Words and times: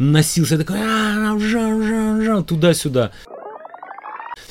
носился, 0.00 0.54
я 0.54 0.60
такой 0.64 0.78
туда-сюда. 2.44 3.12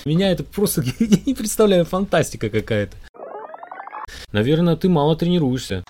Меня 0.06 0.32
это 0.32 0.44
просто, 0.44 0.84
не 1.00 1.34
представляю, 1.34 1.86
фантастика 1.86 2.50
какая-то. 2.50 2.96
Наверное, 4.32 4.76
ты 4.76 4.88
мало 4.88 5.16
тренируешься. 5.16 5.84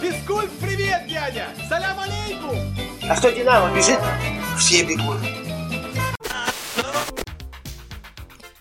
Физкульт, 0.00 0.50
привет, 0.60 1.06
дядя! 1.08 1.46
Салям 1.68 1.98
алейкум! 1.98 2.58
А 3.08 3.16
что 3.16 3.32
Динамо 3.32 3.74
бежит? 3.74 3.98
Все 4.58 4.84
бегут. 4.84 5.16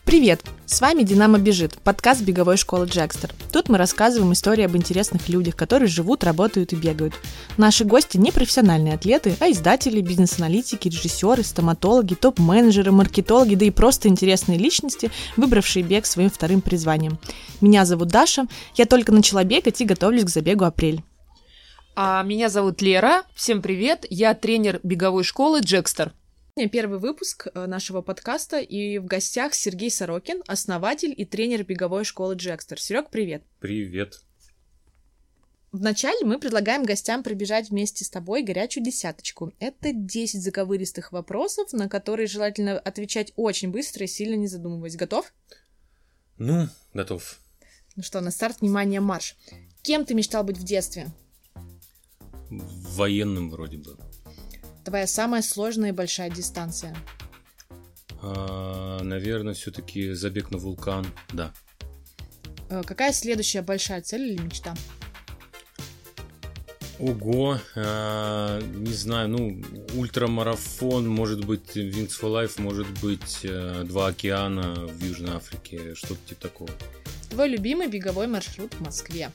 Привет! 0.06 0.42
С 0.68 0.82
вами 0.82 1.04
«Динамо 1.04 1.38
бежит»– 1.38 1.76
подкаст 1.84 2.22
беговой 2.22 2.58
школы 2.58 2.88
Джекстер. 2.88 3.32
Тут 3.54 3.70
мы 3.70 3.78
рассказываем 3.78 4.34
истории 4.34 4.66
об 4.66 4.76
интересных 4.76 5.30
людях, 5.30 5.56
которые 5.56 5.88
живут, 5.88 6.24
работают 6.24 6.74
и 6.74 6.76
бегают. 6.76 7.14
Наши 7.58 7.86
гости 7.86 8.18
не 8.18 8.32
профессиональные 8.32 8.96
атлеты, 8.96 9.36
а 9.40 9.52
издатели, 9.52 10.02
бизнес-аналитики, 10.02 10.88
режиссеры, 10.88 11.44
стоматологи, 11.44 12.16
топ-менеджеры, 12.16 12.92
маркетологи, 12.92 13.54
да 13.54 13.66
и 13.66 13.70
просто 13.70 14.08
интересные 14.08 14.58
личности, 14.58 15.12
выбравшие 15.38 15.84
бег 15.84 16.08
своим 16.08 16.32
вторым 16.32 16.62
призванием. 16.62 17.20
Меня 17.62 17.86
зовут 17.86 18.08
Даша, 18.08 18.48
я 18.74 18.86
только 18.86 19.12
начала 19.12 19.44
бегать 19.44 19.80
и 19.82 19.86
готовлюсь 19.86 20.26
к 20.26 20.30
забегу 20.30 20.66
«Апрель». 20.66 21.04
А 21.96 22.24
меня 22.24 22.50
зовут 22.50 22.82
Лера. 22.82 23.24
Всем 23.36 23.62
привет. 23.62 24.06
Я 24.10 24.34
тренер 24.34 24.80
беговой 24.84 25.24
школы 25.24 25.62
Джекстер. 25.62 26.12
Первый 26.56 27.00
выпуск 27.00 27.50
э, 27.54 27.66
нашего 27.66 28.02
подкаста, 28.02 28.62
и 28.62 28.98
в 28.98 29.06
гостях 29.08 29.54
Сергей 29.54 29.92
Сорокин, 29.92 30.42
основатель 30.48 31.14
и 31.16 31.26
тренер 31.26 31.66
беговой 31.66 32.06
школы 32.06 32.36
Джекстер. 32.36 32.80
Серег, 32.80 33.10
привет! 33.10 33.44
Привет! 33.60 34.22
Вначале 35.74 36.26
мы 36.26 36.40
предлагаем 36.40 36.84
гостям 36.84 37.24
пробежать 37.24 37.72
вместе 37.72 38.06
с 38.06 38.10
тобой 38.10 38.42
горячую 38.42 38.86
десяточку. 38.86 39.52
Это 39.60 39.92
10 39.92 40.42
заковыристых 40.42 41.12
вопросов, 41.12 41.74
на 41.74 41.90
которые 41.90 42.28
желательно 42.28 42.80
отвечать 42.80 43.34
очень 43.36 43.70
быстро 43.70 44.06
и 44.06 44.08
сильно 44.08 44.36
не 44.36 44.48
задумываясь. 44.48 44.96
Готов? 44.96 45.34
Ну, 46.38 46.70
готов. 46.94 47.38
Ну 47.98 48.04
что, 48.04 48.22
на 48.22 48.32
старт, 48.32 48.62
внимание, 48.62 49.02
марш. 49.02 49.36
Кем 49.82 50.06
ты 50.06 50.14
мечтал 50.14 50.46
быть 50.46 50.58
в 50.58 50.64
детстве? 50.64 51.08
Военным 52.50 53.50
вроде 53.50 53.76
бы. 53.76 53.98
Твоя 54.86 55.08
самая 55.08 55.42
сложная 55.42 55.90
и 55.90 55.94
большая 55.94 56.30
дистанция? 56.30 56.96
А, 58.22 59.00
наверное, 59.02 59.56
все-таки 59.56 60.14
забег 60.14 60.52
на 60.52 60.60
вулкан, 60.60 61.08
да. 61.34 61.52
Э, 62.70 62.84
какая 62.86 63.12
следующая 63.12 63.64
большая 63.64 64.04
цель 64.04 64.22
или 64.22 64.42
мечта? 64.42 64.76
Ого, 67.00 67.60
а, 67.76 68.62
не 68.62 68.94
знаю, 68.94 69.28
ну, 69.28 69.62
ультрамарафон, 69.96 71.08
может 71.08 71.44
быть, 71.44 71.76
Wings 71.76 72.12
for 72.22 72.32
Life, 72.32 72.62
может 72.62 72.88
быть, 73.02 73.40
а, 73.44 73.84
Два 73.84 74.08
океана 74.08 74.86
в 74.86 75.04
Южной 75.04 75.36
Африке, 75.36 75.96
что-то 75.96 76.20
типа 76.28 76.42
такого. 76.42 76.70
Твой 77.32 77.50
любимый 77.50 77.88
беговой 77.88 78.28
маршрут 78.28 78.76
в 78.76 78.82
Москве? 78.82 79.32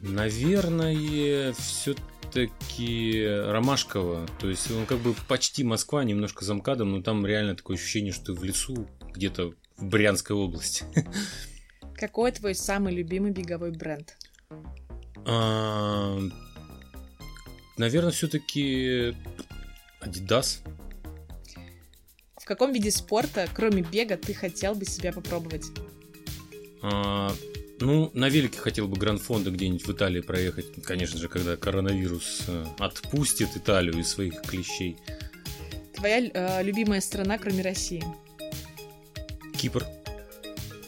Наверное, 0.00 1.54
все 1.54 1.94
таки 2.30 3.26
Ромашково. 3.26 4.26
То 4.38 4.48
есть 4.48 4.70
он 4.70 4.86
как 4.86 4.98
бы 4.98 5.14
почти 5.28 5.64
Москва, 5.64 6.04
немножко 6.04 6.44
за 6.44 6.54
МКАДом, 6.54 6.92
но 6.92 7.02
там 7.02 7.26
реально 7.26 7.54
такое 7.54 7.76
ощущение, 7.76 8.12
что 8.12 8.26
ты 8.26 8.32
в 8.34 8.44
лесу, 8.44 8.86
где-то 9.14 9.52
в 9.76 9.84
Брянской 9.84 10.36
области. 10.36 10.84
Какой 11.94 12.32
твой 12.32 12.54
самый 12.54 12.94
любимый 12.94 13.32
беговой 13.32 13.70
бренд? 13.70 14.16
А, 15.24 16.18
наверное, 17.78 18.12
все-таки 18.12 19.14
Adidas. 20.02 20.58
В 22.36 22.44
каком 22.44 22.72
виде 22.72 22.90
спорта, 22.90 23.48
кроме 23.52 23.82
бега, 23.82 24.16
ты 24.16 24.34
хотел 24.34 24.74
бы 24.74 24.84
себя 24.84 25.12
попробовать? 25.12 25.64
А, 26.82 27.32
ну, 27.80 28.10
на 28.14 28.28
велике 28.28 28.58
хотел 28.58 28.88
бы 28.88 28.96
Гранд-фонда 28.96 29.50
где-нибудь 29.50 29.86
в 29.86 29.92
Италии 29.92 30.20
проехать. 30.20 30.66
Конечно 30.82 31.18
же, 31.18 31.28
когда 31.28 31.56
коронавирус 31.56 32.44
э, 32.48 32.64
отпустит 32.78 33.56
Италию 33.56 33.98
из 33.98 34.08
своих 34.08 34.40
клещей. 34.42 34.96
Твоя 35.94 36.30
э, 36.32 36.62
любимая 36.62 37.00
страна, 37.00 37.38
кроме 37.38 37.62
России? 37.62 38.04
Кипр. 39.58 39.84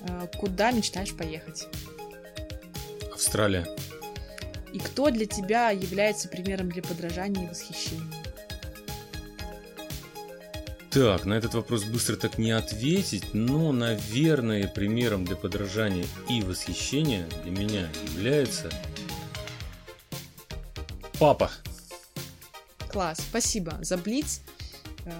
Э, 0.00 0.26
куда 0.38 0.70
мечтаешь 0.70 1.14
поехать? 1.14 1.66
Австралия. 3.12 3.66
И 4.72 4.78
кто 4.78 5.10
для 5.10 5.26
тебя 5.26 5.70
является 5.70 6.28
примером 6.28 6.70
для 6.70 6.82
подражания 6.82 7.44
и 7.44 7.48
восхищения? 7.48 8.17
Так, 10.90 11.26
на 11.26 11.34
этот 11.34 11.52
вопрос 11.52 11.84
быстро 11.84 12.16
так 12.16 12.38
не 12.38 12.50
ответить, 12.50 13.34
но, 13.34 13.72
наверное, 13.72 14.66
примером 14.66 15.26
для 15.26 15.36
подражания 15.36 16.06
и 16.30 16.40
восхищения 16.40 17.28
для 17.42 17.50
меня 17.50 17.90
является 18.14 18.70
папа. 21.20 21.50
Класс, 22.90 23.18
спасибо 23.20 23.78
за 23.82 23.98
Блиц. 23.98 24.40
Э, 25.04 25.12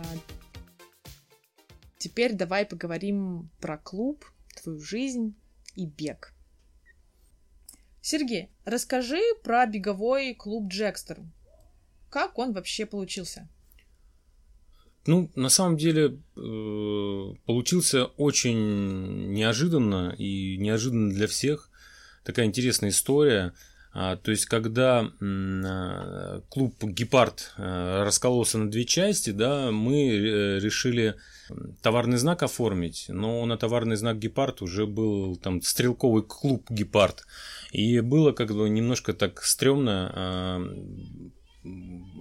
теперь 1.99 2.33
давай 2.33 2.65
поговорим 2.65 3.51
про 3.61 3.77
клуб, 3.77 4.25
твою 4.57 4.81
жизнь 4.81 5.37
и 5.75 5.85
бег. 5.85 6.33
Сергей, 8.01 8.51
расскажи 8.65 9.21
про 9.45 9.67
беговой 9.67 10.35
клуб 10.35 10.69
Джекстер. 10.69 11.21
Как 12.09 12.39
он 12.39 12.55
вообще 12.55 12.87
получился? 12.87 13.51
Ну, 15.09 15.31
на 15.37 15.49
самом 15.49 15.79
деле, 15.79 16.19
э, 16.37 17.35
получился 17.47 18.05
очень 18.19 19.33
неожиданно 19.33 20.15
и 20.19 20.59
неожиданно 20.59 21.15
для 21.15 21.27
всех. 21.27 21.71
Такая 22.25 22.45
интересная 22.45 22.91
история. 22.91 23.55
А, 23.95 24.17
то 24.17 24.31
есть, 24.31 24.45
когда 24.45 25.11
а, 25.23 26.43
клуб 26.51 26.75
Гепард 26.83 27.55
а, 27.57 28.05
раскололся 28.05 28.59
на 28.59 28.71
две 28.71 28.85
части, 28.85 29.31
да, 29.31 29.71
мы 29.71 30.11
э, 30.11 30.59
решили 30.61 31.15
товарный 31.81 32.19
знак 32.19 32.43
оформить, 32.43 33.07
но 33.09 33.47
на 33.47 33.57
товарный 33.57 33.97
знак 33.97 34.19
Гепард 34.19 34.61
уже 34.61 34.87
был 34.87 35.37
там 35.37 35.63
стрелковый 35.63 36.23
клуб 36.23 36.71
Гепард. 36.71 37.25
И 37.73 38.01
было 38.01 38.33
как 38.33 38.53
бы 38.53 38.69
немножко 38.69 39.15
так 39.15 39.43
стрёмно 39.43 40.61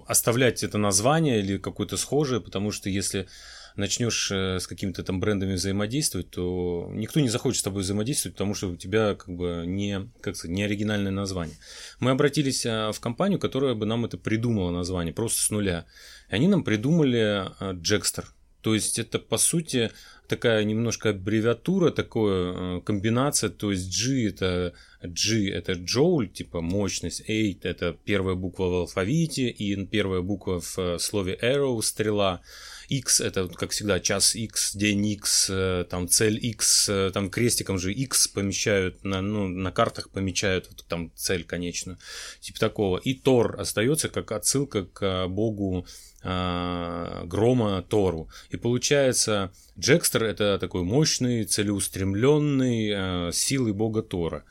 оставлять 0.06 0.62
это 0.62 0.78
название 0.78 1.40
или 1.40 1.58
какое-то 1.58 1.96
схожее, 1.96 2.40
потому 2.40 2.72
что 2.72 2.88
если 2.88 3.28
начнешь 3.76 4.30
э, 4.32 4.58
с 4.58 4.66
какими-то 4.66 5.04
там 5.04 5.20
брендами 5.20 5.54
взаимодействовать, 5.54 6.30
то 6.30 6.90
никто 6.92 7.20
не 7.20 7.28
захочет 7.28 7.60
с 7.60 7.62
тобой 7.62 7.82
взаимодействовать, 7.82 8.34
потому 8.34 8.54
что 8.54 8.68
у 8.70 8.76
тебя 8.76 9.14
как 9.14 9.34
бы 9.34 9.64
не, 9.66 10.10
как 10.20 10.36
сказать, 10.36 10.54
не 10.56 10.64
оригинальное 10.64 11.12
название. 11.12 11.56
Мы 12.00 12.10
обратились 12.10 12.66
э, 12.66 12.90
в 12.92 13.00
компанию, 13.00 13.38
которая 13.38 13.74
бы 13.74 13.86
нам 13.86 14.04
это 14.04 14.18
придумала 14.18 14.70
название, 14.70 15.14
просто 15.14 15.42
с 15.42 15.50
нуля. 15.50 15.86
И 16.30 16.34
они 16.34 16.48
нам 16.48 16.64
придумали 16.64 17.46
Джекстер. 17.80 18.32
То 18.62 18.74
есть 18.74 18.98
это 18.98 19.18
по 19.18 19.38
сути 19.38 19.90
такая 20.28 20.64
немножко 20.64 21.10
аббревиатура, 21.10 21.90
такая 21.90 22.80
комбинация, 22.80 23.50
то 23.50 23.70
есть 23.70 23.88
G 23.90 24.28
это 24.28 24.74
G 25.02 25.50
это 25.50 25.72
джоуль, 25.72 26.28
типа 26.28 26.60
мощность, 26.60 27.20
8 27.28 27.60
это 27.62 27.96
первая 28.04 28.34
буква 28.34 28.64
в 28.64 28.74
алфавите 28.74 29.48
и 29.48 29.84
первая 29.86 30.20
буква 30.20 30.60
в 30.60 30.78
э, 30.78 30.98
слове 30.98 31.38
arrow, 31.40 31.80
стрела, 31.82 32.42
X 32.88 33.20
это, 33.20 33.48
как 33.48 33.70
всегда, 33.70 34.00
час 34.00 34.34
X, 34.34 34.74
день 34.74 35.06
X, 35.06 35.48
э, 35.50 35.84
там 35.88 36.08
цель 36.08 36.38
X, 36.44 36.88
э, 36.88 37.10
там 37.12 37.30
крестиком 37.30 37.78
же 37.78 37.92
X 37.92 38.28
помещают, 38.28 39.04
на, 39.04 39.20
ну, 39.20 39.46
на 39.46 39.70
картах 39.72 40.10
помечают 40.10 40.68
вот, 40.68 40.84
там 40.88 41.12
цель 41.14 41.44
конечную, 41.44 41.98
типа 42.40 42.58
такого. 42.58 42.98
И 42.98 43.14
Тор 43.14 43.60
остается 43.60 44.08
как 44.08 44.32
отсылка 44.32 44.84
к 44.84 45.28
богу 45.28 45.86
э, 46.22 47.22
грома 47.26 47.82
Тору. 47.82 48.28
И 48.50 48.56
получается, 48.56 49.52
Джекстер 49.78 50.24
это 50.24 50.58
такой 50.58 50.82
мощный, 50.82 51.44
целеустремленный, 51.44 53.28
э, 53.28 53.32
силой 53.32 53.72
бога 53.72 54.02
Тора. 54.02 54.44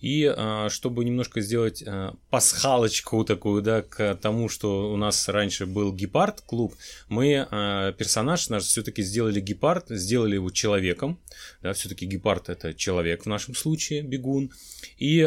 И 0.00 0.24
а, 0.24 0.68
чтобы 0.70 1.04
немножко 1.04 1.40
сделать 1.40 1.82
а, 1.86 2.14
пасхалочку 2.30 3.24
такую, 3.24 3.62
да, 3.62 3.82
к 3.82 4.14
тому, 4.16 4.48
что 4.48 4.92
у 4.92 4.96
нас 4.96 5.28
раньше 5.28 5.66
был 5.66 5.92
гепард 5.92 6.40
клуб, 6.40 6.74
мы 7.08 7.46
а, 7.50 7.92
персонаж 7.92 8.48
наш 8.48 8.64
все-таки 8.64 9.02
сделали 9.02 9.40
гепард, 9.40 9.86
сделали 9.90 10.34
его 10.34 10.50
человеком, 10.50 11.20
да, 11.62 11.72
все-таки 11.72 12.06
гепард 12.06 12.48
это 12.48 12.72
человек 12.74 13.24
в 13.24 13.26
нашем 13.26 13.54
случае, 13.54 14.02
бегун, 14.02 14.50
и 14.98 15.20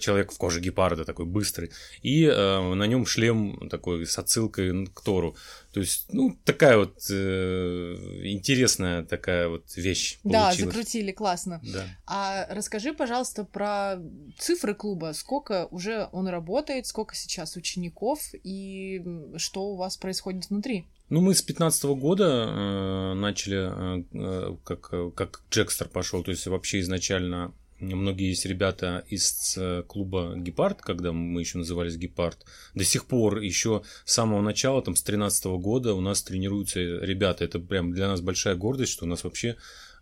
человек 0.00 0.32
в 0.32 0.38
коже 0.38 0.60
гепарда 0.60 1.04
такой 1.04 1.26
быстрый, 1.26 1.70
и 2.02 2.26
на 2.26 2.84
нем 2.84 3.06
шлем 3.06 3.68
такой 3.68 4.06
с 4.06 4.18
отсылкой 4.18 4.86
к 4.86 5.00
Тору. 5.00 5.36
То 5.72 5.80
есть, 5.80 6.12
ну, 6.12 6.36
такая 6.44 6.76
вот 6.76 6.98
э, 7.10 7.94
интересная 8.24 9.04
такая 9.04 9.48
вот 9.48 9.74
вещь 9.76 10.18
Да, 10.22 10.48
получилась. 10.48 10.74
закрутили, 10.74 11.12
классно. 11.12 11.60
Да. 11.62 11.84
А 12.06 12.46
расскажи, 12.50 12.92
пожалуйста, 12.92 13.44
про 13.44 13.96
цифры 14.38 14.74
клуба. 14.74 15.12
Сколько 15.14 15.66
уже 15.70 16.08
он 16.12 16.28
работает, 16.28 16.86
сколько 16.86 17.14
сейчас 17.14 17.56
учеников 17.56 18.20
и 18.44 19.02
что 19.36 19.70
у 19.70 19.76
вас 19.76 19.96
происходит 19.96 20.50
внутри? 20.50 20.84
Ну, 21.08 21.20
мы 21.20 21.34
с 21.34 21.42
15 21.42 21.84
года 21.84 22.24
э, 22.24 23.14
начали, 23.14 23.98
э, 24.00 24.04
э, 24.12 24.56
как, 24.64 24.88
э, 24.92 25.10
как 25.14 25.42
Джекстер 25.50 25.88
пошел, 25.88 26.22
то 26.22 26.30
есть 26.30 26.46
вообще 26.46 26.80
изначально 26.80 27.54
многие 27.82 28.28
есть 28.28 28.46
ребята 28.46 29.04
из 29.08 29.56
э, 29.58 29.82
клуба 29.86 30.34
Гепард, 30.36 30.80
когда 30.80 31.12
мы 31.12 31.40
еще 31.40 31.58
назывались 31.58 31.96
Гепард, 31.96 32.44
до 32.74 32.84
сих 32.84 33.06
пор 33.06 33.38
еще 33.38 33.82
с 34.04 34.14
самого 34.14 34.40
начала, 34.40 34.82
там 34.82 34.94
с 34.94 35.02
13 35.02 35.46
года 35.46 35.94
у 35.94 36.00
нас 36.00 36.22
тренируются 36.22 36.80
ребята, 36.80 37.44
это 37.44 37.58
прям 37.58 37.92
для 37.92 38.08
нас 38.08 38.20
большая 38.20 38.54
гордость, 38.54 38.92
что 38.92 39.04
у 39.04 39.08
нас 39.08 39.24
вообще 39.24 39.56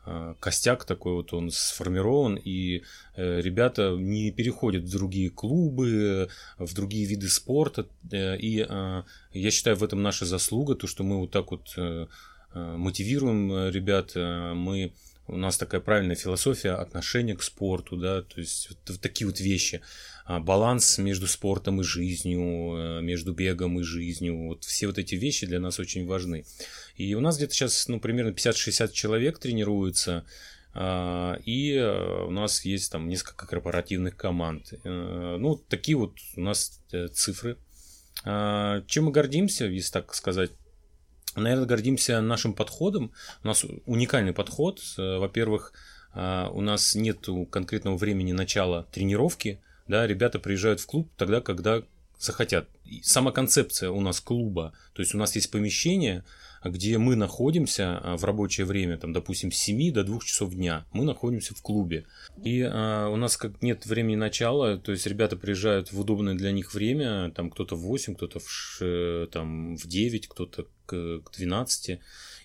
э, 0.05 0.35
костяк 0.41 0.85
такой 0.85 1.15
вот 1.15 1.33
он 1.33 1.51
сформирован, 1.51 2.37
и 2.37 2.83
э, 3.17 3.41
ребята 3.41 3.97
не 3.99 4.31
переходят 4.31 4.85
в 4.85 4.93
другие 4.93 5.31
клубы, 5.31 6.29
в 6.59 6.75
другие 6.75 7.07
виды 7.07 7.29
спорта, 7.29 7.87
и 8.13 8.67
я 9.33 9.51
считаю 9.51 9.77
в 9.77 9.85
этом 9.85 10.03
наша 10.03 10.27
заслуга, 10.27 10.75
то, 10.75 10.87
что 10.87 11.03
мы 11.03 11.19
вот 11.19 11.31
так 11.31 11.51
вот 11.51 11.77
мотивируем 12.53 13.71
ребят, 13.71 14.13
мы 14.17 14.93
у 15.31 15.37
нас 15.37 15.57
такая 15.59 15.81
правильная 15.81 16.17
философия 16.17 16.73
отношения 16.73 17.37
к 17.37 17.43
спорту, 17.43 17.97
да, 17.97 18.23
то 18.23 18.41
есть 18.41 18.71
вот, 18.71 19.01
такие 19.01 19.27
вот 19.27 19.41
вещи. 19.41 19.81
А, 20.25 20.41
Баланс 20.41 20.99
между 20.99 21.27
спортом 21.27 21.81
и 21.81 21.85
жизнью, 21.85 22.77
э, 22.77 23.01
между 23.03 23.33
бегом 23.33 23.81
и 23.81 23.83
жизнью. 23.83 24.49
Вот 24.49 24.65
все 24.65 24.87
вот 24.87 24.99
эти 24.99 25.15
вещи 25.15 25.47
для 25.47 25.61
нас 25.61 25.79
очень 25.79 26.07
важны. 26.07 26.45
И 26.97 27.15
у 27.15 27.21
нас 27.21 27.37
где-то 27.37 27.55
сейчас, 27.55 27.89
ну, 27.89 28.01
примерно 28.01 28.31
50-60 28.33 28.93
человек 28.93 29.39
тренируются. 29.39 30.25
а, 30.73 31.39
И 31.45 31.73
э, 31.75 32.25
у 32.27 32.31
нас 32.31 32.65
есть 32.65 32.93
там 32.93 33.09
несколько 33.09 33.47
корпоративных 33.47 34.17
команд. 34.17 34.73
Э, 34.85 35.37
Ну, 35.39 35.57
такие 35.57 35.97
вот 35.97 36.15
у 36.37 36.41
нас 36.41 36.81
цифры. 37.13 37.57
А, 38.25 38.83
Чем 38.87 39.07
мы 39.07 39.13
гордимся, 39.13 39.65
если 39.67 39.93
так 39.93 40.15
сказать? 40.15 40.51
Наверное, 41.37 41.67
гордимся 41.67 42.21
нашим 42.21 42.55
подходом. 42.55 43.13
У 43.45 43.47
нас 43.47 43.65
уникальный 43.87 44.33
подход. 44.33 44.81
Э, 44.99 45.19
Во-первых, 45.19 45.73
а, 46.13 46.51
у 46.51 46.61
нас 46.61 46.95
нет 46.95 47.29
конкретного 47.51 47.97
времени 47.97 48.33
начала 48.33 48.85
тренировки. 48.93 49.61
Да, 49.87 50.07
ребята 50.07 50.39
приезжают 50.39 50.81
в 50.81 50.87
клуб 50.87 51.09
тогда, 51.17 51.41
когда 51.41 51.83
захотят. 52.19 52.69
И 52.85 53.01
Сама 53.03 53.33
концепция 53.33 53.91
у 53.91 54.01
нас 54.01 54.21
клуба, 54.21 54.73
то 54.93 55.01
есть 55.01 55.15
у 55.15 55.19
нас 55.19 55.35
есть 55.37 55.51
помещение, 55.51 56.25
где 56.63 56.99
мы 56.99 57.17
находимся 57.17 57.99
а, 57.99 58.17
в 58.17 58.25
рабочее 58.25 58.67
время, 58.67 58.99
там, 58.99 59.13
допустим, 59.13 59.51
с 59.51 59.57
7 59.57 59.93
до 59.93 60.05
2 60.05 60.21
часов 60.21 60.55
дня, 60.55 60.85
мы 60.93 61.05
находимся 61.05 61.55
в 61.55 61.63
клубе. 61.63 62.05
И 62.43 62.61
а, 62.63 63.09
у 63.09 63.17
нас 63.17 63.37
как 63.37 63.63
нет 63.63 63.87
времени 63.87 64.17
начала, 64.17 64.77
то 64.77 64.93
есть 64.93 65.07
ребята 65.07 65.37
приезжают 65.37 65.93
в 65.93 65.99
удобное 65.99 66.35
для 66.35 66.53
них 66.53 66.75
время, 66.75 67.31
там 67.31 67.51
кто-то 67.51 67.77
в 67.77 67.81
8, 67.81 68.15
кто-то 68.15 68.41
в, 68.41 69.27
там, 69.33 69.77
в 69.77 69.87
9, 69.87 70.29
кто-то 70.29 70.67
к, 70.91 71.23
к 71.25 71.37
12. 71.37 72.01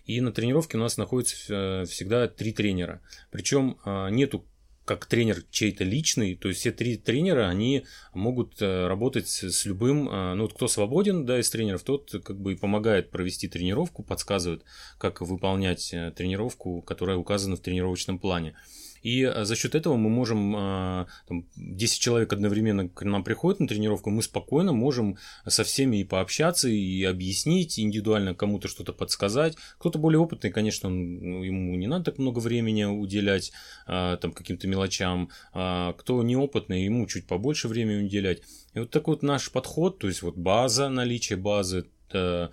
И 0.06 0.22
на 0.22 0.32
тренировке 0.32 0.78
у 0.78 0.80
нас 0.80 0.98
находится 0.98 1.36
э, 1.50 1.86
всегда 1.86 2.28
три 2.28 2.54
тренера. 2.54 3.02
Причем 3.32 3.78
а, 3.84 4.10
нету 4.10 4.46
как 4.86 5.08
тренер 5.08 5.44
чей-то 5.50 5.84
личный, 5.84 6.36
то 6.36 6.48
есть 6.48 6.60
все 6.60 6.72
три 6.72 6.96
тренера, 6.96 7.50
они 7.50 7.86
могут 8.14 8.62
э, 8.62 8.88
работать 8.88 9.28
с 9.28 9.66
любым, 9.66 10.08
а, 10.12 10.36
ну 10.36 10.44
вот 10.44 10.54
кто 10.54 10.68
свободен, 10.68 11.26
да, 11.26 11.40
из 11.40 11.50
тренеров, 11.50 11.82
тот 11.82 12.12
как 12.24 12.40
бы 12.40 12.54
и 12.54 12.56
помогает 12.56 13.10
провести 13.10 13.48
тренировку, 13.48 14.04
подсказывает, 14.04 14.64
как 15.00 15.22
выполнять 15.22 15.92
э, 15.92 16.12
тренировку, 16.16 16.84
которая 16.84 17.18
указана 17.18 17.56
в 17.56 17.62
тренировочном 17.62 18.20
плане. 18.20 18.56
И 19.06 19.22
э, 19.22 19.46
за 19.46 19.56
счет 19.56 19.76
этого 19.76 19.98
мы 19.98 20.10
можем, 20.10 20.56
а, 20.56 21.06
там, 21.28 21.46
10 21.58 22.00
человек 22.00 22.34
одновременно 22.34 22.90
к 22.90 23.06
нам 23.06 23.24
приходят 23.24 23.60
на 23.60 23.68
тренировку, 23.68 24.10
мы 24.10 24.24
спокойно 24.24 24.74
можем 24.74 25.18
со 25.48 25.64
всеми 25.64 25.98
и 25.98 26.04
пообщаться, 26.04 26.70
и 26.70 27.04
объяснить, 27.04 27.80
индивидуально 27.80 28.34
кому-то 28.34 28.68
что-то 28.68 28.94
подсказать. 28.94 29.58
Кто-то 29.78 30.00
более 30.00 30.18
опытный, 30.18 30.50
конечно, 30.50 30.90
он- 30.90 31.20
ну, 31.20 31.44
ему 31.44 31.76
не 31.76 31.86
надо 31.86 32.06
так 32.06 32.18
много 32.18 32.40
времени 32.40 32.84
уделять 32.84 33.52
а, 33.86 34.18
там, 34.18 34.32
каким-то 34.32 34.68
мелочам. 34.68 35.30
А 35.54 35.94
кто 35.94 36.24
неопытный, 36.24 36.86
ему 36.86 37.06
чуть 37.06 37.28
побольше 37.28 37.68
времени 37.68 38.06
уделять. 38.06 38.42
И 38.74 38.80
вот 38.80 38.90
такой 38.90 39.14
вот 39.14 39.22
наш 39.22 39.52
подход, 39.52 40.00
то 40.00 40.08
есть 40.08 40.24
вот 40.24 40.36
база, 40.36 40.90
наличие 40.90 41.38
базы, 41.38 41.86
э, 42.12 42.50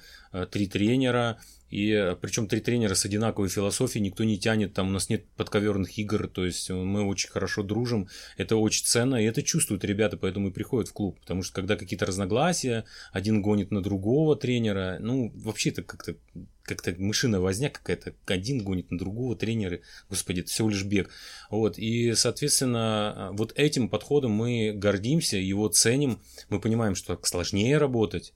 три 0.51 0.67
тренера, 0.67 1.39
и 1.73 2.15
причем 2.21 2.49
три 2.49 2.61
тренера 2.61 2.95
с 2.95 3.07
одинаковой 3.07 3.49
философией, 3.49 4.05
никто 4.05 4.25
не 4.25 4.39
тянет, 4.39 4.75
там 4.75 4.89
у 4.89 4.91
нас 4.91 5.09
нет 5.09 5.25
подковерных 5.37 5.97
игр, 5.97 6.29
то 6.29 6.45
есть 6.45 6.69
мы 6.69 7.03
очень 7.03 7.31
хорошо 7.31 7.63
дружим, 7.63 8.09
это 8.37 8.57
очень 8.57 8.85
ценно, 8.85 9.17
и 9.17 9.25
это 9.25 9.43
чувствуют 9.43 9.83
ребята, 9.83 10.19
поэтому 10.19 10.49
и 10.49 10.53
приходят 10.53 10.91
в 10.91 10.93
клуб, 10.93 11.19
потому 11.21 11.43
что 11.43 11.55
когда 11.55 11.77
какие-то 11.77 12.05
разногласия, 12.05 12.85
один 13.11 13.41
гонит 13.41 13.71
на 13.71 13.83
другого 13.83 14.37
тренера, 14.37 14.99
ну, 15.01 15.33
вообще 15.35 15.71
это 15.71 15.83
как-то 15.83 16.17
как-то 16.65 16.95
мышиная 16.97 17.41
возня 17.41 17.71
какая-то, 17.71 18.15
один 18.27 18.63
гонит 18.63 18.91
на 18.91 18.99
другого 18.99 19.35
тренера, 19.35 19.81
господи, 20.09 20.41
это 20.41 20.51
всего 20.51 20.69
лишь 20.69 20.85
бег. 20.85 21.11
Вот, 21.51 21.79
и, 21.79 22.15
соответственно, 22.15 23.31
вот 23.33 23.53
этим 23.57 23.89
подходом 23.89 24.33
мы 24.33 24.73
гордимся, 24.73 25.39
его 25.39 25.69
ценим, 25.69 26.21
мы 26.51 26.61
понимаем, 26.61 26.95
что 26.95 27.17
так 27.17 27.27
сложнее 27.27 27.79
работать. 27.79 28.33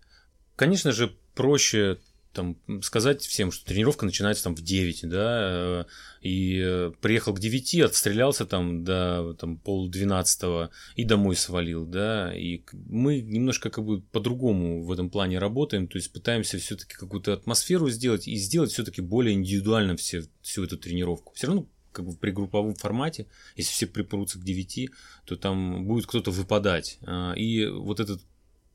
Конечно 0.57 0.91
же, 0.91 1.15
проще 1.35 1.99
там, 2.37 2.59
сказать 2.83 3.23
всем, 3.23 3.51
что 3.51 3.65
тренировка 3.65 4.05
начинается 4.05 4.45
там 4.45 4.55
в 4.55 4.61
9, 4.61 5.09
да, 5.09 5.39
э, 5.51 5.85
и 6.21 6.61
э, 6.63 6.93
приехал 7.01 7.35
к 7.35 7.41
9, 7.41 7.81
отстрелялся 7.81 8.45
там 8.45 8.85
до 8.85 9.35
там, 9.41 9.57
пол 9.57 9.89
12 9.89 10.71
и 10.97 11.05
домой 11.05 11.35
свалил, 11.35 11.87
да, 11.87 12.37
и 12.37 12.63
мы 12.73 13.23
немножко 13.23 13.71
как 13.71 13.85
бы 13.85 14.03
по-другому 14.03 14.85
в 14.85 14.93
этом 14.93 15.09
плане 15.09 15.39
работаем, 15.39 15.89
то 15.89 15.97
есть 15.97 16.13
пытаемся 16.13 16.59
все-таки 16.59 16.95
какую-то 16.95 17.33
атмосферу 17.33 17.89
сделать 17.89 18.29
и 18.29 18.37
сделать 18.37 18.71
все-таки 18.71 19.01
более 19.01 19.33
индивидуально 19.33 19.97
все, 19.97 20.23
всю 20.43 20.65
эту 20.65 20.77
тренировку. 20.77 21.33
Все 21.35 21.47
равно 21.47 21.67
как 21.93 22.05
бы 22.05 22.15
при 22.15 22.33
групповом 22.33 22.75
формате, 22.75 23.27
если 23.57 23.73
все 23.73 23.87
припрутся 23.87 24.39
к 24.39 24.45
9, 24.45 24.91
то 25.25 25.37
там 25.37 25.87
будет 25.87 26.07
кто-то 26.07 26.31
выпадать. 26.31 26.99
А, 27.07 27.33
И 27.33 27.65
вот 27.65 28.01
этот 28.01 28.21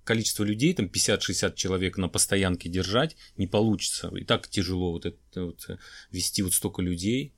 количество 0.03 0.43
людей, 0.43 0.73
там 0.73 0.87
50-60 0.87 1.55
человек 1.55 1.97
на 1.97 2.09
постоянке 2.09 2.69
держать 2.69 3.15
не 3.37 3.47
получится. 3.47 4.09
И 4.15 4.23
так 4.23 4.47
тяжело 4.47 4.91
вот 4.91 5.05
это 5.05 5.45
вот, 5.45 5.69
э, 5.69 5.77
вести 6.11 6.41
вот 6.41 6.53
столько 6.53 6.81
людей. 6.81 7.33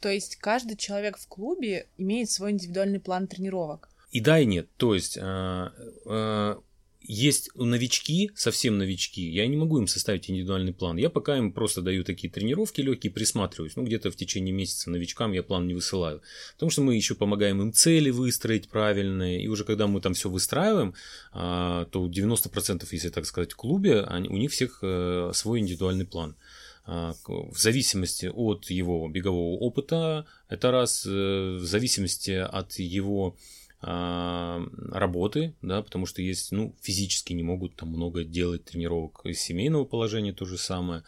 То 0.00 0.10
есть 0.10 0.36
каждый 0.36 0.76
человек 0.76 1.16
в 1.16 1.26
клубе 1.28 1.88
имеет 1.96 2.30
свой 2.30 2.50
индивидуальный 2.50 3.00
план 3.00 3.26
тренировок. 3.26 3.88
И 4.10 4.20
да, 4.20 4.38
и 4.38 4.44
нет. 4.44 4.68
То 4.76 4.94
есть 4.94 5.18
а, 5.20 5.72
а, 6.06 6.60
есть 7.06 7.50
новички, 7.54 8.30
совсем 8.34 8.78
новички, 8.78 9.28
я 9.28 9.46
не 9.46 9.56
могу 9.56 9.78
им 9.78 9.86
составить 9.86 10.30
индивидуальный 10.30 10.72
план. 10.72 10.96
Я 10.96 11.10
пока 11.10 11.36
им 11.36 11.52
просто 11.52 11.82
даю 11.82 12.04
такие 12.04 12.32
тренировки 12.32 12.80
легкие, 12.80 13.12
присматриваюсь. 13.12 13.76
Ну, 13.76 13.84
где-то 13.84 14.10
в 14.10 14.16
течение 14.16 14.52
месяца 14.52 14.90
новичкам 14.90 15.32
я 15.32 15.42
план 15.42 15.66
не 15.66 15.74
высылаю. 15.74 16.22
Потому 16.54 16.70
что 16.70 16.82
мы 16.82 16.94
еще 16.94 17.14
помогаем 17.14 17.60
им 17.62 17.72
цели 17.72 18.10
выстроить 18.10 18.68
правильные. 18.68 19.42
И 19.42 19.48
уже 19.48 19.64
когда 19.64 19.86
мы 19.86 20.00
там 20.00 20.14
все 20.14 20.30
выстраиваем, 20.30 20.94
а, 21.32 21.84
то 21.86 22.06
90%, 22.06 22.86
если 22.90 23.10
так 23.10 23.26
сказать, 23.26 23.52
в 23.52 23.56
клубе, 23.56 24.06
у 24.28 24.36
них 24.36 24.50
всех 24.50 24.78
э, 24.82 25.30
свой 25.34 25.60
индивидуальный 25.60 26.06
план. 26.06 26.36
А, 26.86 27.14
В 27.26 27.58
зависимости 27.58 28.30
от 28.32 28.70
его 28.70 29.08
бегового 29.08 29.58
опыта, 29.58 30.26
это 30.48 30.70
раз, 30.70 31.06
э, 31.06 31.10
в 31.60 31.64
зависимости 31.64 32.32
от 32.32 32.78
его 32.78 33.36
работы, 33.86 35.54
да, 35.60 35.82
потому 35.82 36.06
что 36.06 36.22
есть, 36.22 36.52
ну, 36.52 36.74
физически 36.80 37.32
не 37.32 37.42
могут 37.42 37.76
там 37.76 37.90
много 37.90 38.24
делать 38.24 38.64
тренировок 38.64 39.20
из 39.24 39.40
семейного 39.40 39.84
положения 39.84 40.32
то 40.32 40.46
же 40.46 40.56
самое. 40.56 41.02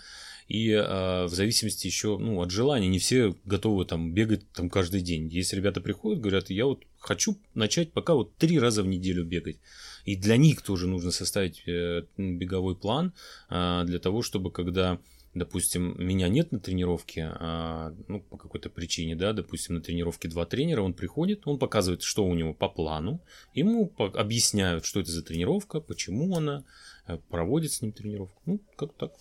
И 0.49 0.73
а, 0.73 1.27
в 1.27 1.35
зависимости 1.35 1.87
еще, 1.87 2.19
ну, 2.19 2.41
от 2.41 2.51
желания, 2.51 2.89
не 2.89 2.99
все 2.99 3.35
готовы 3.45 3.85
там 3.85 4.13
бегать 4.13 4.49
там 4.53 4.71
каждый 4.71 5.01
день. 5.01 5.29
Есть 5.29 5.53
ребята 5.55 5.81
приходят, 5.81 6.21
говорят, 6.21 6.51
я 6.51 6.67
вот 6.67 6.85
хочу 6.99 7.37
начать 7.55 7.93
пока 7.93 8.15
вот 8.15 8.37
три 8.37 8.59
раза 8.59 8.83
в 8.83 8.87
неделю 8.87 9.25
бегать. 9.25 9.57
И 10.05 10.15
для 10.15 10.37
них 10.37 10.63
тоже 10.63 10.87
нужно 10.87 11.11
составить 11.11 11.63
э, 11.67 12.05
беговой 12.17 12.77
план 12.77 13.13
а, 13.49 13.85
для 13.85 13.99
того, 13.99 14.23
чтобы 14.23 14.53
когда 14.53 15.01
допустим, 15.39 15.95
меня 15.99 16.29
нет 16.29 16.51
на 16.51 16.59
тренировке, 16.59 17.29
а, 17.39 17.95
ну, 18.09 18.21
по 18.21 18.37
какой-то 18.37 18.71
причине, 18.71 19.15
да, 19.15 19.33
допустим, 19.33 19.75
на 19.77 19.81
тренировке 19.83 20.29
два 20.29 20.47
тренера, 20.47 20.83
он 20.83 20.95
приходит, 20.95 21.47
он 21.47 21.59
показывает, 21.59 22.03
что 22.03 22.25
у 22.27 22.35
него 22.35 22.55
по 22.55 22.69
плану, 22.69 23.21
ему 23.55 23.87
по- 23.87 24.07
объясняют, 24.07 24.85
что 24.87 25.01
это 25.01 25.11
за 25.13 25.23
тренировка, 25.23 25.81
почему 25.81 26.35
она, 26.37 26.65
э, 27.07 27.19
проводит 27.29 27.73
с 27.73 27.83
ним 27.83 27.93
тренировку. 27.93 28.41
Ну, 28.47 28.61
как 28.77 28.95
так. 28.95 29.13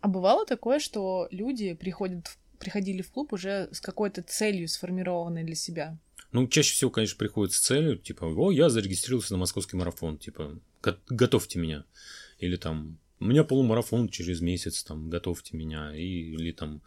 А 0.00 0.08
бывало 0.08 0.46
такое, 0.46 0.78
что 0.78 1.26
люди 1.30 1.74
приходят, 1.74 2.38
приходили 2.58 3.02
в 3.02 3.10
клуб 3.10 3.32
уже 3.32 3.68
с 3.72 3.80
какой-то 3.80 4.22
целью 4.22 4.68
сформированной 4.68 5.44
для 5.44 5.56
себя? 5.56 5.98
Ну, 6.32 6.46
чаще 6.46 6.72
всего, 6.74 6.90
конечно, 6.90 7.18
приходит 7.18 7.52
с 7.54 7.60
целью, 7.60 7.98
типа, 7.98 8.24
о, 8.24 8.52
я 8.52 8.70
зарегистрировался 8.70 9.32
на 9.32 9.38
московский 9.38 9.76
марафон, 9.76 10.16
типа, 10.16 10.58
«Го- 10.80 10.96
готовьте 11.08 11.58
меня. 11.58 11.84
Или 12.38 12.56
там, 12.56 12.98
у 13.20 13.24
меня 13.24 13.44
полумарафон 13.44 14.08
через 14.08 14.40
месяц, 14.40 14.82
там, 14.82 15.10
готовьте 15.10 15.56
меня, 15.56 15.94
и, 15.94 16.02
или 16.34 16.52
там, 16.52 16.80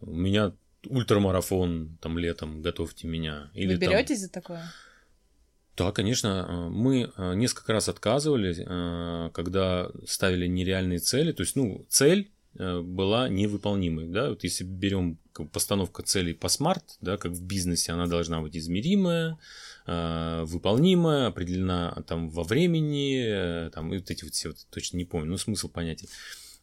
у 0.00 0.14
меня 0.14 0.52
ультрамарафон, 0.88 1.96
там, 2.00 2.18
летом, 2.18 2.60
готовьте 2.62 3.06
меня. 3.08 3.50
Или, 3.54 3.74
Вы 3.74 3.80
там- 3.80 3.90
беретесь 3.92 4.20
за 4.20 4.28
такое? 4.30 4.62
Да, 5.76 5.92
конечно. 5.92 6.46
э, 6.48 6.68
Мы 6.70 7.12
э, 7.16 7.34
несколько 7.34 7.72
раз 7.72 7.88
отказывали, 7.88 8.56
э, 8.58 9.30
когда 9.32 9.90
ставили 10.06 10.46
нереальные 10.46 10.98
цели. 11.00 11.32
То 11.32 11.42
есть, 11.42 11.54
ну, 11.56 11.84
цель 11.88 12.30
была 12.58 13.28
невыполнимой, 13.28 14.08
да, 14.08 14.30
вот 14.30 14.44
если 14.44 14.64
берем 14.64 15.18
постановка 15.52 16.02
целей 16.02 16.34
по 16.34 16.48
смарт, 16.48 16.96
да, 17.00 17.16
как 17.16 17.32
в 17.32 17.42
бизнесе, 17.42 17.92
она 17.92 18.06
должна 18.06 18.40
быть 18.40 18.56
измеримая, 18.56 19.38
э, 19.86 20.44
выполнимая, 20.46 21.26
определена 21.26 22.02
там 22.06 22.30
во 22.30 22.42
времени, 22.42 23.66
э, 23.66 23.70
там, 23.70 23.92
и 23.92 23.98
вот 23.98 24.10
эти 24.10 24.24
вот 24.24 24.34
все, 24.34 24.48
вот, 24.48 24.66
точно 24.70 24.96
не 24.96 25.04
помню, 25.04 25.30
но 25.30 25.36
смысл 25.36 25.68
понятен. 25.68 26.08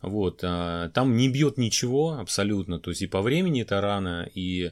Вот, 0.01 0.41
а, 0.43 0.89
там 0.89 1.15
не 1.15 1.29
бьет 1.29 1.57
ничего 1.57 2.19
абсолютно, 2.19 2.79
то 2.79 2.89
есть 2.89 3.01
и 3.01 3.07
по 3.07 3.21
времени 3.21 3.61
это 3.61 3.79
рано, 3.79 4.29
и 4.33 4.71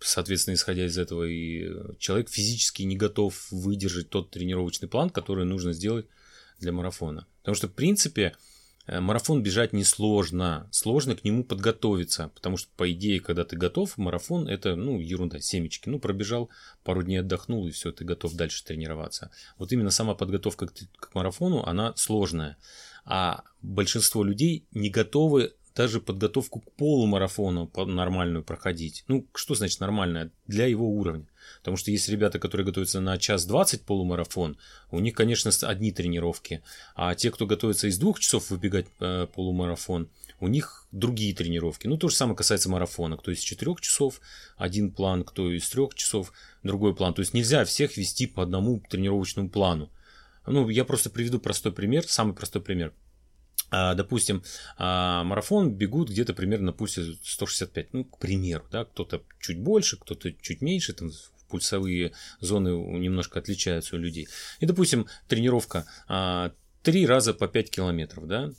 соответственно, 0.00 0.54
исходя 0.54 0.86
из 0.86 0.96
этого, 0.96 1.24
и 1.24 1.70
человек 1.98 2.30
физически 2.30 2.84
не 2.84 2.96
готов 2.96 3.48
выдержать 3.50 4.08
тот 4.08 4.30
тренировочный 4.30 4.88
план, 4.88 5.10
который 5.10 5.44
нужно 5.44 5.74
сделать 5.74 6.06
для 6.58 6.72
марафона. 6.72 7.26
Потому 7.40 7.54
что, 7.54 7.68
в 7.68 7.72
принципе, 7.72 8.32
э, 8.32 8.53
марафон 8.86 9.42
бежать 9.42 9.72
несложно, 9.72 10.68
сложно 10.70 11.16
к 11.16 11.24
нему 11.24 11.44
подготовиться, 11.44 12.30
потому 12.34 12.56
что, 12.56 12.68
по 12.76 12.90
идее, 12.92 13.20
когда 13.20 13.44
ты 13.44 13.56
готов, 13.56 13.96
марафон 13.96 14.48
это, 14.48 14.76
ну, 14.76 14.98
ерунда, 14.98 15.40
семечки. 15.40 15.88
Ну, 15.88 15.98
пробежал, 15.98 16.50
пару 16.82 17.02
дней 17.02 17.18
отдохнул, 17.18 17.66
и 17.66 17.70
все, 17.70 17.92
ты 17.92 18.04
готов 18.04 18.34
дальше 18.34 18.64
тренироваться. 18.64 19.30
Вот 19.58 19.72
именно 19.72 19.90
сама 19.90 20.14
подготовка 20.14 20.66
к, 20.66 20.74
к 20.96 21.14
марафону, 21.14 21.64
она 21.64 21.94
сложная. 21.96 22.56
А 23.04 23.44
большинство 23.62 24.24
людей 24.24 24.66
не 24.72 24.90
готовы 24.90 25.54
даже 25.74 26.00
подготовку 26.00 26.60
к 26.60 26.72
полумарафону 26.72 27.66
по- 27.66 27.84
нормальную 27.84 28.44
проходить. 28.44 29.04
Ну, 29.08 29.26
что 29.34 29.54
значит 29.54 29.80
нормальная? 29.80 30.30
Для 30.46 30.66
его 30.66 30.88
уровня. 30.88 31.26
Потому 31.58 31.76
что 31.76 31.90
есть 31.90 32.08
ребята, 32.08 32.38
которые 32.38 32.66
готовятся 32.66 33.00
на 33.00 33.18
час 33.18 33.46
20 33.46 33.82
полумарафон, 33.82 34.56
у 34.90 35.00
них, 35.00 35.14
конечно, 35.14 35.50
одни 35.62 35.92
тренировки. 35.92 36.62
А 36.94 37.14
те, 37.14 37.30
кто 37.30 37.46
готовится 37.46 37.88
из 37.88 37.98
двух 37.98 38.20
часов 38.20 38.50
выбегать 38.50 38.86
э, 39.00 39.26
полумарафон, 39.34 40.08
у 40.40 40.48
них 40.48 40.86
другие 40.92 41.34
тренировки. 41.34 41.86
Ну, 41.86 41.96
то 41.96 42.08
же 42.08 42.16
самое 42.16 42.36
касается 42.36 42.68
марафона. 42.68 43.16
Кто 43.16 43.30
из 43.30 43.40
четырех 43.40 43.80
часов 43.80 44.20
один 44.56 44.92
план, 44.92 45.24
кто 45.24 45.50
из 45.50 45.68
трех 45.68 45.94
часов 45.94 46.32
другой 46.62 46.94
план. 46.94 47.14
То 47.14 47.20
есть 47.20 47.34
нельзя 47.34 47.64
всех 47.64 47.96
вести 47.96 48.26
по 48.26 48.42
одному 48.42 48.82
тренировочному 48.88 49.48
плану. 49.48 49.90
Ну, 50.46 50.68
я 50.68 50.84
просто 50.84 51.10
приведу 51.10 51.38
простой 51.38 51.72
пример, 51.72 52.04
самый 52.06 52.34
простой 52.34 52.62
пример. 52.62 52.92
А, 53.70 53.94
Допустим, 53.94 54.42
а, 54.76 55.24
марафон 55.24 55.72
бегут 55.72 56.10
где-то 56.10 56.34
примерно 56.34 56.72
пульсе 56.72 57.14
165, 57.22 57.92
ну, 57.92 58.04
к 58.04 58.18
примеру, 58.18 58.64
да, 58.70 58.84
кто-то 58.84 59.22
чуть 59.40 59.60
больше, 59.60 59.96
кто-то 59.96 60.32
чуть 60.32 60.60
меньше, 60.60 60.92
там 60.92 61.10
пульсовые 61.54 62.10
зоны 62.40 62.70
немножко 62.98 63.38
отличаются 63.38 63.94
у 63.94 63.98
людей. 64.00 64.26
И, 64.58 64.66
допустим, 64.66 65.06
тренировка 65.28 65.86
а, 66.08 66.50
три 66.82 67.06
раза 67.06 67.32
по 67.32 67.46
5 67.46 67.70
километров, 67.70 68.26
да, 68.26 68.50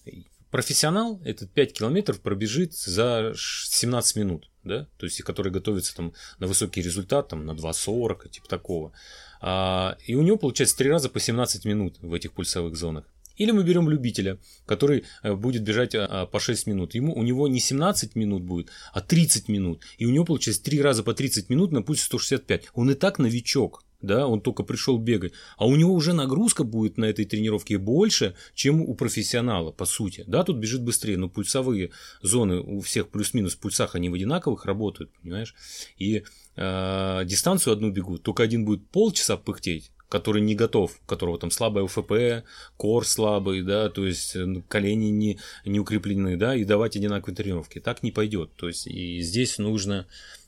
профессионал 0.50 1.22
этот 1.26 1.52
5 1.52 1.74
километров 1.74 2.22
пробежит 2.22 2.74
за 2.74 3.34
ш- 3.36 3.68
17 3.70 4.16
минут, 4.16 4.50
да, 4.64 4.88
то 4.98 5.06
есть, 5.06 5.22
который 5.24 5.52
готовится 5.52 5.94
там 5.94 6.14
на 6.40 6.48
высокий 6.48 6.82
результат, 6.82 7.28
там 7.28 7.46
на 7.46 7.52
2.40, 7.52 8.30
типа 8.30 8.48
такого. 8.48 8.94
А, 9.42 9.98
и 10.06 10.16
у 10.16 10.22
него 10.22 10.38
получается 10.38 10.78
3 10.78 10.90
раза 10.90 11.10
по 11.10 11.20
17 11.20 11.66
минут 11.66 11.98
в 12.00 12.14
этих 12.14 12.32
пульсовых 12.32 12.78
зонах. 12.78 13.04
Или 13.38 13.52
мы 13.52 13.64
берем 13.64 13.90
любителя, 13.90 14.40
который 14.66 15.04
э, 15.24 15.34
будет 15.34 15.64
бежать 15.64 15.96
а, 15.96 16.26
по 16.26 16.40
6 16.40 16.68
минут. 16.68 16.96
Ему, 16.96 17.14
у 17.14 17.24
него 17.24 17.48
не 17.48 17.60
17 17.60 18.16
минут 18.16 18.44
будет, 18.44 18.70
а 18.94 19.02
30 19.02 19.50
минут. 19.50 19.84
И 19.98 20.06
у 20.06 20.12
него 20.12 20.26
получается 20.26 20.64
3 20.64 20.82
раза 20.82 21.04
по 21.04 21.14
30 21.14 21.50
минут 21.50 21.72
на 21.72 21.82
пульсе 21.82 22.04
165. 22.06 22.70
Он 22.74 22.92
и 22.92 22.94
так 22.94 23.20
новичок, 23.20 23.84
да, 24.02 24.28
он 24.28 24.42
только 24.42 24.64
пришел 24.64 24.98
бегать. 24.98 25.34
А 25.58 25.66
у 25.66 25.76
него 25.76 25.94
уже 25.94 26.14
нагрузка 26.14 26.64
будет 26.64 26.98
на 26.98 27.06
этой 27.06 27.26
тренировке 27.26 27.78
больше, 27.78 28.36
чем 28.54 28.82
у 28.82 28.94
профессионала, 28.96 29.72
по 29.72 29.86
сути. 29.86 30.24
Да, 30.28 30.44
тут 30.44 30.58
бежит 30.58 30.82
быстрее, 30.82 31.18
но 31.18 31.30
пульсовые 31.30 31.92
зоны 32.22 32.60
у 32.60 32.82
всех 32.82 33.10
плюс-минус 33.10 33.56
в 33.56 33.60
пульсах, 33.60 33.96
они 33.96 34.10
в 34.10 34.14
одинаковых 34.14 34.66
работают, 34.66 35.12
понимаешь? 35.22 35.56
И 35.98 36.24
э, 36.56 37.22
дистанцию 37.26 37.74
одну 37.74 37.92
бегут, 37.92 38.24
только 38.24 38.44
один 38.44 38.66
будет 38.66 38.88
полчаса 38.90 39.38
пыхтеть, 39.38 39.92
который 40.16 40.42
не 40.42 40.56
готов, 40.56 40.98
у 41.04 41.10
которого 41.10 41.38
там 41.38 41.52
слабая 41.52 41.84
УФП, 41.84 42.46
кор 42.78 43.06
слабый, 43.06 43.64
да, 43.64 43.90
то 43.90 44.06
есть 44.06 44.34
э, 44.38 44.46
колени 44.70 45.08
не, 45.08 45.40
не 45.66 45.78
укреплены, 45.82 46.38
да, 46.38 46.56
и 46.56 46.64
давать 46.64 46.96
одинаковые 46.96 47.36
тренировки. 47.36 47.82
Так 47.82 48.02
не 48.02 48.14
пойдет. 48.14 48.54
То 48.56 48.70
есть 48.70 48.88
и 48.88 49.20
здесь 49.20 49.58
нужно 49.58 50.08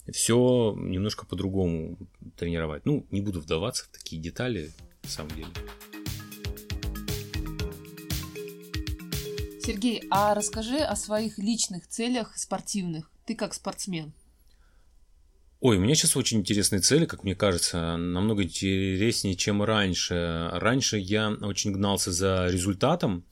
все 0.10 0.74
немножко 0.78 1.26
по-другому 1.26 1.98
тренировать. 2.38 2.86
Ну, 2.86 3.06
не 3.12 3.20
буду 3.20 3.42
вдаваться 3.42 3.84
в 3.84 3.88
такие 3.90 4.22
детали, 4.22 4.72
на 5.04 5.10
самом 5.10 5.32
деле. 5.36 5.50
Сергей, 9.62 10.02
а 10.10 10.34
расскажи 10.34 10.78
о 10.78 10.96
своих 10.96 11.38
личных 11.38 11.90
целях 11.90 12.38
спортивных. 12.38 13.12
Ты 13.26 13.36
как 13.36 13.54
спортсмен. 13.54 14.14
Ой, 15.60 15.78
у 15.78 15.80
меня 15.80 15.96
сейчас 15.96 16.16
очень 16.16 16.40
интересные 16.40 16.82
цели, 16.82 17.06
как 17.06 17.24
мне 17.24 17.36
кажется, 17.36 17.98
намного 17.98 18.44
интереснее, 18.44 19.36
чем 19.36 19.64
раньше. 19.64 20.50
Раньше 20.54 20.98
я 20.98 21.32
очень 21.42 21.72
гнался 21.72 22.12
за 22.12 22.48
результатом, 22.48 23.24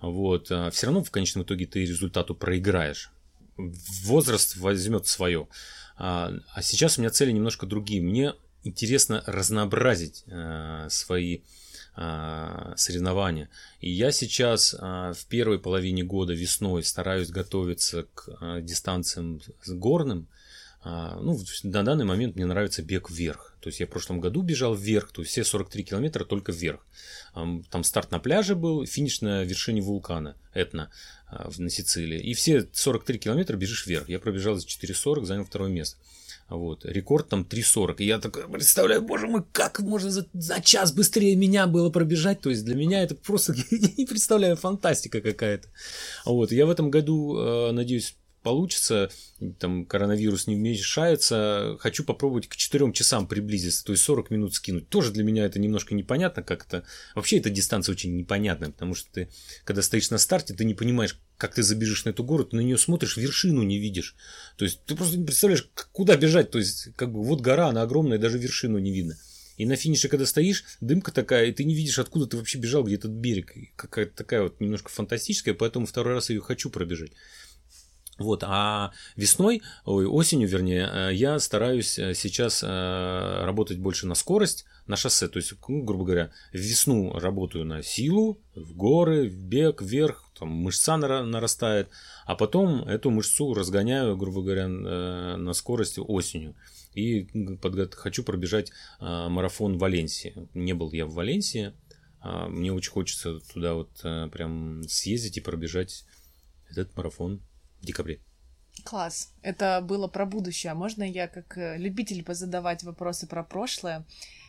вот. 0.00 0.46
Все 0.72 0.86
равно 0.86 1.04
в 1.04 1.10
конечном 1.10 1.44
итоге 1.44 1.66
ты 1.66 1.80
результату 1.80 2.34
проиграешь. 2.34 3.10
Возраст 3.56 4.56
возьмет 4.56 5.06
свое. 5.06 5.48
А 5.96 6.32
а 6.54 6.62
сейчас 6.62 6.98
у 6.98 7.00
меня 7.00 7.10
цели 7.10 7.32
немножко 7.32 7.66
другие. 7.66 8.02
Мне 8.02 8.34
интересно 8.64 9.22
разнообразить 9.26 10.24
э, 10.26 10.86
свои 10.90 11.40
а, 12.00 12.74
соревнования. 12.76 13.48
И 13.80 13.90
я 13.90 14.12
сейчас 14.12 14.76
а, 14.78 15.12
в 15.14 15.26
первой 15.26 15.58
половине 15.58 16.04
года 16.04 16.32
весной 16.32 16.84
стараюсь 16.84 17.28
готовиться 17.28 18.06
к 18.14 18.28
а, 18.40 18.60
дистанциям 18.60 19.40
горным. 19.66 20.28
А, 20.80 21.18
Ну, 21.20 21.38
на 21.64 21.84
данный 21.84 22.04
момент 22.04 22.36
мне 22.36 22.46
нравится 22.46 22.82
бег 22.82 23.10
вверх. 23.10 23.56
То 23.60 23.68
есть 23.68 23.80
я 23.80 23.86
в 23.86 23.90
прошлом 23.90 24.20
году 24.20 24.42
бежал 24.42 24.74
вверх, 24.74 25.10
то 25.10 25.22
есть 25.22 25.32
все 25.32 25.44
43 25.44 25.84
километра 25.84 26.24
только 26.24 26.52
вверх. 26.52 26.86
Ам, 27.34 27.64
Там 27.70 27.82
старт 27.82 28.10
на 28.10 28.20
пляже 28.20 28.54
был, 28.54 28.86
финиш 28.86 29.20
на 29.20 29.42
вершине 29.42 29.82
вулкана 29.82 30.36
Этна 30.52 30.90
а, 31.26 31.50
на 31.58 31.68
Сицилии. 31.68 32.20
И 32.20 32.34
все 32.34 32.68
43 32.72 33.18
километра 33.18 33.56
бежишь 33.56 33.86
вверх. 33.86 34.08
Я 34.08 34.20
пробежал 34.20 34.54
за 34.54 34.66
4.40, 34.66 35.24
занял 35.24 35.44
второе 35.44 35.70
место. 35.70 35.98
Вот. 36.48 36.84
Рекорд 36.84 37.28
там 37.28 37.42
3.40. 37.42 37.96
И 37.98 38.06
я 38.06 38.18
такой 38.18 38.48
представляю, 38.48 39.02
боже 39.02 39.26
мой, 39.26 39.42
как 39.52 39.80
можно 39.80 40.10
за, 40.10 40.26
за 40.32 40.60
час 40.60 40.92
быстрее 40.92 41.36
меня 41.36 41.66
было 41.66 41.90
пробежать. 41.90 42.40
То 42.40 42.50
есть 42.50 42.64
для 42.64 42.76
меня 42.76 43.02
это 43.02 43.14
просто, 43.14 43.54
не 43.70 44.06
представляю, 44.06 44.56
фантастика 44.56 45.20
какая-то. 45.20 45.68
Вот. 46.24 46.52
Я 46.52 46.66
в 46.66 46.70
этом 46.70 46.90
году, 46.90 47.36
э, 47.36 47.72
надеюсь, 47.72 48.16
получится, 48.42 49.10
там 49.58 49.84
коронавирус 49.84 50.46
не 50.46 50.56
вмешается, 50.56 51.76
хочу 51.80 52.04
попробовать 52.04 52.48
к 52.48 52.56
4 52.56 52.92
часам 52.92 53.26
приблизиться, 53.26 53.84
то 53.84 53.92
есть 53.92 54.04
40 54.04 54.30
минут 54.30 54.54
скинуть. 54.54 54.88
Тоже 54.88 55.12
для 55.12 55.24
меня 55.24 55.44
это 55.44 55.58
немножко 55.58 55.94
непонятно, 55.94 56.42
как 56.42 56.66
это... 56.66 56.84
Вообще 57.14 57.38
эта 57.38 57.50
дистанция 57.50 57.92
очень 57.92 58.16
непонятная, 58.16 58.70
потому 58.70 58.94
что 58.94 59.10
ты, 59.12 59.28
когда 59.64 59.82
стоишь 59.82 60.10
на 60.10 60.18
старте, 60.18 60.54
ты 60.54 60.64
не 60.64 60.74
понимаешь, 60.74 61.18
как 61.36 61.54
ты 61.54 61.62
забежишь 61.62 62.04
на 62.04 62.10
эту 62.10 62.24
гору, 62.24 62.44
ты 62.44 62.56
на 62.56 62.60
нее 62.60 62.78
смотришь, 62.78 63.16
вершину 63.16 63.62
не 63.62 63.78
видишь. 63.78 64.16
То 64.56 64.64
есть 64.64 64.84
ты 64.84 64.94
просто 64.96 65.16
не 65.16 65.24
представляешь, 65.24 65.68
куда 65.92 66.16
бежать. 66.16 66.50
То 66.50 66.58
есть, 66.58 66.88
как 66.96 67.12
бы 67.12 67.22
вот 67.22 67.40
гора, 67.40 67.68
она 67.68 67.82
огромная, 67.82 68.18
даже 68.18 68.38
вершину 68.38 68.78
не 68.78 68.92
видно. 68.92 69.16
И 69.58 69.66
на 69.66 69.74
финише, 69.74 70.08
когда 70.08 70.24
стоишь, 70.24 70.64
дымка 70.80 71.12
такая, 71.12 71.46
и 71.46 71.52
ты 71.52 71.64
не 71.64 71.74
видишь, 71.74 71.98
откуда 71.98 72.26
ты 72.26 72.36
вообще 72.36 72.58
бежал, 72.58 72.84
где 72.84 72.94
этот 72.94 73.10
берег. 73.10 73.52
Какая-то 73.74 74.14
такая 74.14 74.42
вот 74.42 74.60
немножко 74.60 74.88
фантастическая, 74.88 75.52
поэтому 75.52 75.84
второй 75.84 76.14
раз 76.14 76.30
ее 76.30 76.40
хочу 76.40 76.70
пробежать. 76.70 77.10
Вот, 78.18 78.42
а 78.44 78.90
весной, 79.14 79.62
ой, 79.84 80.04
осенью, 80.04 80.48
вернее, 80.48 80.90
э, 80.92 81.14
я 81.14 81.38
стараюсь 81.38 82.00
э, 82.00 82.14
сейчас 82.14 82.64
э, 82.64 83.44
работать 83.44 83.78
больше 83.78 84.08
на 84.08 84.16
скорость, 84.16 84.64
на 84.88 84.96
шоссе. 84.96 85.28
То 85.28 85.38
есть, 85.38 85.54
ну, 85.68 85.84
грубо 85.84 86.04
говоря, 86.04 86.32
в 86.52 86.56
весну 86.56 87.12
работаю 87.12 87.64
на 87.64 87.80
силу, 87.80 88.40
в 88.56 88.74
горы, 88.74 89.28
в 89.28 89.44
бег, 89.44 89.80
вверх, 89.80 90.24
там 90.36 90.48
мышца 90.48 90.96
нара- 90.96 91.22
нарастает, 91.22 91.90
а 92.26 92.34
потом 92.34 92.82
эту 92.82 93.10
мышцу 93.10 93.54
разгоняю, 93.54 94.16
грубо 94.16 94.42
говоря, 94.42 94.66
на 94.66 95.52
скорость 95.52 95.98
осенью. 95.98 96.56
И 96.94 97.28
хочу 97.92 98.24
пробежать 98.24 98.72
марафон 98.98 99.76
в 99.76 99.78
Валенсии. 99.78 100.48
Не 100.54 100.72
был 100.72 100.90
я 100.90 101.06
в 101.06 101.12
Валенсии, 101.12 101.72
а 102.20 102.48
мне 102.48 102.72
очень 102.72 102.90
хочется 102.90 103.38
туда 103.52 103.74
вот 103.74 103.90
прям 104.32 104.82
съездить 104.88 105.36
и 105.36 105.40
пробежать 105.40 106.04
этот 106.70 106.96
марафон 106.96 107.40
в 107.80 107.86
декабре. 107.86 108.20
Класс. 108.84 109.32
Это 109.42 109.80
было 109.82 110.08
про 110.08 110.24
будущее. 110.26 110.72
А 110.72 110.74
Можно 110.74 111.02
я, 111.02 111.28
как 111.28 111.58
э, 111.58 111.76
любитель, 111.78 112.24
позадавать 112.24 112.82
вопросы 112.82 113.26
про 113.26 113.42
прошлое? 113.42 114.04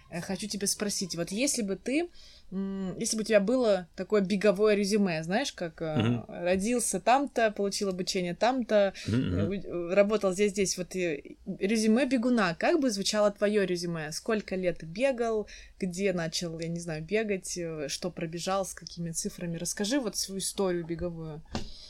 э, 0.10 0.22
хочу 0.22 0.48
тебя 0.48 0.68
спросить, 0.68 1.16
вот 1.16 1.32
если 1.32 1.62
бы 1.62 1.76
ты 1.76 2.10
если 2.52 3.16
бы 3.16 3.22
у 3.22 3.26
тебя 3.26 3.40
было 3.40 3.88
такое 3.96 4.22
беговое 4.22 4.74
резюме, 4.74 5.24
знаешь, 5.24 5.54
как 5.54 5.82
mm-hmm. 5.82 6.44
родился 6.44 7.00
там-то, 7.00 7.52
получил 7.52 7.90
обучение 7.90 8.34
там-то, 8.34 8.94
mm-hmm. 9.06 9.94
работал 9.94 10.34
здесь, 10.34 10.54
здесь, 10.54 10.76
вот 10.76 10.96
резюме 10.96 12.08
бегуна, 12.08 12.56
как 12.56 12.80
бы 12.80 12.90
звучало 12.90 13.30
твое 13.30 13.68
резюме? 13.68 14.12
Сколько 14.12 14.56
лет 14.56 14.84
бегал, 14.84 15.48
где 15.80 16.12
начал, 16.12 16.60
я 16.60 16.70
не 16.70 16.80
знаю, 16.80 17.04
бегать, 17.04 17.60
что 17.86 18.10
пробежал, 18.10 18.66
с 18.66 18.74
какими 18.74 19.12
цифрами? 19.12 19.58
Расскажи 19.58 20.00
вот 20.00 20.16
свою 20.18 20.40
историю 20.40 20.88
беговую. 20.88 21.44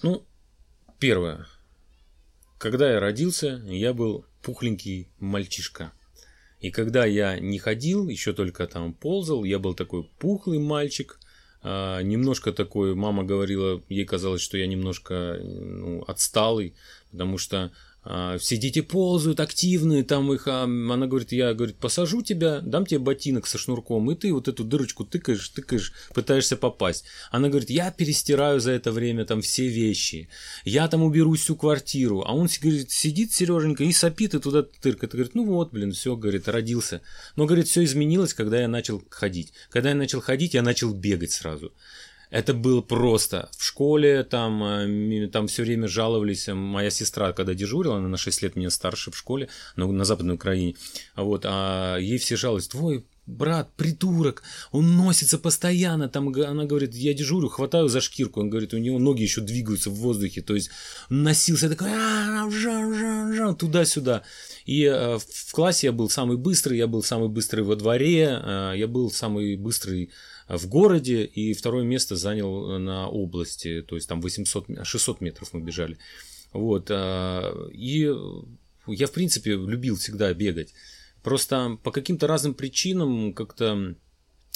Ну, 0.03 0.25
первое. 0.99 1.47
Когда 2.57 2.91
я 2.91 2.99
родился, 2.99 3.61
я 3.65 3.93
был 3.93 4.25
пухленький 4.41 5.07
мальчишка. 5.19 5.93
И 6.59 6.71
когда 6.71 7.05
я 7.05 7.39
не 7.39 7.57
ходил, 7.57 8.09
еще 8.09 8.33
только 8.33 8.67
там 8.67 8.93
ползал, 8.93 9.45
я 9.45 9.59
был 9.59 9.73
такой 9.73 10.03
пухлый 10.19 10.59
мальчик, 10.59 11.19
а, 11.61 12.01
немножко 12.01 12.51
такой, 12.51 12.95
мама 12.95 13.23
говорила, 13.23 13.81
ей 13.87 14.05
казалось, 14.05 14.41
что 14.41 14.57
я 14.57 14.67
немножко 14.67 15.39
ну, 15.41 16.03
отсталый, 16.03 16.75
потому 17.11 17.37
что 17.37 17.71
все 18.39 18.57
дети 18.57 18.81
ползают 18.81 19.39
активные, 19.39 20.03
там 20.03 20.31
их, 20.31 20.47
а, 20.47 20.63
она 20.63 21.05
говорит, 21.05 21.31
я, 21.31 21.53
говорит, 21.53 21.77
посажу 21.77 22.21
тебя, 22.21 22.61
дам 22.61 22.85
тебе 22.85 22.99
ботинок 22.99 23.45
со 23.45 23.57
шнурком, 23.57 24.09
и 24.09 24.15
ты 24.15 24.33
вот 24.33 24.47
эту 24.47 24.63
дырочку 24.63 25.03
тыкаешь, 25.03 25.49
тыкаешь, 25.49 25.93
пытаешься 26.13 26.55
попасть. 26.55 27.05
Она 27.29 27.49
говорит, 27.49 27.69
я 27.69 27.91
перестираю 27.91 28.61
за 28.61 28.71
это 28.71 28.91
время 28.91 29.25
там 29.25 29.41
все 29.41 29.67
вещи, 29.67 30.29
я 30.63 30.87
там 30.87 31.03
уберу 31.03 31.33
всю 31.33 31.55
квартиру, 31.55 32.23
а 32.25 32.33
он 32.33 32.47
говорит, 32.61 32.89
сидит 32.89 33.33
Сереженька 33.33 33.83
и 33.83 33.91
сопит, 33.91 34.33
и 34.33 34.39
туда 34.39 34.63
тыркает, 34.63 35.11
говорит, 35.11 35.35
ну 35.35 35.45
вот, 35.45 35.71
блин, 35.71 35.91
все, 35.91 36.15
говорит, 36.15 36.47
родился. 36.47 37.01
Но, 37.35 37.45
говорит, 37.45 37.67
все 37.67 37.83
изменилось, 37.83 38.33
когда 38.33 38.61
я 38.61 38.67
начал 38.67 39.03
ходить. 39.09 39.53
Когда 39.69 39.89
я 39.89 39.95
начал 39.95 40.21
ходить, 40.21 40.53
я 40.53 40.61
начал 40.61 40.93
бегать 40.93 41.31
сразу. 41.31 41.73
Это 42.29 42.53
было 42.53 42.81
просто. 42.81 43.49
В 43.57 43.63
школе 43.63 44.23
там, 44.23 44.63
э, 44.63 45.27
там 45.27 45.47
все 45.47 45.63
время 45.63 45.87
жаловались. 45.87 46.47
Э, 46.47 46.53
моя 46.53 46.91
сестра, 46.91 47.33
когда 47.33 47.53
дежурила, 47.53 47.97
она 47.97 48.07
на 48.07 48.17
6 48.17 48.43
лет 48.43 48.55
меня 48.55 48.69
старше 48.69 49.11
в 49.11 49.17
школе, 49.17 49.49
но 49.75 49.91
на 49.91 50.05
Западной 50.05 50.35
Украине. 50.35 50.75
Вот, 51.15 51.43
а 51.45 51.97
ей 51.97 52.19
все 52.19 52.35
жаловались, 52.35 52.67
твой 52.67 53.05
брат, 53.25 53.71
придурок, 53.75 54.41
он 54.71 54.97
носится 54.97 55.37
постоянно, 55.37 56.09
там 56.09 56.29
она 56.29 56.65
говорит, 56.65 56.95
я 56.95 57.13
дежурю, 57.13 57.47
хватаю 57.49 57.87
за 57.87 58.01
шкирку, 58.01 58.41
он 58.41 58.49
говорит, 58.49 58.73
у 58.73 58.77
него 58.77 58.97
ноги 58.97 59.21
еще 59.21 59.41
двигаются 59.41 59.91
в 59.91 59.95
воздухе, 59.95 60.41
то 60.41 60.55
есть 60.55 60.71
носился 61.09 61.69
такой, 61.69 61.89
туда-сюда. 63.55 64.23
И 64.65 64.83
э, 64.83 65.19
в 65.19 65.51
классе 65.51 65.87
я 65.87 65.93
был 65.93 66.09
самый 66.09 66.37
быстрый, 66.37 66.77
я 66.79 66.87
был 66.87 67.03
самый 67.03 67.29
быстрый 67.29 67.61
во 67.61 67.75
дворе, 67.75 68.41
я 68.75 68.87
был 68.87 69.11
самый 69.11 69.55
быстрый 69.57 70.11
в 70.57 70.67
городе, 70.67 71.23
и 71.23 71.53
второе 71.53 71.83
место 71.83 72.15
занял 72.15 72.79
на 72.79 73.07
области, 73.07 73.81
то 73.81 73.95
есть 73.95 74.09
там 74.09 74.21
800, 74.21 74.85
600 74.85 75.21
метров 75.21 75.53
мы 75.53 75.61
бежали. 75.61 75.97
Вот, 76.51 76.87
а, 76.89 77.69
и 77.71 78.11
я, 78.87 79.07
в 79.07 79.11
принципе, 79.11 79.51
любил 79.51 79.95
всегда 79.95 80.33
бегать. 80.33 80.73
Просто 81.21 81.77
по 81.83 81.91
каким-то 81.91 82.27
разным 82.27 82.53
причинам 82.53 83.33
как-то 83.33 83.95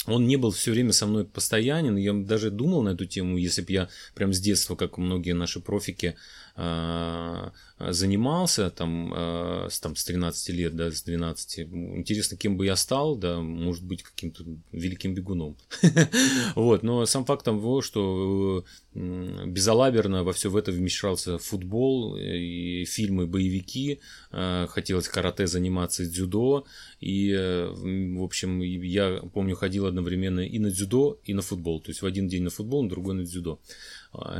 он 0.06 0.26
не 0.26 0.36
был 0.36 0.50
все 0.50 0.72
время 0.72 0.92
со 0.92 1.06
мной 1.06 1.24
постоянен. 1.24 1.96
Я 1.96 2.12
даже 2.12 2.50
думал 2.50 2.82
на 2.82 2.90
эту 2.90 3.06
тему, 3.06 3.36
если 3.36 3.62
бы 3.62 3.72
я 3.72 3.88
прям 4.14 4.32
с 4.32 4.40
детства, 4.40 4.76
как 4.76 4.98
многие 4.98 5.32
наши 5.32 5.60
профики, 5.60 6.16
занимался 6.56 8.70
там, 8.70 9.12
а, 9.14 9.66
с, 9.68 9.80
там 9.80 9.96
с 9.96 10.04
13 10.04 10.48
лет, 10.50 10.76
да, 10.76 10.90
с 10.90 11.02
12. 11.02 11.58
Интересно, 11.60 12.36
кем 12.36 12.56
бы 12.56 12.66
я 12.66 12.76
стал, 12.76 13.16
да, 13.16 13.40
может 13.40 13.84
быть, 13.84 14.02
каким-то 14.02 14.44
великим 14.72 15.14
бегуном. 15.14 15.56
Вот, 16.54 16.82
но 16.82 17.04
сам 17.06 17.24
факт 17.24 17.44
того, 17.44 17.82
что 17.82 18.64
безалаберно 18.94 20.22
во 20.22 20.32
все 20.32 20.50
в 20.50 20.56
это 20.56 20.70
вмешался 20.70 21.38
футбол 21.38 22.16
и 22.16 22.84
фильмы, 22.84 23.26
боевики, 23.26 24.00
а, 24.30 24.66
хотелось 24.68 25.08
карате 25.08 25.46
заниматься, 25.46 26.04
дзюдо, 26.04 26.64
и, 27.00 27.34
в 27.34 28.22
общем, 28.22 28.60
я 28.60 29.20
помню, 29.32 29.56
ходил 29.56 29.86
одновременно 29.86 30.40
и 30.40 30.58
на 30.58 30.70
дзюдо, 30.70 31.18
и 31.24 31.34
на 31.34 31.42
футбол, 31.42 31.80
то 31.80 31.90
есть 31.90 32.02
в 32.02 32.06
один 32.06 32.28
день 32.28 32.44
на 32.44 32.50
футбол, 32.50 32.84
на 32.84 32.88
другой 32.88 33.14
на 33.14 33.24
дзюдо. 33.24 33.58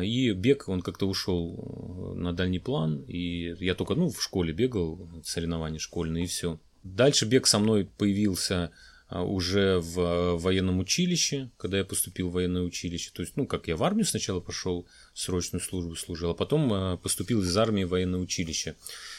И 0.03 0.33
бег, 0.33 0.69
он 0.69 0.83
как-то 0.83 1.07
ушел 1.07 1.59
э, 1.59 2.04
на 2.15 2.33
дальний 2.33 2.59
план, 2.59 3.05
и 3.09 3.55
я 3.61 3.75
только, 3.75 3.95
ну, 3.95 4.11
в 4.11 4.23
школе 4.23 4.53
бегал, 4.53 5.09
соревнования 5.25 5.79
школьные, 5.79 6.25
и 6.25 6.27
все. 6.27 6.59
Дальше 6.83 7.25
бег 7.25 7.47
со 7.47 7.59
мной 7.59 7.87
появился 7.87 8.71
а, 9.09 9.23
уже 9.23 9.81
в 9.81 10.01
э, 10.01 10.37
военном 10.37 10.81
училище, 10.81 11.51
когда 11.57 11.79
я 11.79 11.85
поступил 11.85 12.31
в 12.31 12.33
военное 12.33 12.63
училище. 12.63 13.11
То 13.15 13.23
есть, 13.23 13.37
ну, 13.37 13.47
как 13.47 13.69
я 13.69 13.77
в 13.77 13.83
армию 13.83 14.05
сначала 14.05 14.41
пошел, 14.41 14.87
срочную 15.15 15.63
службу 15.63 15.95
служил, 15.95 16.31
а 16.31 16.35
потом 16.35 16.73
э, 16.73 16.97
поступил 16.99 17.43
из 17.43 17.57
армии 17.57 17.85
в 17.85 17.91
военное 17.91 18.21
училище. 18.21 18.77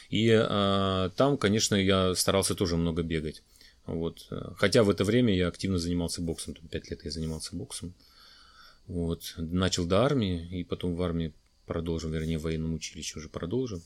И 0.09 0.29
а, 0.31 1.09
там, 1.15 1.37
конечно, 1.37 1.75
я 1.75 2.13
старался 2.15 2.55
тоже 2.55 2.77
много 2.77 3.03
бегать. 3.03 3.41
Вот. 3.85 4.27
Хотя 4.57 4.83
в 4.83 4.89
это 4.89 5.03
время 5.03 5.35
я 5.35 5.47
активно 5.47 5.77
занимался 5.77 6.21
боксом. 6.21 6.55
Там 6.55 6.67
5 6.67 6.89
лет 6.89 7.05
я 7.05 7.11
занимался 7.11 7.55
боксом. 7.55 7.93
Вот. 8.87 9.33
Начал 9.37 9.85
до 9.85 10.01
армии, 10.01 10.59
и 10.59 10.63
потом 10.63 10.95
в 10.95 11.01
армии 11.03 11.33
продолжил, 11.65 12.09
вернее, 12.09 12.37
в 12.37 12.43
военном 12.43 12.73
училище 12.73 13.19
уже 13.19 13.29
продолжил. 13.29 13.81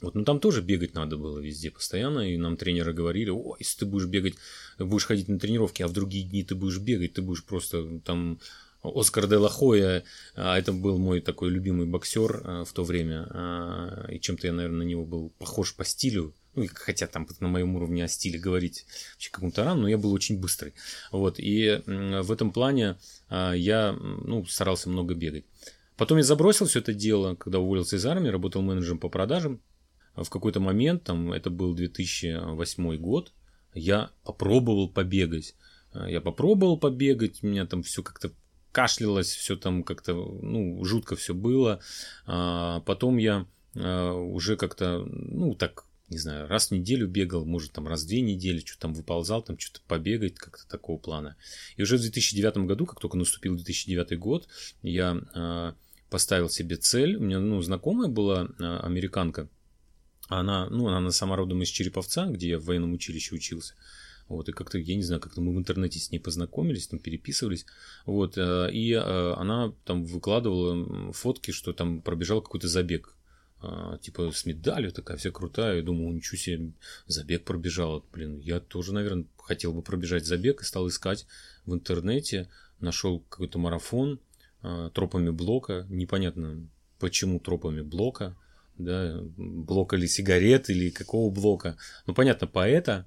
Вот, 0.00 0.14
ну 0.14 0.24
там 0.24 0.40
тоже 0.40 0.62
бегать 0.62 0.94
надо 0.94 1.16
было 1.16 1.38
везде 1.38 1.70
постоянно, 1.70 2.20
и 2.20 2.38
нам 2.38 2.56
тренеры 2.56 2.92
говорили, 2.92 3.30
о, 3.30 3.56
если 3.58 3.80
ты 3.80 3.86
будешь 3.86 4.06
бегать, 4.06 4.34
будешь 4.78 5.04
ходить 5.04 5.28
на 5.28 5.38
тренировки, 5.38 5.82
а 5.82 5.88
в 5.88 5.92
другие 5.92 6.24
дни 6.24 6.42
ты 6.42 6.54
будешь 6.54 6.78
бегать, 6.78 7.14
ты 7.14 7.22
будешь 7.22 7.44
просто 7.44 8.00
там 8.00 8.40
Оскар 8.82 9.26
де 9.28 9.36
Лахоя, 9.36 10.04
а 10.34 10.58
это 10.58 10.72
был 10.72 10.98
мой 10.98 11.20
такой 11.20 11.50
любимый 11.50 11.86
боксер 11.86 12.40
а, 12.44 12.64
в 12.64 12.72
то 12.72 12.82
время, 12.82 13.26
а, 13.30 14.06
и 14.10 14.18
чем-то 14.18 14.46
я, 14.46 14.52
наверное, 14.54 14.78
на 14.78 14.88
него 14.88 15.04
был 15.04 15.30
похож 15.38 15.74
по 15.74 15.84
стилю, 15.84 16.34
ну, 16.54 16.66
хотя 16.72 17.06
там 17.06 17.28
на 17.40 17.48
моем 17.48 17.76
уровне 17.76 18.04
о 18.04 18.08
стиле 18.08 18.38
говорить 18.38 18.86
вообще 19.12 19.30
какому-то 19.30 19.64
рано, 19.64 19.82
но 19.82 19.88
я 19.88 19.98
был 19.98 20.12
очень 20.12 20.40
быстрый. 20.40 20.72
Вот, 21.12 21.38
и 21.38 21.82
в 21.86 22.32
этом 22.32 22.52
плане 22.52 22.96
а, 23.28 23.52
я 23.52 23.92
ну, 23.92 24.46
старался 24.46 24.88
много 24.88 25.14
бегать. 25.14 25.44
Потом 26.00 26.16
я 26.16 26.24
забросил 26.24 26.64
все 26.64 26.78
это 26.78 26.94
дело, 26.94 27.34
когда 27.34 27.58
уволился 27.58 27.96
из 27.96 28.06
армии, 28.06 28.30
работал 28.30 28.62
менеджером 28.62 28.98
по 28.98 29.10
продажам. 29.10 29.60
В 30.16 30.30
какой-то 30.30 30.58
момент, 30.58 31.04
там, 31.04 31.30
это 31.30 31.50
был 31.50 31.74
2008 31.74 32.96
год, 32.96 33.34
я 33.74 34.10
попробовал 34.24 34.88
побегать. 34.88 35.54
А, 35.92 36.08
я 36.08 36.22
попробовал 36.22 36.78
побегать, 36.78 37.42
у 37.42 37.48
меня 37.48 37.66
там 37.66 37.82
все 37.82 38.02
как-то 38.02 38.32
кашлялось, 38.72 39.28
все 39.28 39.56
там 39.56 39.82
как-то, 39.82 40.14
ну, 40.14 40.82
жутко 40.86 41.16
все 41.16 41.34
было. 41.34 41.80
А 42.24 42.80
потом 42.86 43.18
я 43.18 43.44
уже 43.74 44.56
как-то, 44.56 45.04
ну, 45.04 45.54
так 45.54 45.84
не 46.08 46.16
знаю, 46.16 46.48
раз 46.48 46.68
в 46.68 46.70
неделю 46.72 47.08
бегал, 47.08 47.44
может, 47.44 47.72
там 47.72 47.86
раз 47.86 48.04
в 48.04 48.08
две 48.08 48.22
недели, 48.22 48.60
что-то 48.60 48.80
там 48.80 48.94
выползал, 48.94 49.42
там 49.42 49.58
что-то 49.58 49.80
побегать, 49.86 50.36
как-то 50.36 50.66
такого 50.66 50.98
плана. 50.98 51.36
И 51.76 51.82
уже 51.82 51.98
в 51.98 52.00
2009 52.00 52.66
году, 52.66 52.86
как 52.86 53.00
только 53.00 53.16
наступил 53.16 53.54
2009 53.54 54.18
год, 54.18 54.48
я 54.82 55.20
э, 55.34 55.72
поставил 56.10 56.50
себе 56.50 56.76
цель. 56.76 57.16
У 57.16 57.20
меня, 57.20 57.38
ну, 57.38 57.62
знакомая 57.62 58.08
была 58.08 58.48
э, 58.58 58.76
американка, 58.82 59.48
она, 60.28 60.68
ну, 60.68 60.88
она 60.88 61.10
сама 61.10 61.36
родом 61.36 61.62
из 61.62 61.68
Череповца, 61.68 62.26
где 62.26 62.50
я 62.50 62.58
в 62.58 62.64
военном 62.64 62.92
училище 62.92 63.34
учился. 63.34 63.74
Вот, 64.28 64.48
и 64.48 64.52
как-то, 64.52 64.78
я 64.78 64.94
не 64.94 65.02
знаю, 65.02 65.20
как-то 65.20 65.40
мы 65.40 65.52
в 65.52 65.58
интернете 65.58 65.98
с 65.98 66.12
ней 66.12 66.20
познакомились, 66.20 66.86
там 66.86 67.00
переписывались. 67.00 67.66
Вот, 68.06 68.38
э, 68.38 68.70
и 68.72 68.92
э, 68.92 69.32
она 69.36 69.72
там 69.84 70.04
выкладывала 70.04 71.12
фотки, 71.12 71.50
что 71.50 71.72
там 71.72 72.00
пробежал 72.02 72.42
какой-то 72.42 72.68
забег 72.68 73.16
а, 73.62 73.98
типа 73.98 74.30
с 74.32 74.46
медалью 74.46 74.92
такая 74.92 75.16
вся 75.16 75.30
крутая. 75.30 75.76
Я 75.76 75.82
думал, 75.82 76.10
ничего 76.12 76.36
себе, 76.38 76.72
забег 77.06 77.44
пробежал. 77.44 78.04
Блин, 78.12 78.38
я 78.38 78.60
тоже, 78.60 78.94
наверное, 78.94 79.26
хотел 79.36 79.72
бы 79.72 79.82
пробежать 79.82 80.26
забег 80.26 80.62
и 80.62 80.64
стал 80.64 80.88
искать 80.88 81.26
в 81.66 81.74
интернете. 81.74 82.48
Нашел 82.78 83.20
какой-то 83.20 83.58
марафон 83.58 84.14
а, 84.14 84.29
тропами 84.94 85.30
блока. 85.30 85.86
Непонятно, 85.88 86.68
почему 86.98 87.40
тропами 87.40 87.82
блока. 87.82 88.36
Да, 88.78 89.20
блока 89.36 89.96
или 89.96 90.06
сигарет, 90.06 90.70
или 90.70 90.90
какого 90.90 91.30
блока. 91.30 91.76
Ну, 92.06 92.14
понятно, 92.14 92.46
поэта. 92.46 93.06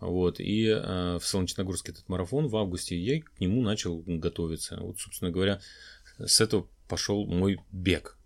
Вот, 0.00 0.40
и 0.40 0.66
э, 0.66 1.18
в 1.20 1.24
Солнечногорске 1.24 1.92
этот 1.92 2.08
марафон 2.08 2.48
в 2.48 2.56
августе 2.56 2.98
я 2.98 3.22
к 3.22 3.38
нему 3.38 3.62
начал 3.62 4.02
готовиться. 4.04 4.78
Вот, 4.80 4.98
собственно 4.98 5.30
говоря, 5.30 5.60
с 6.18 6.40
этого 6.40 6.66
пошел 6.88 7.24
мой 7.24 7.60
бег. 7.70 8.18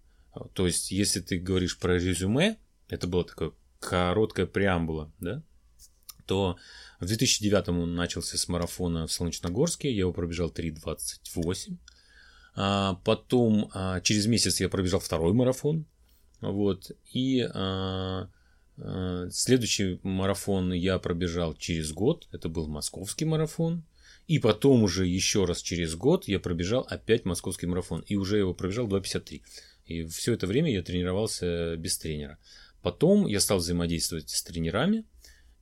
То 0.55 0.67
есть, 0.67 0.91
если 0.91 1.21
ты 1.21 1.39
говоришь 1.39 1.79
про 1.79 1.99
резюме, 1.99 2.57
это 2.89 3.07
была 3.07 3.25
такая 3.25 3.53
короткая 3.79 4.47
преамбула, 4.47 5.13
да, 5.21 5.43
то 6.27 6.57
в 6.99 7.07
2009 7.07 7.69
он 7.69 7.95
начался 7.95 8.37
с 8.37 8.49
марафона 8.49 9.07
в 9.07 9.13
Солнечногорске, 9.13 9.91
я 9.91 10.01
его 10.01 10.13
пробежал 10.13 10.51
3.28. 10.51 11.77
А 12.57 12.95
потом 13.05 13.71
а, 13.75 14.01
через 14.01 14.27
месяц 14.27 14.61
я 14.61 14.69
пробежал 14.69 15.01
второй 15.01 15.33
марафон. 15.35 15.87
Вот, 16.41 16.91
и 17.13 17.47
а, 17.53 18.29
Следующий 19.31 20.01
марафон 20.03 20.73
я 20.73 20.99
пробежал 20.99 21.55
через 21.55 21.93
год. 21.93 22.29
Это 22.33 22.49
был 22.49 22.69
московский 22.69 23.25
марафон. 23.25 23.85
И 24.27 24.39
потом 24.39 24.83
уже 24.83 25.07
еще 25.07 25.45
раз 25.45 25.63
через 25.63 25.95
год 25.95 26.29
я 26.29 26.41
пробежал 26.41 26.87
опять 26.89 27.25
московский 27.25 27.67
марафон. 27.67 28.01
И 28.07 28.17
уже 28.17 28.39
его 28.39 28.55
пробежал 28.55 28.87
2.53. 28.87 29.43
И 29.87 30.07
все 30.07 30.35
это 30.35 30.47
время 30.47 30.73
я 30.73 30.83
тренировался 30.83 31.77
без 31.77 31.97
тренера. 31.97 32.39
Потом 32.83 33.27
я 33.27 33.41
стал 33.41 33.59
взаимодействовать 33.59 34.29
с 34.29 34.43
тренерами. 34.43 35.05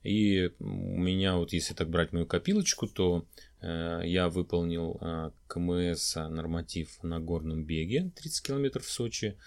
И 0.03 0.51
у 0.59 0.97
меня 0.97 1.37
вот, 1.37 1.53
если 1.53 1.73
так 1.73 1.89
брать 1.89 2.11
мою 2.11 2.25
копилочку, 2.25 2.87
то 2.87 3.25
я 3.61 4.29
выполнил 4.29 4.97
э, 5.01 5.31
КМС 5.47 6.15
норматив 6.15 7.01
на 7.03 7.19
горном 7.19 7.63
беге 7.63 8.11
30 8.15 8.45
километров 8.45 8.85
в 8.85 8.91
Сочи. 8.91 9.37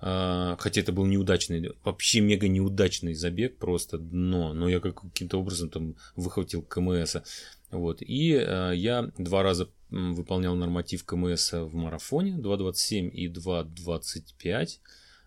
Э, 0.00 0.56
хотя 0.58 0.80
это 0.80 0.92
был 0.92 1.06
неудачный, 1.06 1.72
вообще 1.84 2.20
мега 2.20 2.48
неудачный 2.48 3.14
забег, 3.14 3.58
просто 3.58 3.98
дно. 3.98 4.54
Но 4.54 4.68
я 4.68 4.80
каким-то 4.80 5.38
образом 5.38 5.70
там 5.70 5.96
выхватил 6.16 6.62
КМС. 6.62 7.16
Вот. 7.70 8.02
И 8.02 8.32
э, 8.32 8.72
я 8.74 9.10
два 9.18 9.42
раза 9.42 9.68
выполнял 9.90 10.54
норматив 10.54 11.04
КМС 11.04 11.52
в 11.52 11.74
марафоне 11.74 12.32
2.27 12.36 13.10
и 13.10 13.28
2.25. 13.28 14.78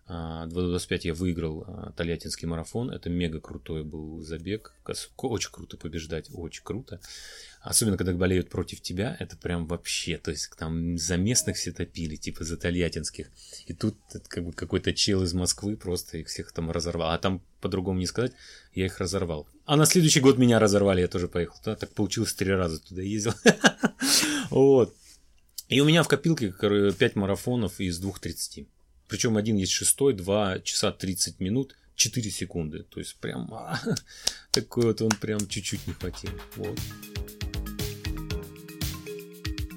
А, 0.06 0.46
2.25 0.48 1.00
я 1.04 1.14
выиграл 1.14 1.64
а, 1.66 1.92
Тольяттинский 1.92 2.46
марафон. 2.46 2.90
Это 2.90 3.08
мега 3.08 3.40
крутой 3.40 3.84
был 3.84 4.20
забег. 4.20 4.74
Очень 5.16 5.50
круто 5.50 5.76
побеждать, 5.76 6.28
очень 6.32 6.62
круто. 6.62 7.00
Особенно, 7.62 7.96
когда 7.96 8.12
болеют 8.12 8.50
против 8.50 8.82
тебя, 8.82 9.16
это 9.18 9.38
прям 9.38 9.66
вообще, 9.66 10.18
то 10.18 10.30
есть 10.30 10.50
там 10.58 10.98
за 10.98 11.16
местных 11.16 11.56
все 11.56 11.72
топили, 11.72 12.16
типа 12.16 12.44
за 12.44 12.58
тольяттинских. 12.58 13.30
И 13.66 13.72
тут 13.72 13.96
как 14.28 14.44
бы 14.44 14.52
какой-то 14.52 14.92
чел 14.92 15.22
из 15.22 15.32
Москвы 15.32 15.78
просто 15.78 16.18
их 16.18 16.28
всех 16.28 16.52
там 16.52 16.70
разорвал. 16.70 17.12
А 17.12 17.18
там 17.18 17.40
по-другому 17.62 17.98
не 17.98 18.06
сказать, 18.06 18.32
я 18.74 18.84
их 18.84 18.98
разорвал. 18.98 19.48
А 19.64 19.76
на 19.76 19.86
следующий 19.86 20.20
год 20.20 20.36
меня 20.36 20.58
разорвали, 20.58 21.00
я 21.00 21.08
тоже 21.08 21.28
поехал. 21.28 21.56
туда. 21.58 21.76
Так 21.76 21.90
получилось, 21.94 22.34
три 22.34 22.50
раза 22.50 22.78
туда 22.80 23.02
ездил. 23.02 23.32
Вот. 24.50 24.94
И 25.68 25.80
у 25.80 25.86
меня 25.86 26.02
в 26.02 26.08
копилке 26.08 26.52
5 26.52 27.16
марафонов 27.16 27.80
из 27.80 28.00
2.30. 28.00 28.66
Причем 29.08 29.36
один 29.36 29.56
есть 29.56 29.72
шестой, 29.72 30.14
2 30.14 30.60
часа 30.60 30.92
30 30.92 31.40
минут, 31.40 31.76
4 31.94 32.30
секунды. 32.30 32.84
То 32.84 33.00
есть 33.00 33.16
прям 33.16 33.52
а, 33.52 33.80
такой 34.50 34.84
вот 34.84 35.02
он 35.02 35.10
прям 35.10 35.46
чуть-чуть 35.46 35.86
не 35.86 35.92
хватил. 35.92 36.30
Вот. 36.56 36.78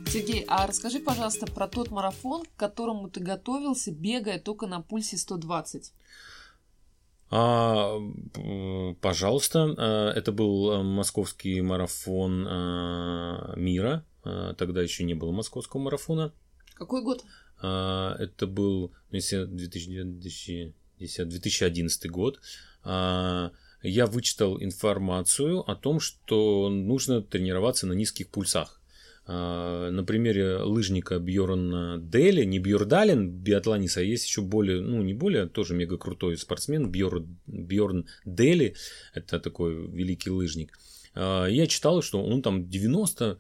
Сергей, 0.07 0.45
а 0.47 0.65
расскажи, 0.65 0.99
пожалуйста, 0.99 1.45
про 1.47 1.67
тот 1.67 1.91
марафон, 1.91 2.45
к 2.45 2.55
которому 2.55 3.09
ты 3.09 3.19
готовился, 3.19 3.91
бегая 3.91 4.39
только 4.39 4.65
на 4.65 4.81
пульсе 4.81 5.17
120. 5.17 5.91
А, 7.29 7.99
пожалуйста, 9.01 9.75
а, 9.77 10.11
это 10.13 10.31
был 10.31 10.71
а, 10.71 10.83
московский 10.83 11.61
марафон 11.61 12.47
а, 12.47 13.53
мира. 13.55 14.05
Тогда 14.57 14.81
еще 14.81 15.05
не 15.05 15.13
было 15.13 15.31
московского 15.31 15.81
марафона. 15.81 16.33
Какой 16.73 17.01
год? 17.01 17.23
А, 17.61 18.15
Это 18.19 18.47
был 18.47 18.91
ну, 19.11 19.15
если 19.15 19.45
2010, 19.45 20.73
2011 20.99 22.11
год. 22.11 22.39
А, 22.83 23.51
Я 23.81 24.05
вычитал 24.05 24.61
информацию 24.61 25.59
о 25.69 25.75
том, 25.75 25.99
что 25.99 26.69
нужно 26.69 27.21
тренироваться 27.21 27.87
на 27.87 27.93
низких 27.93 28.29
пульсах. 28.29 28.81
А, 29.25 29.89
На 29.91 30.03
примере 30.03 30.57
лыжника 30.57 31.19
Бьорна 31.19 31.97
Дели, 31.99 32.43
не 32.43 32.59
Бьордален, 32.59 33.29
биатлонист, 33.29 33.97
а 33.97 34.01
есть 34.01 34.25
еще 34.25 34.41
более, 34.41 34.81
ну 34.81 35.01
не 35.01 35.13
более, 35.13 35.47
тоже 35.47 35.73
мега 35.73 35.97
крутой 35.97 36.37
спортсмен 36.37 36.91
Бьорн, 36.91 37.37
Бьорн 37.47 38.05
Дели, 38.25 38.75
это 39.13 39.39
такой 39.39 39.87
великий 39.87 40.29
лыжник. 40.29 40.77
Я 41.15 41.65
читал, 41.65 42.03
что 42.03 42.23
он 42.23 42.43
там 42.43 42.69
90 42.69 43.39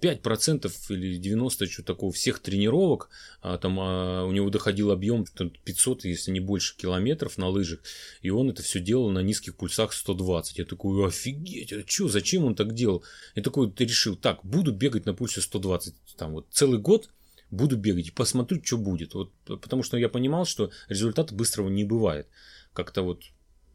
5% 0.00 0.70
или 0.88 1.16
90 1.16 1.66
что 1.66 1.82
такого 1.82 2.12
всех 2.12 2.40
тренировок, 2.40 3.10
а, 3.42 3.58
там 3.58 3.78
а, 3.80 4.24
у 4.24 4.32
него 4.32 4.50
доходил 4.50 4.90
объем 4.90 5.24
там, 5.26 5.50
500, 5.50 6.04
если 6.04 6.30
не 6.30 6.40
больше 6.40 6.76
километров 6.76 7.38
на 7.38 7.48
лыжах, 7.48 7.80
и 8.22 8.30
он 8.30 8.50
это 8.50 8.62
все 8.62 8.80
делал 8.80 9.10
на 9.10 9.20
низких 9.20 9.56
пульсах 9.56 9.92
120. 9.92 10.58
Я 10.58 10.64
такой, 10.64 11.06
офигеть, 11.06 11.72
а 11.72 11.82
что, 11.86 12.08
зачем 12.08 12.44
он 12.44 12.54
так 12.54 12.74
делал? 12.74 13.04
И 13.34 13.40
такой, 13.40 13.70
ты 13.70 13.84
решил, 13.84 14.16
так, 14.16 14.44
буду 14.44 14.72
бегать 14.72 15.06
на 15.06 15.14
пульсе 15.14 15.40
120, 15.40 15.94
там 16.16 16.32
вот 16.32 16.46
целый 16.50 16.78
год 16.78 17.10
буду 17.50 17.76
бегать 17.76 18.08
и 18.08 18.12
посмотрю, 18.12 18.60
что 18.62 18.76
будет. 18.76 19.14
Вот, 19.14 19.32
потому 19.44 19.82
что 19.82 19.96
я 19.96 20.08
понимал, 20.08 20.44
что 20.46 20.70
результата 20.88 21.34
быстрого 21.34 21.68
не 21.68 21.84
бывает. 21.84 22.26
Как-то 22.72 23.02
вот 23.02 23.22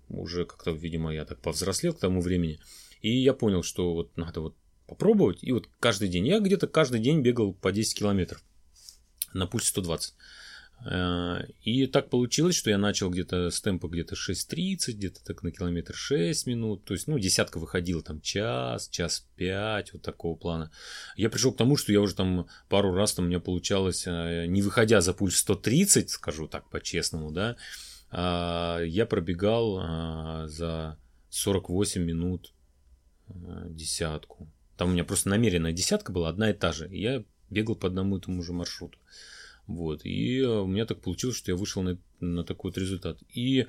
уже 0.09 0.45
как-то, 0.45 0.71
видимо, 0.71 1.13
я 1.13 1.25
так 1.25 1.39
повзрослел 1.39 1.93
к 1.93 1.99
тому 1.99 2.21
времени. 2.21 2.59
И 3.01 3.09
я 3.09 3.33
понял, 3.33 3.63
что 3.63 3.93
вот 3.93 4.15
надо 4.17 4.41
вот 4.41 4.55
попробовать. 4.91 5.41
И 5.41 5.53
вот 5.53 5.69
каждый 5.79 6.09
день, 6.09 6.27
я 6.27 6.41
где-то 6.41 6.67
каждый 6.67 6.99
день 6.99 7.21
бегал 7.21 7.53
по 7.53 7.71
10 7.71 7.97
километров 7.97 8.43
на 9.33 9.47
пульсе 9.47 9.69
120. 9.69 10.13
Э, 10.85 11.45
И 11.61 11.87
так 11.87 12.09
получилось, 12.09 12.57
что 12.57 12.69
я 12.69 12.77
начал 12.77 13.09
где-то 13.09 13.51
с 13.51 13.61
темпа 13.61 13.87
где-то 13.87 14.15
6.30, 14.15 14.91
где-то 14.91 15.23
так 15.23 15.43
на 15.43 15.51
километр 15.51 15.95
6 15.95 16.45
минут. 16.45 16.83
То 16.83 16.93
есть, 16.93 17.07
ну, 17.07 17.17
десятка 17.17 17.57
выходила 17.57 18.03
там 18.03 18.19
час, 18.19 18.89
час 18.89 19.25
5, 19.37 19.93
вот 19.93 20.01
такого 20.01 20.35
плана. 20.35 20.71
Я 21.15 21.29
пришел 21.29 21.53
к 21.53 21.57
тому, 21.57 21.77
что 21.77 21.93
я 21.93 22.01
уже 22.01 22.13
там 22.13 22.49
пару 22.67 22.93
раз 22.93 23.13
там 23.13 23.25
у 23.25 23.27
меня 23.29 23.39
получалось, 23.39 24.03
э, 24.05 24.45
не 24.47 24.61
выходя 24.61 24.99
за 24.99 25.13
пульс 25.13 25.37
130, 25.37 26.09
скажу 26.09 26.49
так 26.49 26.69
по-честному, 26.69 27.31
да, 27.31 27.55
а 28.09 28.81
я 28.81 29.05
пробегал 29.05 30.47
за 30.49 30.97
48 31.29 32.03
минут 32.03 32.53
э, 33.29 33.67
десятку. 33.69 34.49
Там 34.81 34.89
у 34.89 34.93
меня 34.93 35.03
просто 35.03 35.29
намеренная 35.29 35.73
десятка 35.73 36.11
была, 36.11 36.29
одна 36.29 36.49
и 36.49 36.53
та 36.53 36.71
же. 36.71 36.89
И 36.89 36.99
я 36.99 37.23
бегал 37.51 37.75
по 37.75 37.85
одному 37.85 38.17
и 38.17 38.19
тому 38.19 38.41
же 38.41 38.51
маршруту. 38.51 38.97
Вот. 39.67 40.03
И 40.05 40.39
э, 40.39 40.47
у 40.47 40.65
меня 40.65 40.87
так 40.87 41.01
получилось, 41.01 41.37
что 41.37 41.51
я 41.51 41.55
вышел 41.55 41.83
на, 41.83 41.99
на 42.19 42.43
такой 42.43 42.71
вот 42.71 42.79
результат. 42.79 43.19
И, 43.29 43.67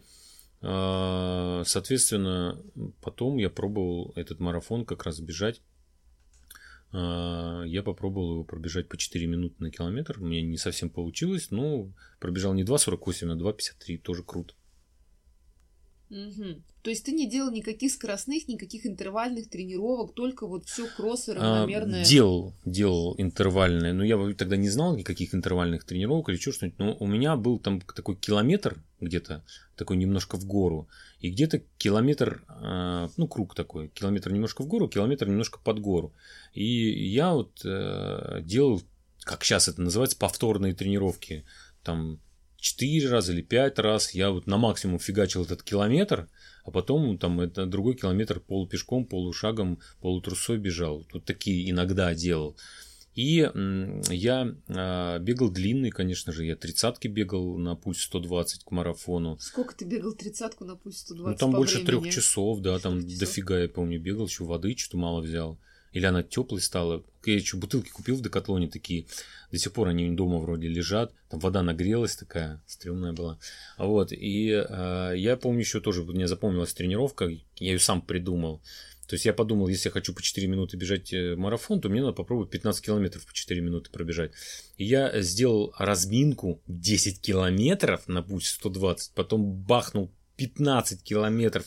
э, 0.62 1.62
соответственно, 1.66 2.58
потом 3.02 3.36
я 3.36 3.50
пробовал 3.50 4.14
этот 4.16 4.40
марафон 4.40 4.86
как 4.86 5.04
раз 5.04 5.20
бежать. 5.20 5.60
Э, 6.94 7.64
Я 7.66 7.82
попробовал 7.82 8.32
его 8.32 8.44
пробежать 8.44 8.88
по 8.88 8.96
4 8.96 9.26
минуты 9.26 9.56
на 9.58 9.70
километр. 9.70 10.16
У 10.18 10.24
меня 10.24 10.40
не 10.40 10.56
совсем 10.56 10.88
получилось, 10.88 11.50
но 11.50 11.92
пробежал 12.20 12.54
не 12.54 12.64
2.48, 12.64 13.32
а 13.32 13.36
2.53. 13.36 13.98
Тоже 13.98 14.22
круто. 14.22 14.54
Мгм. 16.12 16.62
То 16.82 16.90
есть 16.90 17.06
ты 17.06 17.12
не 17.12 17.26
делал 17.26 17.50
никаких 17.50 17.90
скоростных, 17.90 18.46
никаких 18.46 18.84
интервальных 18.84 19.48
тренировок, 19.48 20.12
только 20.12 20.46
вот 20.46 20.66
все 20.66 20.86
кроссы 20.86 21.30
А, 21.30 21.34
равномерное. 21.34 22.04
Делал, 22.04 22.52
делал 22.66 23.14
интервальные, 23.16 23.94
но 23.94 24.04
я 24.04 24.18
тогда 24.34 24.56
не 24.56 24.68
знал 24.68 24.94
никаких 24.94 25.34
интервальных 25.34 25.84
тренировок 25.84 26.28
или 26.28 26.36
что 26.36 26.52
что-нибудь. 26.52 26.78
Но 26.78 26.96
у 27.00 27.06
меня 27.06 27.36
был 27.36 27.58
там 27.58 27.80
такой 27.80 28.16
километр 28.16 28.82
где-то, 29.00 29.42
такой 29.74 29.96
немножко 29.96 30.36
в 30.36 30.44
гору, 30.44 30.86
и 31.20 31.30
где-то 31.30 31.62
километр, 31.78 32.44
а, 32.48 33.08
ну 33.16 33.26
круг 33.26 33.54
такой, 33.54 33.88
километр 33.88 34.32
немножко 34.32 34.62
в 34.62 34.66
гору, 34.66 34.88
километр 34.88 35.28
немножко 35.28 35.60
под 35.64 35.80
гору. 35.80 36.12
И 36.52 37.08
я 37.08 37.32
вот 37.32 37.64
э, 37.64 38.40
делал, 38.42 38.82
как 39.20 39.44
сейчас 39.44 39.68
это 39.68 39.80
называется, 39.80 40.18
повторные 40.18 40.74
тренировки. 40.74 41.46
Там 41.82 42.20
4 42.62 43.08
раза 43.08 43.32
или 43.32 43.42
5 43.42 43.78
раз 43.80 44.12
я 44.14 44.30
вот 44.30 44.46
на 44.46 44.56
максимум 44.56 45.00
фигачил 45.00 45.42
этот 45.42 45.64
километр, 45.64 46.28
а 46.64 46.70
потом 46.70 47.18
там 47.18 47.40
это 47.40 47.66
другой 47.66 47.94
километр 47.94 48.38
полупешком, 48.38 49.04
полушагом, 49.04 49.80
полутрусой 50.00 50.58
бежал. 50.58 51.04
Вот 51.12 51.24
такие 51.24 51.68
иногда 51.68 52.14
делал. 52.14 52.56
И 53.14 53.50
я 54.08 54.54
а, 54.68 55.18
бегал 55.18 55.50
длинный, 55.50 55.90
конечно 55.90 56.32
же, 56.32 56.46
я 56.46 56.56
тридцатки 56.56 57.08
бегал 57.08 57.58
на 57.58 57.74
пульс 57.74 58.00
120 58.02 58.64
к 58.64 58.70
марафону. 58.70 59.36
Сколько 59.38 59.74
ты 59.74 59.84
бегал 59.84 60.12
тридцатку 60.12 60.64
на 60.64 60.76
пульсе 60.76 61.00
120 61.00 61.32
Ну, 61.32 61.36
там 61.36 61.50
больше 61.50 61.84
трех 61.84 62.08
часов, 62.10 62.60
да, 62.60 62.78
там 62.78 63.02
часов. 63.02 63.18
дофига, 63.18 63.58
я 63.58 63.68
помню, 63.68 64.00
бегал, 64.00 64.26
еще 64.26 64.44
воды 64.44 64.74
что-то 64.76 64.96
мало 64.98 65.20
взял. 65.20 65.58
Или 65.92 66.06
она 66.06 66.22
теплой 66.22 66.60
стала. 66.60 67.04
Я 67.24 67.34
еще 67.34 67.56
бутылки 67.56 67.90
купил 67.90 68.16
в 68.16 68.22
Декатлоне 68.22 68.68
такие. 68.68 69.06
До 69.50 69.58
сих 69.58 69.72
пор 69.72 69.88
они 69.88 70.10
дома 70.10 70.38
вроде 70.38 70.68
лежат. 70.68 71.12
Там 71.28 71.40
вода 71.40 71.62
нагрелась 71.62 72.16
такая, 72.16 72.62
стрёмная 72.66 73.12
была. 73.12 73.38
Вот, 73.78 74.12
и 74.12 74.50
э, 74.50 75.12
я 75.16 75.36
помню 75.36 75.60
еще 75.60 75.80
тоже, 75.80 76.02
мне 76.02 76.26
запомнилась 76.26 76.72
тренировка, 76.72 77.26
я 77.26 77.40
ее 77.72 77.78
сам 77.78 78.00
придумал. 78.00 78.62
То 79.12 79.14
есть 79.14 79.26
я 79.26 79.34
подумал, 79.34 79.68
если 79.68 79.88
я 79.88 79.92
хочу 79.92 80.14
по 80.14 80.22
4 80.22 80.46
минуты 80.46 80.78
бежать 80.78 81.12
э, 81.12 81.36
марафон, 81.36 81.82
то 81.82 81.90
мне 81.90 82.00
надо 82.00 82.14
попробовать 82.14 82.50
15 82.50 82.82
километров 82.82 83.26
по 83.26 83.34
4 83.34 83.60
минуты 83.60 83.90
пробежать. 83.90 84.32
И 84.78 84.84
я 84.84 85.20
сделал 85.20 85.74
разминку 85.76 86.62
10 86.66 87.20
километров 87.20 88.08
на 88.08 88.22
путь 88.22 88.46
120, 88.46 89.12
потом 89.14 89.52
бахнул 89.52 90.10
15 90.36 91.02
километров 91.02 91.66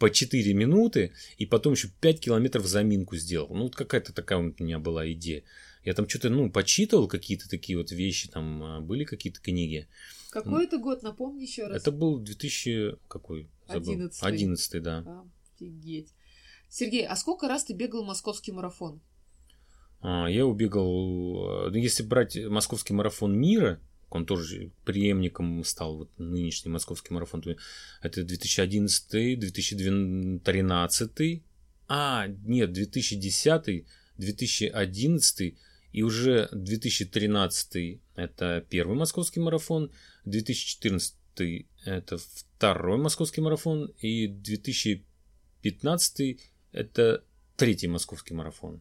по 0.00 0.10
4 0.10 0.54
минуты, 0.54 1.12
и 1.36 1.44
потом 1.44 1.74
еще 1.74 1.88
5 2.00 2.20
километров 2.20 2.66
заминку 2.66 3.16
сделал. 3.16 3.54
Ну, 3.54 3.64
вот 3.64 3.76
какая-то 3.76 4.14
такая 4.14 4.38
у 4.38 4.54
меня 4.58 4.78
была 4.78 5.12
идея. 5.12 5.44
Я 5.84 5.92
там 5.92 6.08
что-то, 6.08 6.30
ну, 6.30 6.50
почитывал 6.50 7.06
какие-то 7.06 7.48
такие 7.48 7.76
вот 7.76 7.92
вещи, 7.92 8.28
там 8.28 8.62
а, 8.62 8.80
были 8.80 9.04
какие-то 9.04 9.40
книги. 9.40 9.88
Какой 10.30 10.64
это 10.64 10.78
год, 10.78 11.02
напомни 11.02 11.42
еще 11.42 11.66
раз. 11.66 11.82
Это 11.82 11.92
был 11.92 12.18
2000, 12.18 12.96
какой? 13.08 13.50
забыл. 13.68 13.92
Одиннадцатый. 13.92 14.28
Одиннадцатый, 14.28 14.80
да. 14.80 15.24
Офигеть. 15.54 16.14
Сергей, 16.70 17.06
а 17.06 17.14
сколько 17.14 17.46
раз 17.46 17.64
ты 17.64 17.74
бегал 17.74 18.02
московский 18.02 18.52
марафон? 18.52 19.02
А, 20.00 20.28
Я 20.30 20.46
убегал, 20.46 21.66
э, 21.66 21.70
ну, 21.70 21.76
если 21.76 22.02
брать 22.04 22.36
московский 22.48 22.94
марафон 22.94 23.38
мира, 23.38 23.80
он 24.10 24.26
тоже 24.26 24.72
преемником 24.84 25.64
стал, 25.64 25.98
вот 25.98 26.10
нынешний 26.18 26.70
московский 26.70 27.14
марафон, 27.14 27.42
то 27.42 27.56
это 28.02 28.24
2011, 28.24 29.38
2013, 29.38 31.42
а, 31.88 32.26
нет, 32.26 32.72
2010, 32.72 33.86
2011 34.16 35.54
и 35.92 36.02
уже 36.02 36.48
2013 36.52 38.00
это 38.14 38.64
первый 38.68 38.96
московский 38.96 39.40
марафон, 39.40 39.90
2014 40.24 41.16
это 41.84 42.18
второй 42.18 42.98
московский 42.98 43.40
марафон 43.40 43.92
и 43.98 44.28
2015 44.28 46.40
это 46.72 47.24
третий 47.56 47.88
московский 47.88 48.34
марафон. 48.34 48.80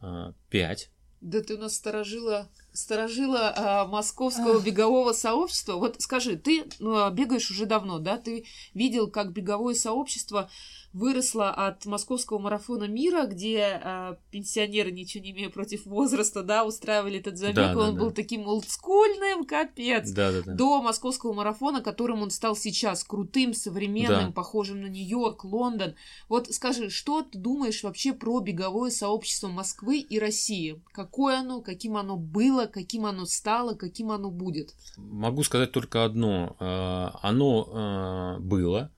А, 0.00 0.32
Пять. 0.48 0.90
Да 1.20 1.42
ты 1.42 1.56
у 1.56 1.58
нас 1.58 1.76
сторожила, 1.76 2.48
сторожила 2.72 3.52
а, 3.56 3.86
московского 3.86 4.60
бегового 4.60 5.12
сообщества. 5.12 5.74
Вот 5.74 5.96
скажи, 6.00 6.36
ты 6.36 6.64
ну, 6.78 6.96
а, 6.96 7.10
бегаешь 7.10 7.50
уже 7.50 7.66
давно, 7.66 7.98
да? 7.98 8.16
Ты 8.16 8.44
видел, 8.74 9.08
как 9.08 9.32
беговое 9.32 9.74
сообщество 9.74 10.50
выросло 10.92 11.50
от 11.50 11.86
московского 11.86 12.38
марафона 12.38 12.84
мира, 12.84 13.26
где 13.26 13.80
а, 13.82 14.18
пенсионеры, 14.30 14.90
ничего 14.90 15.22
не 15.22 15.30
имея 15.30 15.48
против 15.48 15.86
возраста, 15.86 16.42
да, 16.42 16.64
устраивали 16.64 17.20
этот 17.20 17.36
забег, 17.38 17.54
Да, 17.74 17.78
он 17.78 17.94
да. 17.94 18.00
был 18.00 18.10
таким 18.10 18.46
олдскульным, 18.48 19.44
капец. 19.44 20.10
Да, 20.10 20.32
да, 20.32 20.42
да. 20.42 20.54
До 20.54 20.82
московского 20.82 21.32
марафона, 21.32 21.80
которым 21.80 22.22
он 22.22 22.30
стал 22.30 22.56
сейчас, 22.56 23.04
крутым, 23.04 23.54
современным, 23.54 24.26
Да. 24.26 24.32
похожим 24.32 24.82
на 24.82 24.86
Нью-Йорк, 24.86 25.44
Лондон. 25.44 25.94
Вот 26.28 26.48
скажи, 26.52 26.90
что 26.90 27.22
ты 27.22 27.38
думаешь 27.38 27.84
вообще 27.84 28.12
про 28.12 28.40
беговое 28.40 28.90
сообщество 28.90 29.46
Москвы 29.48 29.98
и 29.98 30.18
России? 30.18 30.82
Какое 30.92 31.38
оно, 31.40 31.60
каким 31.60 31.96
оно 31.96 32.16
было, 32.16 32.59
каким 32.66 33.06
оно 33.06 33.26
стало, 33.26 33.74
каким 33.74 34.10
оно 34.10 34.30
будет? 34.30 34.74
Могу 34.96 35.42
сказать 35.42 35.72
только 35.72 36.04
одно. 36.04 36.56
А, 36.58 37.18
Оно 37.22 37.68
а, 37.72 38.38
было, 38.38 38.90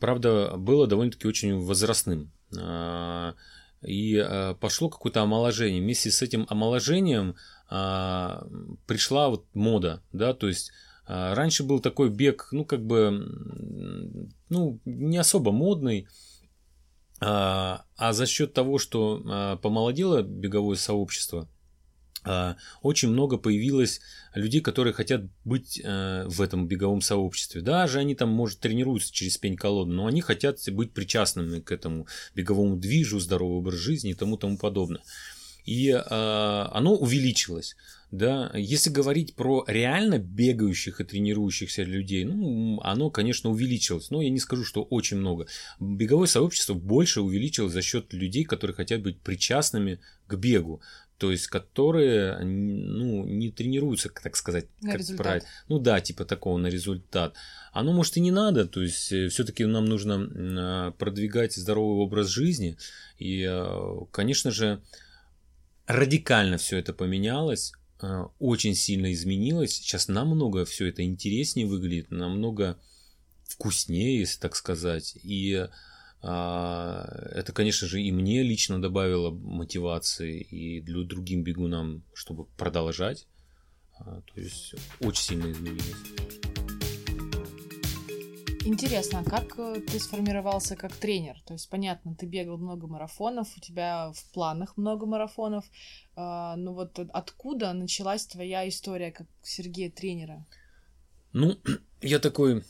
правда, 0.00 0.56
было 0.56 0.86
довольно-таки 0.86 1.26
очень 1.28 1.58
возрастным. 1.58 2.30
А, 2.56 3.34
И 3.82 4.24
пошло 4.60 4.88
какое-то 4.88 5.22
омоложение. 5.22 5.82
Вместе 5.82 6.10
с 6.10 6.22
этим 6.22 6.46
омоложением 6.48 7.36
пришла 7.68 9.28
вот 9.28 9.44
мода, 9.54 10.00
да, 10.12 10.34
то 10.34 10.46
есть 10.46 10.70
раньше 11.06 11.64
был 11.64 11.80
такой 11.80 12.10
бег, 12.10 12.48
ну, 12.52 12.64
как 12.64 12.80
бы, 12.84 13.10
ну, 14.48 14.78
не 14.84 15.18
особо 15.18 15.50
модный, 15.50 16.06
а 17.20 18.12
за 18.12 18.26
счет 18.26 18.54
того, 18.54 18.78
что 18.78 19.58
помолодело 19.62 20.22
беговое 20.22 20.76
сообщество, 20.76 21.48
очень 22.82 23.10
много 23.10 23.36
появилось 23.36 24.00
людей, 24.34 24.60
которые 24.60 24.92
хотят 24.92 25.22
быть 25.44 25.80
э, 25.82 26.24
в 26.28 26.40
этом 26.42 26.66
беговом 26.66 27.00
сообществе. 27.00 27.62
Даже 27.62 27.98
они 27.98 28.14
там, 28.14 28.30
может, 28.30 28.60
тренируются 28.60 29.12
через 29.12 29.38
пень 29.38 29.56
колоду, 29.56 29.92
но 29.92 30.06
они 30.06 30.20
хотят 30.20 30.58
быть 30.70 30.92
причастными 30.92 31.60
к 31.60 31.72
этому 31.72 32.06
беговому 32.34 32.76
движу, 32.76 33.20
здоровый 33.20 33.58
образ 33.58 33.76
жизни 33.76 34.10
и 34.10 34.14
тому 34.14 34.36
тому 34.36 34.58
подобное. 34.58 35.02
И 35.64 35.90
э, 35.90 36.00
оно 36.08 36.94
увеличилось. 36.94 37.76
Да, 38.12 38.52
если 38.54 38.88
говорить 38.88 39.34
про 39.34 39.64
реально 39.66 40.18
бегающих 40.18 41.00
и 41.00 41.04
тренирующихся 41.04 41.82
людей, 41.82 42.24
ну, 42.24 42.80
оно, 42.82 43.10
конечно, 43.10 43.50
увеличилось, 43.50 44.10
но 44.10 44.22
я 44.22 44.30
не 44.30 44.38
скажу, 44.38 44.64
что 44.64 44.84
очень 44.84 45.16
много. 45.16 45.48
Беговое 45.80 46.28
сообщество 46.28 46.74
больше 46.74 47.20
увеличилось 47.20 47.72
за 47.72 47.82
счет 47.82 48.12
людей, 48.12 48.44
которые 48.44 48.76
хотят 48.76 49.02
быть 49.02 49.20
причастными 49.20 49.98
к 50.28 50.36
бегу, 50.36 50.80
то 51.18 51.30
есть 51.30 51.46
которые 51.46 52.38
ну, 52.40 53.24
не 53.24 53.50
тренируются, 53.50 54.10
так 54.10 54.36
сказать, 54.36 54.66
На 54.82 54.92
как 54.92 55.00
результат. 55.00 55.24
правильно. 55.24 55.48
Ну 55.68 55.78
да, 55.78 56.00
типа 56.00 56.24
такого 56.24 56.58
на 56.58 56.66
результат. 56.66 57.34
Оно, 57.72 57.92
может, 57.92 58.16
и 58.16 58.20
не 58.20 58.30
надо, 58.30 58.66
то 58.66 58.82
есть 58.82 59.12
все-таки 59.32 59.64
нам 59.64 59.86
нужно 59.86 60.18
а, 60.18 60.90
продвигать 60.92 61.54
здоровый 61.54 62.04
образ 62.04 62.28
жизни. 62.28 62.76
И, 63.18 63.46
э, 63.48 63.98
конечно 64.10 64.50
же, 64.50 64.82
радикально 65.86 66.58
все 66.58 66.78
это 66.78 66.92
поменялось, 66.92 67.72
э, 68.02 68.24
очень 68.38 68.74
сильно 68.74 69.12
изменилось. 69.12 69.72
Сейчас 69.72 70.08
намного 70.08 70.64
все 70.64 70.86
это 70.86 71.02
интереснее 71.02 71.66
выглядит, 71.66 72.10
намного 72.10 72.78
вкуснее, 73.44 74.20
если 74.20 74.38
так 74.40 74.56
сказать. 74.56 75.16
И 75.22 75.66
это, 76.22 77.52
конечно 77.54 77.86
же, 77.86 78.02
и 78.02 78.10
мне 78.10 78.42
лично 78.42 78.80
добавило 78.80 79.30
мотивации, 79.30 80.40
и 80.40 80.80
для 80.80 81.04
другим 81.04 81.42
бегунам, 81.42 82.02
чтобы 82.14 82.46
продолжать. 82.56 83.26
А, 83.98 84.20
То 84.22 84.40
есть 84.40 84.74
очень 85.00 85.22
сильно 85.22 85.50
изменилось. 85.50 85.94
Интересно, 88.66 89.20
а 89.20 89.24
как 89.24 89.56
э, 89.58 89.80
ты 89.80 90.00
сформировался 90.00 90.74
как 90.74 90.92
тренер? 90.92 91.40
То 91.46 91.52
есть, 91.52 91.70
понятно, 91.70 92.16
ты 92.16 92.26
бегал 92.26 92.58
много 92.58 92.88
марафонов, 92.88 93.56
у 93.56 93.60
тебя 93.60 94.10
в 94.12 94.32
планах 94.32 94.76
много 94.76 95.06
марафонов. 95.06 95.64
а, 96.16 96.56
Ну 96.56 96.74
вот 96.74 96.98
откуда 96.98 97.72
началась 97.72 98.26
твоя 98.26 98.68
история 98.68 99.12
как 99.12 99.28
Сергея 99.42 99.88
тренера? 99.88 100.44
Ну, 101.32 101.56
я 102.02 102.18
такой 102.18 102.62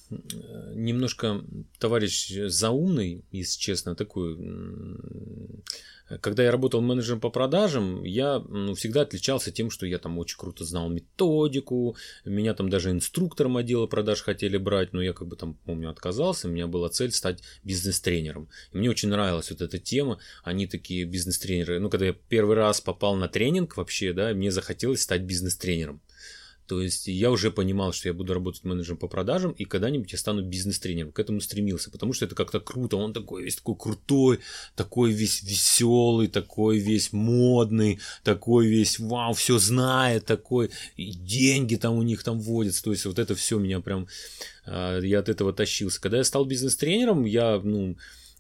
немножко 0.75 1.43
товарищ 1.79 2.33
заумный, 2.47 3.25
если 3.33 3.59
честно, 3.59 3.97
такой. 3.97 4.39
Когда 6.21 6.45
я 6.45 6.53
работал 6.53 6.81
менеджером 6.81 7.21
по 7.21 7.31
продажам, 7.31 8.05
я 8.05 8.39
ну, 8.39 8.77
всегда 8.77 9.01
отличался 9.01 9.51
тем, 9.51 9.71
что 9.71 9.87
я 9.87 9.99
там 9.99 10.19
очень 10.19 10.39
круто 10.39 10.65
знал 10.65 10.89
методику, 10.89 11.97
меня 12.25 12.55
там 12.55 12.71
даже 12.71 12.93
инструктором 12.93 13.57
отдела 13.57 13.89
продаж 13.89 14.23
хотели 14.23 14.57
брать, 14.57 14.93
но 14.93 15.03
я 15.03 15.13
как 15.13 15.27
бы 15.27 15.35
там, 15.35 15.55
помню, 15.65 15.91
отказался, 15.91 16.47
у 16.47 16.53
меня 16.53 16.69
была 16.69 16.91
цель 16.91 17.11
стать 17.11 17.43
бизнес-тренером. 17.65 18.49
И 18.73 18.79
мне 18.79 18.89
очень 18.89 19.09
нравилась 19.09 19.51
вот 19.51 19.61
эта 19.61 19.81
тема, 19.81 20.19
они 20.45 20.69
такие 20.69 21.05
бизнес-тренеры. 21.05 21.81
Ну, 21.81 21.91
когда 21.91 22.07
я 22.07 22.13
первый 22.13 22.55
раз 22.55 22.81
попал 22.81 23.17
на 23.17 23.27
тренинг 23.27 23.77
вообще, 23.77 24.13
да, 24.13 24.33
мне 24.33 24.53
захотелось 24.53 25.03
стать 25.03 25.23
бизнес-тренером. 25.23 26.01
То 26.67 26.81
есть 26.81 27.07
я 27.07 27.31
уже 27.31 27.51
понимал, 27.51 27.93
что 27.93 28.09
я 28.09 28.15
буду 28.15 28.35
работать 28.35 28.65
менеджером 28.65 28.99
по 28.99 29.09
продажам, 29.09 29.53
и 29.53 29.65
когда-нибудь 29.65 30.11
я 30.13 30.19
стану 30.19 30.43
бизнес-тренером. 30.43 31.13
К 31.13 31.21
этому 31.21 31.41
стремился, 31.41 31.91
потому 31.91 32.13
что 32.13 32.25
это 32.25 32.35
как-то 32.35 32.61
круто. 32.61 32.97
Он 32.97 33.13
такой 33.13 33.45
весь 33.45 33.57
такой 33.57 33.77
крутой, 33.77 34.41
такой 34.75 35.13
весь 35.13 35.43
веселый, 35.43 36.27
такой 36.29 36.79
весь 36.79 37.13
модный, 37.13 38.01
такой 38.25 38.67
весь 38.67 38.99
вау, 38.99 39.35
все 39.35 39.59
знает, 39.59 40.27
такой 40.27 40.71
и 40.97 41.13
деньги 41.13 41.77
там 41.77 41.95
у 41.95 42.03
них 42.03 42.23
там 42.25 42.41
водятся. 42.41 42.83
То 42.83 42.91
есть 42.91 43.05
вот 43.07 43.19
это 43.19 43.35
все 43.35 43.59
меня 43.59 43.81
прям, 43.81 44.09
а, 44.65 44.99
я 45.01 45.21
от 45.21 45.29
этого 45.29 45.53
тащился. 45.53 46.01
Когда 46.01 46.19
я 46.19 46.25
стал 46.25 46.45
бизнес-тренером, 46.45 47.25
я, 47.25 47.61
ну, 47.63 47.97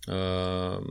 а, 0.08 0.82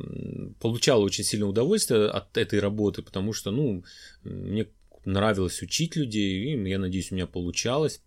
получал 0.60 1.02
очень 1.02 1.24
сильное 1.24 1.48
удовольствие 1.48 2.08
от 2.08 2.38
этой 2.38 2.60
работы, 2.60 3.02
потому 3.02 3.34
что, 3.34 3.52
ну, 3.52 3.84
мне 4.24 4.67
нравилось 5.06 5.62
учить 5.62 5.96
людей, 5.96 6.56
и 6.56 6.70
я 6.70 6.80
надеюсь, 6.80 7.12
у 7.12 7.15
меня 7.15 7.28
получалось. 7.28 8.02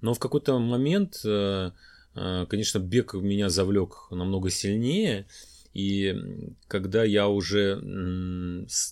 Но 0.00 0.14
в 0.14 0.18
какой-то 0.18 0.58
момент, 0.58 1.20
э, 1.24 1.70
э, 2.14 2.46
конечно, 2.48 2.78
бег 2.78 3.14
меня 3.14 3.48
завлек 3.48 4.08
намного 4.10 4.50
сильнее. 4.50 5.26
И 5.72 6.16
когда 6.68 7.04
я 7.04 7.28
уже 7.28 7.76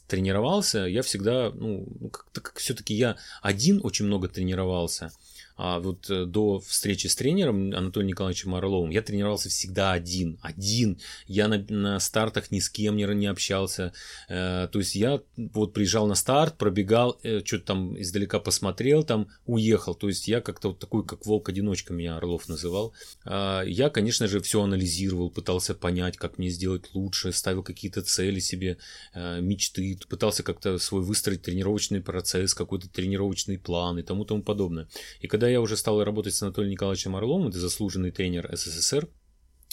тренировался, 0.07 0.81
я 0.81 1.01
всегда, 1.01 1.51
ну, 1.51 1.87
как-то 2.13 2.43
как 2.43 2.59
все-таки 2.59 2.93
я 2.93 3.17
один 3.41 3.81
очень 3.83 4.05
много 4.05 4.29
тренировался. 4.29 5.11
А 5.57 5.79
вот 5.79 6.11
э, 6.11 6.25
до 6.25 6.61
встречи 6.61 7.07
с 7.07 7.17
тренером 7.17 7.73
Анатолием 7.75 8.09
Николаевичем 8.09 8.55
Орловым 8.55 8.91
я 8.91 9.03
тренировался 9.03 9.49
всегда 9.49 9.93
один. 9.93 10.39
Один. 10.43 10.99
Я 11.27 11.49
на, 11.49 11.59
на 11.69 12.01
стартах 12.01 12.51
ни 12.51 12.59
с 12.59 12.69
кем 12.69 12.97
не, 12.97 13.05
не 13.15 13.27
общался. 13.27 13.93
Э, 14.29 14.69
то 14.71 14.79
есть 14.79 14.95
я 14.95 15.21
вот 15.37 15.73
приезжал 15.73 16.07
на 16.07 16.15
старт, 16.15 16.59
пробегал, 16.59 17.19
э, 17.23 17.45
что-то 17.45 17.65
там 17.67 18.01
издалека 18.01 18.41
посмотрел, 18.41 19.05
там 19.05 19.29
уехал. 19.47 19.95
То 19.95 20.09
есть 20.09 20.29
я 20.29 20.41
как-то 20.41 20.69
вот 20.69 20.79
такой, 20.79 21.05
как 21.05 21.25
волк-одиночка 21.27 21.93
меня 21.93 22.17
Орлов 22.17 22.49
называл. 22.49 22.93
А, 23.25 23.63
я, 23.63 23.91
конечно 23.91 24.27
же, 24.27 24.41
все 24.41 24.63
анализировал, 24.63 25.31
пытался 25.31 25.75
понять, 25.75 26.17
как 26.17 26.39
мне 26.39 26.49
сделать 26.49 26.91
лучше, 26.95 27.33
ставил 27.33 27.63
какие-то 27.63 28.03
цели 28.03 28.41
себе, 28.41 28.79
э, 29.15 29.41
мечты, 29.41 29.99
пытался 30.09 30.43
как-то 30.43 30.79
свой 30.79 31.03
выстроить 31.03 31.43
тренировочный 31.43 32.01
процесс, 32.01 32.55
какой-то 32.55 32.89
тренировочный 32.89 33.59
план 33.59 33.99
и 33.99 34.03
тому 34.03 34.25
тому 34.25 34.43
подобное. 34.43 34.89
И 35.21 35.27
когда 35.27 35.44
я 35.49 35.61
уже 35.61 35.77
стал 35.77 36.03
работать 36.03 36.35
с 36.35 36.43
Анатолием 36.43 36.73
Николаевичем 36.73 37.17
Орловым, 37.17 37.49
это 37.49 37.59
заслуженный 37.59 38.11
тренер 38.11 38.49
СССР, 38.53 39.09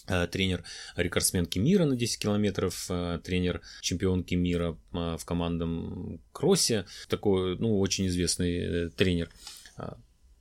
э, 0.07 0.27
тренер 0.27 0.63
рекордсменки 0.95 1.59
мира 1.59 1.85
на 1.85 1.95
10 1.95 2.21
километров, 2.21 2.85
э, 2.89 3.19
тренер 3.23 3.61
чемпионки 3.81 4.35
мира 4.35 4.77
э, 4.93 5.17
в 5.17 5.25
командном 5.25 6.21
кроссе, 6.31 6.85
такой, 7.09 7.57
ну, 7.57 7.79
очень 7.79 8.07
известный 8.07 8.89
тренер. 8.91 9.29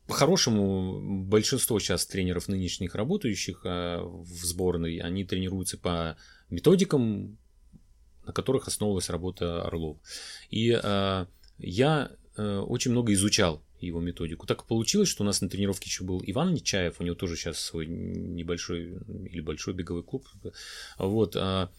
По-хорошему, 0.06 1.24
большинство 1.24 1.78
сейчас 1.78 2.04
тренеров 2.04 2.48
нынешних 2.48 2.96
работающих 2.96 3.62
в 3.64 4.26
сборной, 4.26 4.98
они 4.98 5.24
тренируются 5.24 5.78
по 5.78 6.16
методикам, 6.50 7.38
на 8.26 8.32
которых 8.32 8.66
основывалась 8.66 9.08
работа 9.08 9.62
Орлов. 9.62 9.98
И 10.50 10.76
я 11.58 12.10
очень 12.36 12.90
много 12.90 13.12
изучал 13.12 13.62
его 13.86 14.00
методику. 14.00 14.46
Так 14.46 14.66
получилось, 14.66 15.08
что 15.08 15.22
у 15.22 15.26
нас 15.26 15.40
на 15.40 15.48
тренировке 15.48 15.88
еще 15.88 16.04
был 16.04 16.22
Иван 16.24 16.54
Нечаев, 16.54 17.00
у 17.00 17.04
него 17.04 17.14
тоже 17.14 17.36
сейчас 17.36 17.58
свой 17.58 17.86
небольшой 17.86 18.98
или 19.30 19.40
большой 19.40 19.74
беговой 19.74 20.02
клуб. 20.02 20.26
Вот, 20.98 21.36
а 21.36 21.70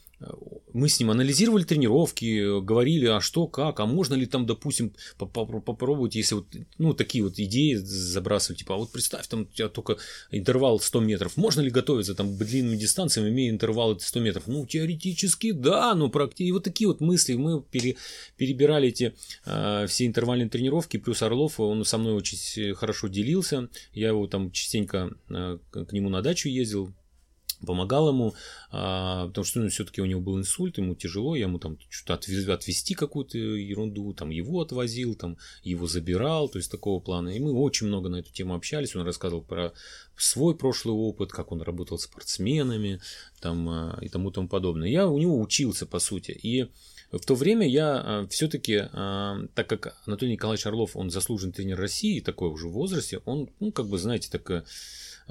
мы 0.73 0.89
с 0.89 0.99
ним 0.99 1.11
анализировали 1.11 1.63
тренировки, 1.63 2.61
говорили, 2.61 3.05
а 3.07 3.21
что, 3.21 3.47
как, 3.47 3.79
а 3.79 3.85
можно 3.85 4.13
ли 4.13 4.25
там, 4.25 4.45
допустим, 4.45 4.93
попробовать, 5.17 6.15
если 6.15 6.35
вот, 6.35 6.47
ну, 6.77 6.93
такие 6.93 7.23
вот 7.23 7.39
идеи 7.39 7.75
забрасывать, 7.75 8.59
типа, 8.59 8.75
а 8.75 8.77
вот 8.77 8.91
представь, 8.91 9.27
там 9.27 9.41
у 9.41 9.45
тебя 9.45 9.69
только 9.69 9.97
интервал 10.31 10.79
100 10.79 10.99
метров, 11.01 11.37
можно 11.37 11.61
ли 11.61 11.69
готовиться 11.69 12.15
там 12.15 12.35
к 12.35 12.37
длинным 12.37 12.77
дистанциям, 12.77 13.27
имея 13.27 13.49
интервал 13.49 13.99
100 13.99 14.19
метров? 14.19 14.47
Ну, 14.47 14.65
теоретически, 14.65 15.51
да, 15.51 15.93
ну, 15.95 16.09
практически, 16.09 16.43
и 16.43 16.51
вот 16.51 16.63
такие 16.63 16.87
вот 16.87 17.01
мысли, 17.01 17.33
мы 17.33 17.61
пере, 17.61 17.97
перебирали 18.37 18.89
эти 18.89 19.13
э, 19.45 19.85
все 19.87 20.05
интервальные 20.05 20.49
тренировки, 20.49 20.97
плюс 20.97 21.21
Орлов, 21.21 21.59
он 21.59 21.83
со 21.85 21.97
мной 21.97 22.13
очень 22.13 22.73
хорошо 22.75 23.07
делился, 23.07 23.69
я 23.93 24.09
его 24.09 24.27
там 24.27 24.51
частенько 24.51 25.11
э, 25.29 25.57
к 25.71 25.91
нему 25.91 26.09
на 26.09 26.21
дачу 26.21 26.47
ездил, 26.47 26.93
помогал 27.65 28.09
ему, 28.09 28.33
а, 28.71 29.27
потому 29.27 29.45
что 29.45 29.59
ну, 29.59 29.69
все-таки 29.69 30.01
у 30.01 30.05
него 30.05 30.21
был 30.21 30.37
инсульт, 30.37 30.77
ему 30.77 30.95
тяжело, 30.95 31.35
я 31.35 31.43
ему 31.43 31.59
там 31.59 31.77
что-то 31.89 32.15
отвез, 32.15 32.47
отвезти 32.47 32.93
какую-то 32.93 33.37
ерунду, 33.37 34.13
там 34.13 34.29
его 34.29 34.61
отвозил, 34.61 35.15
там 35.15 35.37
его 35.63 35.87
забирал, 35.87 36.49
то 36.49 36.57
есть 36.57 36.71
такого 36.71 36.99
плана. 36.99 37.29
И 37.29 37.39
мы 37.39 37.53
очень 37.53 37.87
много 37.87 38.09
на 38.09 38.17
эту 38.17 38.31
тему 38.31 38.55
общались, 38.55 38.95
он 38.95 39.05
рассказывал 39.05 39.41
про 39.41 39.73
свой 40.15 40.55
прошлый 40.55 40.95
опыт, 40.95 41.31
как 41.31 41.51
он 41.51 41.61
работал 41.61 41.97
спортсменами 41.97 43.01
там, 43.39 43.67
а, 43.69 43.99
и 44.01 44.09
тому 44.09 44.31
тому 44.31 44.47
подобное. 44.47 44.89
Я 44.89 45.07
у 45.07 45.17
него 45.17 45.39
учился, 45.39 45.85
по 45.85 45.99
сути, 45.99 46.31
и 46.31 46.69
в 47.11 47.25
то 47.25 47.35
время 47.35 47.67
я 47.67 48.01
а, 48.03 48.27
все-таки, 48.27 48.77
так 49.53 49.67
как 49.67 49.97
Анатолий 50.05 50.33
Николаевич 50.33 50.65
Орлов, 50.65 50.95
он 50.95 51.09
заслуженный 51.09 51.53
тренер 51.53 51.77
России, 51.77 52.19
такой 52.19 52.49
уже 52.49 52.67
в 52.67 52.71
возрасте, 52.71 53.21
он, 53.25 53.49
ну, 53.59 53.71
как 53.71 53.87
бы, 53.87 53.97
знаете, 53.97 54.29
так 54.31 54.41
Эм, 54.49 54.63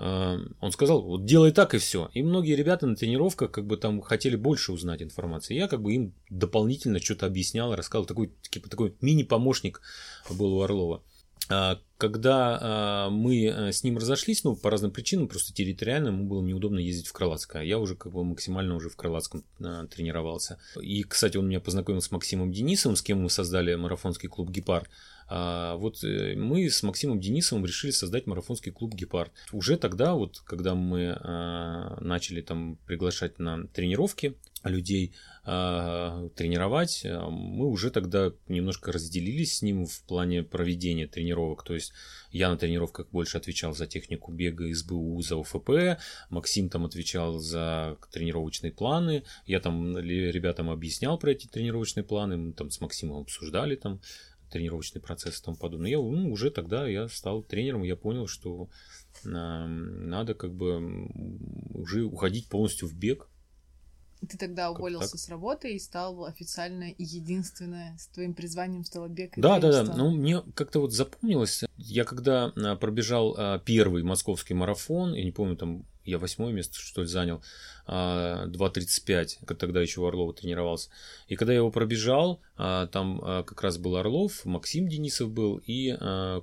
он 0.00 0.72
сказал, 0.72 1.02
вот 1.02 1.26
делай 1.26 1.52
так 1.52 1.74
и 1.74 1.78
все. 1.78 2.10
И 2.14 2.22
многие 2.22 2.56
ребята 2.56 2.86
на 2.86 2.96
тренировках 2.96 3.50
как 3.50 3.66
бы 3.66 3.76
там 3.76 4.00
хотели 4.00 4.34
больше 4.34 4.72
узнать 4.72 5.02
информации. 5.02 5.54
Я 5.54 5.68
как 5.68 5.82
бы 5.82 5.92
им 5.92 6.14
дополнительно 6.30 7.00
что-то 7.00 7.26
объяснял, 7.26 7.74
рассказал. 7.74 8.06
Такой, 8.06 8.32
типа, 8.48 8.70
такой 8.70 8.94
мини-помощник 9.02 9.82
был 10.30 10.54
у 10.54 10.62
Орлова. 10.62 11.02
А, 11.50 11.78
когда 11.98 12.58
а, 12.60 13.10
мы 13.10 13.44
э, 13.44 13.72
с 13.72 13.82
ним 13.82 13.98
разошлись, 13.98 14.44
ну, 14.44 14.54
по 14.56 14.70
разным 14.70 14.92
причинам, 14.92 15.28
просто 15.28 15.52
территориально 15.52 16.08
ему 16.08 16.24
было 16.24 16.42
неудобно 16.42 16.78
ездить 16.78 17.08
в 17.08 17.12
Крылатское. 17.12 17.62
Я 17.62 17.78
уже 17.78 17.96
как 17.96 18.12
бы 18.12 18.24
максимально 18.24 18.76
уже 18.76 18.88
в 18.88 18.96
Крылатском 18.96 19.44
а, 19.62 19.86
тренировался. 19.86 20.58
И, 20.80 21.02
кстати, 21.02 21.36
он 21.36 21.48
меня 21.48 21.60
познакомил 21.60 22.00
с 22.00 22.10
Максимом 22.10 22.52
Денисовым, 22.52 22.96
с 22.96 23.02
кем 23.02 23.22
мы 23.22 23.30
создали 23.30 23.74
марафонский 23.74 24.28
клуб 24.28 24.50
«Гепард». 24.50 24.88
А 25.32 25.76
вот 25.76 26.02
э, 26.02 26.34
мы 26.36 26.68
с 26.68 26.82
Максимом 26.82 27.20
Денисовым 27.20 27.64
решили 27.64 27.90
создать 27.92 28.26
марафонский 28.26 28.72
клуб 28.72 28.94
«Гепард». 28.94 29.32
Уже 29.52 29.76
тогда, 29.76 30.14
вот, 30.14 30.40
когда 30.40 30.74
мы 30.74 31.16
а, 31.20 31.98
начали 32.00 32.40
там 32.40 32.78
приглашать 32.86 33.38
на 33.38 33.66
тренировки 33.68 34.36
людей, 34.64 35.14
а, 35.39 35.39
тренировать, 35.50 37.04
мы 37.04 37.66
уже 37.66 37.90
тогда 37.90 38.32
немножко 38.46 38.92
разделились 38.92 39.56
с 39.56 39.62
ним 39.62 39.84
в 39.84 40.02
плане 40.04 40.44
проведения 40.44 41.08
тренировок. 41.08 41.64
То 41.64 41.74
есть 41.74 41.92
я 42.30 42.50
на 42.50 42.56
тренировках 42.56 43.08
больше 43.10 43.36
отвечал 43.36 43.74
за 43.74 43.88
технику 43.88 44.30
бега 44.30 44.72
СБУ, 44.72 45.20
за 45.22 45.40
ОФП, 45.40 45.98
Максим 46.28 46.68
там 46.68 46.84
отвечал 46.84 47.38
за 47.38 47.96
тренировочные 48.12 48.70
планы, 48.70 49.24
я 49.44 49.58
там 49.58 49.98
ребятам 49.98 50.70
объяснял 50.70 51.18
про 51.18 51.32
эти 51.32 51.48
тренировочные 51.48 52.04
планы, 52.04 52.36
мы 52.36 52.52
там 52.52 52.70
с 52.70 52.80
Максимом 52.80 53.22
обсуждали 53.22 53.74
там 53.74 54.00
тренировочный 54.52 55.00
процесс 55.00 55.40
и 55.40 55.44
тому 55.44 55.56
подобное. 55.56 55.90
Я 55.90 55.98
ну, 55.98 56.30
уже 56.30 56.50
тогда 56.50 56.86
я 56.86 57.08
стал 57.08 57.42
тренером, 57.42 57.82
я 57.82 57.96
понял, 57.96 58.26
что 58.28 58.68
надо 59.24 60.34
как 60.34 60.54
бы 60.54 61.08
уже 61.74 62.04
уходить 62.04 62.48
полностью 62.48 62.86
в 62.86 62.94
бег. 62.94 63.28
Ты 64.28 64.37
тогда 64.37 64.70
уволился 64.70 65.16
с 65.16 65.28
работы 65.28 65.74
и 65.74 65.78
стал 65.78 66.26
официально 66.26 66.94
единственное 66.98 67.96
с 67.98 68.06
твоим 68.09 68.35
призванием 68.35 68.85
стало 68.85 69.09
бег. 69.09 69.33
Да, 69.37 69.59
да, 69.59 69.85
да. 69.85 69.96
Ну, 69.96 70.11
мне 70.11 70.42
как-то 70.54 70.80
вот 70.80 70.92
запомнилось, 70.92 71.64
я 71.76 72.04
когда 72.04 72.52
а, 72.56 72.76
пробежал 72.76 73.35
а, 73.37 73.59
первый 73.59 74.02
московский 74.02 74.54
марафон, 74.54 75.14
я 75.14 75.24
не 75.24 75.33
помню, 75.33 75.56
там 75.56 75.85
я 76.04 76.18
восьмое 76.18 76.52
место, 76.52 76.76
что 76.78 77.02
ли, 77.02 77.06
занял, 77.06 77.42
2.35, 77.87 79.38
а, 79.46 79.54
тогда 79.54 79.80
еще 79.80 80.00
у 80.00 80.06
Орлова 80.06 80.35
тренировался. 80.35 80.90
И 81.28 81.37
когда 81.37 81.52
я 81.52 81.59
его 81.59 81.70
пробежал, 81.70 82.40
там 82.56 83.20
как 83.20 83.62
раз 83.62 83.78
был 83.78 83.96
Орлов, 83.96 84.44
Максим 84.44 84.88
Денисов 84.88 85.30
был 85.30 85.61
и 85.66 85.94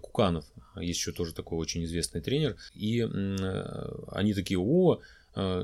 Куканов, 0.02 0.46
есть 0.76 1.00
еще 1.00 1.12
тоже 1.12 1.34
такой 1.34 1.58
очень 1.58 1.84
известный 1.86 2.22
тренер. 2.22 2.56
И 2.74 3.02
они 3.02 4.34
такие, 4.34 4.60
о, 4.60 5.02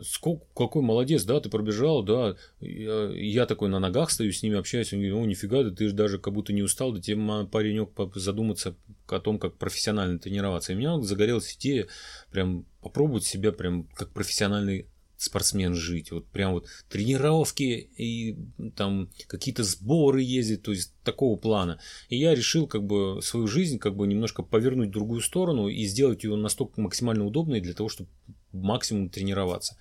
сколько, 0.03 0.45
какой 0.55 0.81
молодец, 0.81 1.23
да, 1.23 1.39
ты 1.39 1.49
пробежал, 1.49 2.03
да, 2.03 2.35
я 2.59 3.45
такой 3.45 3.69
на 3.69 3.79
ногах 3.79 4.11
стою, 4.11 4.31
с 4.31 4.43
ними 4.43 4.57
общаюсь, 4.57 4.93
они 4.93 5.07
говорят, 5.07 5.25
о, 5.25 5.29
нифига, 5.29 5.63
да 5.63 5.71
ты 5.71 5.87
же 5.87 5.93
даже 5.93 6.19
как 6.19 6.33
будто 6.33 6.53
не 6.53 6.61
устал, 6.61 6.91
да 6.91 7.01
тебе, 7.01 7.17
паренек, 7.47 7.89
задуматься 8.15 8.75
о 9.07 9.19
том, 9.19 9.39
как 9.39 9.57
профессионально 9.57 10.19
тренироваться. 10.19 10.71
И 10.71 10.75
у 10.75 10.79
меня 10.79 11.01
загорелась 11.01 11.55
идея 11.57 11.87
прям 12.31 12.65
попробовать 12.81 13.23
себя 13.23 13.51
прям 13.51 13.85
как 13.95 14.11
профессиональный 14.11 14.87
спортсмен 15.23 15.73
жить. 15.73 16.11
Вот 16.11 16.27
прям 16.27 16.53
вот 16.53 16.67
тренировки 16.89 17.89
и 17.97 18.37
там 18.75 19.09
какие-то 19.27 19.63
сборы 19.63 20.21
ездить, 20.21 20.63
то 20.63 20.71
есть 20.71 20.93
такого 21.03 21.37
плана. 21.37 21.79
И 22.09 22.17
я 22.17 22.35
решил 22.35 22.67
как 22.67 22.83
бы 22.83 23.21
свою 23.21 23.47
жизнь 23.47 23.79
как 23.79 23.95
бы 23.95 24.05
немножко 24.05 24.43
повернуть 24.43 24.89
в 24.89 24.93
другую 24.93 25.21
сторону 25.21 25.67
и 25.67 25.83
сделать 25.85 26.23
ее 26.23 26.35
настолько 26.35 26.81
максимально 26.81 27.25
удобной 27.25 27.61
для 27.61 27.73
того, 27.73 27.89
чтобы 27.89 28.09
максимум 28.53 29.09
тренироваться. 29.09 29.75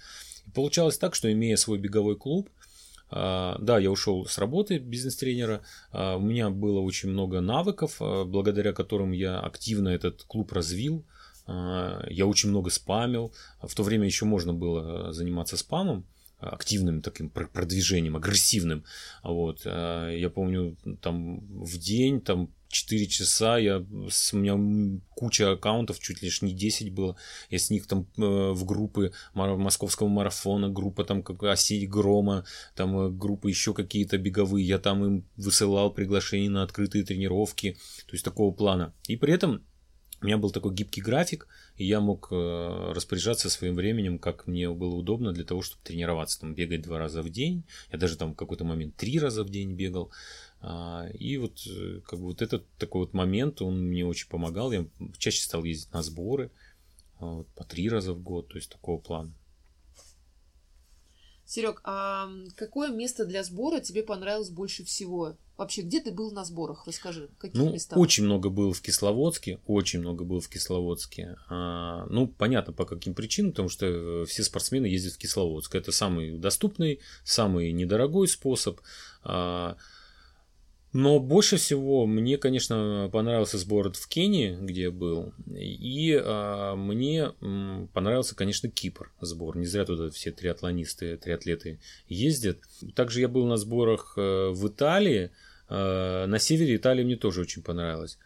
И 0.47 0.51
получалось 0.51 0.99
так, 0.99 1.15
что 1.15 1.33
имея 1.33 1.57
свой 1.57 1.79
беговой 1.79 2.17
клуб, 2.17 2.49
а, 3.15 3.59
да, 3.61 3.79
я 3.79 3.91
ушел 3.91 4.25
с 4.27 4.39
работы 4.39 4.79
бизнес-тренера. 4.79 5.63
А, 5.91 6.17
у 6.17 6.21
меня 6.21 6.51
было 6.51 6.81
очень 6.81 7.11
много 7.11 7.41
навыков, 7.41 7.97
а, 8.01 8.25
благодаря 8.25 8.73
которым 8.73 9.13
я 9.13 9.39
активно 9.39 9.91
этот 9.91 10.23
клуб 10.25 10.53
развил. 10.53 11.05
Я 11.49 12.27
очень 12.27 12.51
много 12.51 12.71
спамил. 12.71 13.35
В 13.61 13.75
то 13.75 13.83
время 13.83 14.07
еще 14.07 14.27
можно 14.27 14.55
было 14.55 15.13
заниматься 15.13 15.57
спамом 15.57 16.07
активным 16.43 17.03
таким 17.03 17.31
продвижением, 17.31 18.17
агрессивным. 18.17 18.85
Вот. 19.23 19.65
Я 19.65 20.31
помню, 20.35 20.77
там 21.01 21.41
в 21.41 21.79
день 21.79 22.21
там 22.21 22.51
4 22.73 23.07
часа, 23.07 23.59
я, 23.59 23.85
с, 24.09 24.33
у 24.33 24.39
меня 24.39 24.99
куча 25.15 25.53
аккаунтов, 25.53 26.01
чуть 26.01 26.23
лишь 26.23 26.43
не 26.43 26.53
10 26.53 26.93
было, 26.93 27.17
я 27.51 27.59
с 27.59 27.71
них 27.71 27.87
там 27.87 28.07
э, 28.17 28.23
в 28.53 28.65
группы 28.65 29.13
московского 29.35 30.09
марафона, 30.09 30.71
группа 30.71 31.05
там 31.05 31.23
как 31.23 31.43
осеть 31.45 31.89
грома, 31.89 32.45
там 32.75 32.99
э, 32.99 33.11
группы 33.11 33.51
еще 33.51 33.75
какие-то 33.75 34.19
беговые, 34.19 34.67
я 34.67 34.79
там 34.79 35.05
им 35.05 35.25
высылал 35.37 35.93
приглашения 35.93 36.51
на 36.51 36.63
открытые 36.63 37.05
тренировки, 37.05 37.77
то 38.07 38.13
есть 38.13 38.25
такого 38.25 38.53
плана. 38.53 38.95
И 39.07 39.17
при 39.17 39.35
этом 39.35 39.63
у 40.23 40.27
меня 40.27 40.39
был 40.39 40.51
такой 40.51 40.73
гибкий 40.73 41.03
график, 41.03 41.47
и 41.77 41.87
я 41.87 42.01
мог 42.01 42.29
э, 42.31 42.93
распоряжаться 42.93 43.49
своим 43.49 43.75
временем, 43.75 44.19
как 44.19 44.47
мне 44.47 44.69
было 44.71 44.95
удобно 44.95 45.33
для 45.33 45.45
того, 45.45 45.63
чтобы 45.63 45.83
тренироваться, 45.83 46.41
там 46.41 46.55
бегать 46.55 46.83
два 46.83 46.99
раза 46.99 47.23
в 47.23 47.31
день. 47.31 47.65
Я 47.91 47.99
даже 47.99 48.17
там 48.17 48.33
в 48.33 48.37
какой-то 48.37 48.65
момент 48.65 48.95
три 48.97 49.19
раза 49.19 49.43
в 49.43 49.51
день 49.51 49.73
бегал. 49.73 50.11
А, 50.61 51.09
и 51.15 51.39
вот 51.39 51.67
э, 51.67 52.01
как 52.07 52.21
бы 52.21 52.27
вот 52.27 52.43
этот 52.43 52.69
такой 52.79 53.03
вот 53.03 53.15
момент, 53.15 53.63
он 53.63 53.89
мне 53.89 54.05
очень 54.05 54.29
помогал. 54.29 54.71
Я 54.71 54.87
чаще 55.19 55.43
стал 55.43 55.65
ездить 55.65 55.93
на 55.93 56.03
сборы 56.03 56.51
а, 57.19 57.27
вот, 57.27 57.49
по 57.49 57.65
три 57.65 57.89
раза 57.89 58.13
в 58.13 58.23
год, 58.23 58.49
то 58.49 58.57
есть 58.57 58.71
такого 58.71 58.99
плана. 58.99 59.33
Серег, 61.45 61.81
а 61.85 62.31
какое 62.57 62.91
место 62.91 63.25
для 63.25 63.43
сбора 63.45 63.81
тебе 63.81 64.03
понравилось 64.03 64.51
больше 64.51 64.85
всего? 64.85 65.37
Вообще, 65.63 65.83
где 65.83 66.01
ты 66.01 66.11
был 66.11 66.33
на 66.33 66.45
сборах? 66.45 66.89
Расскажи, 66.89 67.31
каких 67.39 67.55
ну, 67.55 67.73
местах? 67.73 67.97
Очень 67.97 68.25
много 68.25 68.49
было 68.49 68.73
в 68.73 68.83
Кисловодске, 68.83 69.61
очень 69.69 70.01
много 70.01 70.25
было 70.25 70.41
в 70.41 70.49
Кисловодске. 70.49 71.37
А, 71.49 72.05
ну, 72.11 72.27
понятно, 72.27 72.73
по 72.73 72.85
каким 72.85 73.15
причинам, 73.15 73.53
потому 73.53 73.69
что 73.69 73.87
э, 73.87 74.25
все 74.27 74.43
спортсмены 74.43 74.87
ездят 74.87 75.13
в 75.13 75.19
Кисловодск. 75.19 75.77
Это 75.77 75.93
самый 75.93 76.37
доступный, 76.37 76.99
самый 77.23 77.71
недорогой 77.71 78.27
способ. 78.27 78.81
А, 79.23 79.77
но 80.93 81.21
больше 81.21 81.59
всего 81.59 82.07
мне, 82.07 82.39
конечно, 82.39 83.09
понравился 83.13 83.57
сбор 83.57 83.93
в 83.93 84.09
Кении, 84.09 84.59
где 84.61 84.83
я 84.83 84.91
был. 84.91 85.33
И 85.47 86.21
а, 86.21 86.75
мне 86.75 87.35
м, 87.41 87.89
понравился, 87.95 88.35
конечно, 88.35 88.69
Кипр 88.69 89.13
сбор. 89.21 89.57
Не 89.57 89.67
зря 89.67 89.85
туда 89.85 90.11
все 90.11 90.33
триатлонисты, 90.33 91.17
триатлеты 91.19 91.79
ездят. 92.09 92.59
Также 92.97 93.21
я 93.21 93.29
был 93.29 93.47
на 93.47 93.59
сборах 93.59 94.15
э, 94.17 94.49
в 94.51 94.67
Италии. 94.67 95.31
Э, 95.73 96.27
на 96.27 96.39
севере 96.39 96.77
Италии 96.77 97.03
мне 97.03 97.17
тоже 97.17 97.41
очень 97.41 97.63
понравилось. 97.63 98.19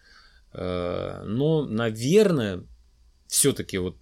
Э, 0.52 1.22
но, 1.24 1.64
наверное, 1.64 2.64
все-таки 3.28 3.78
вот 3.78 3.96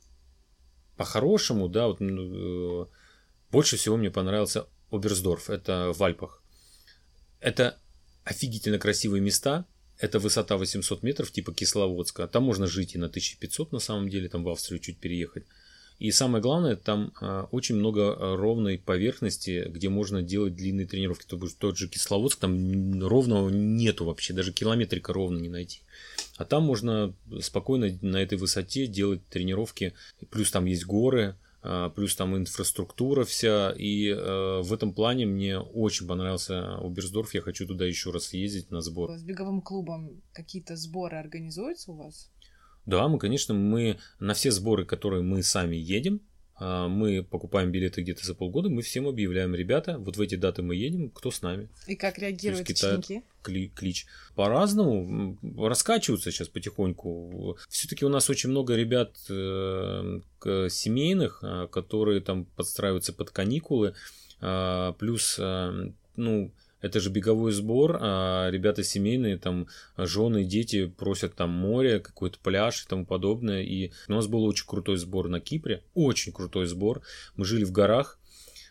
по-хорошему, 0.96 1.68
да, 1.68 1.88
вот, 1.88 2.00
э, 2.00 2.86
больше 3.50 3.76
всего 3.76 3.98
мне 3.98 4.10
понравился 4.10 4.66
Оберсдорф, 4.90 5.50
это 5.50 5.92
в 5.94 6.02
Альпах. 6.02 6.42
Это 7.40 7.78
офигительно 8.24 8.78
красивые 8.78 9.20
места, 9.20 9.66
это 9.98 10.18
высота 10.18 10.56
800 10.56 11.02
метров, 11.02 11.30
типа 11.30 11.52
Кисловодска. 11.52 12.26
Там 12.26 12.44
можно 12.44 12.66
жить 12.66 12.94
и 12.94 12.98
на 12.98 13.06
1500 13.06 13.72
на 13.72 13.78
самом 13.78 14.08
деле, 14.08 14.30
там 14.30 14.42
в 14.42 14.48
Австрию 14.48 14.80
чуть 14.80 14.98
переехать. 14.98 15.44
И 15.98 16.10
самое 16.10 16.42
главное, 16.42 16.76
там 16.76 17.12
а, 17.20 17.48
очень 17.52 17.76
много 17.76 18.12
а, 18.12 18.36
ровной 18.36 18.78
поверхности, 18.78 19.66
где 19.68 19.88
можно 19.88 20.22
делать 20.22 20.54
длинные 20.56 20.86
тренировки. 20.86 21.24
То, 21.26 21.38
тот 21.58 21.78
же 21.78 21.88
Кисловодск, 21.88 22.40
там 22.40 23.00
ровного 23.06 23.48
нету 23.48 24.04
вообще, 24.04 24.34
даже 24.34 24.52
километрика 24.52 25.12
ровно 25.12 25.38
не 25.38 25.48
найти. 25.48 25.82
А 26.36 26.44
там 26.44 26.64
можно 26.64 27.14
спокойно 27.40 27.96
на 28.02 28.16
этой 28.16 28.38
высоте 28.38 28.86
делать 28.88 29.24
тренировки. 29.28 29.94
Плюс 30.30 30.50
там 30.50 30.64
есть 30.64 30.84
горы, 30.84 31.36
а, 31.62 31.90
плюс 31.90 32.16
там 32.16 32.36
инфраструктура 32.36 33.24
вся. 33.24 33.72
И 33.78 34.12
в 34.12 34.72
этом 34.72 34.92
плане 34.92 35.26
мне 35.26 35.60
очень 35.60 36.08
понравился 36.08 36.76
Оберсдорф. 36.78 37.34
Я 37.34 37.40
хочу 37.40 37.68
туда 37.68 37.86
еще 37.86 38.10
раз 38.10 38.32
ездить 38.34 38.72
на 38.72 38.80
сбор. 38.80 39.16
С 39.16 39.22
беговым 39.22 39.60
клубом 39.60 40.20
какие-то 40.32 40.74
сборы 40.74 41.18
организуются 41.18 41.92
у 41.92 41.94
вас? 41.94 42.30
Да, 42.86 43.08
мы, 43.08 43.18
конечно, 43.18 43.54
мы 43.54 43.98
на 44.20 44.34
все 44.34 44.50
сборы, 44.50 44.84
которые 44.84 45.22
мы 45.22 45.42
сами 45.42 45.76
едем, 45.76 46.20
а, 46.56 46.86
мы 46.86 47.24
покупаем 47.24 47.72
билеты 47.72 48.02
где-то 48.02 48.24
за 48.24 48.34
полгода, 48.34 48.68
мы 48.68 48.82
всем 48.82 49.08
объявляем, 49.08 49.54
ребята, 49.54 49.98
вот 49.98 50.16
в 50.16 50.20
эти 50.20 50.36
даты 50.36 50.62
мы 50.62 50.76
едем, 50.76 51.10
кто 51.10 51.30
с 51.30 51.42
нами. 51.42 51.68
И 51.86 51.96
как 51.96 52.18
реагируют 52.18 52.68
ученики? 52.68 53.22
Кли, 53.42 53.68
клич. 53.68 54.06
По-разному, 54.36 55.36
раскачиваются 55.58 56.30
сейчас 56.30 56.48
потихоньку. 56.48 57.58
Все-таки 57.68 58.04
у 58.04 58.08
нас 58.08 58.30
очень 58.30 58.50
много 58.50 58.76
ребят 58.76 59.16
э, 59.28 60.20
семейных, 60.70 61.40
а, 61.42 61.66
которые 61.66 62.20
там 62.20 62.44
подстраиваются 62.44 63.12
под 63.12 63.30
каникулы, 63.30 63.94
а, 64.40 64.92
плюс, 64.92 65.36
э, 65.38 65.90
ну, 66.16 66.52
это 66.84 67.00
же 67.00 67.08
беговой 67.08 67.52
сбор, 67.52 67.96
а 67.98 68.50
ребята 68.50 68.84
семейные, 68.84 69.38
там, 69.38 69.68
жены, 69.96 70.44
дети 70.44 70.84
просят 70.86 71.34
там 71.34 71.48
море, 71.48 71.98
какой-то 71.98 72.38
пляж 72.38 72.84
и 72.84 72.88
тому 72.88 73.06
подобное. 73.06 73.62
И 73.62 73.90
у 74.06 74.12
нас 74.12 74.26
был 74.26 74.44
очень 74.44 74.66
крутой 74.66 74.98
сбор 74.98 75.28
на 75.28 75.40
Кипре, 75.40 75.82
очень 75.94 76.30
крутой 76.30 76.66
сбор. 76.66 77.00
Мы 77.36 77.46
жили 77.46 77.64
в 77.64 77.72
горах 77.72 78.18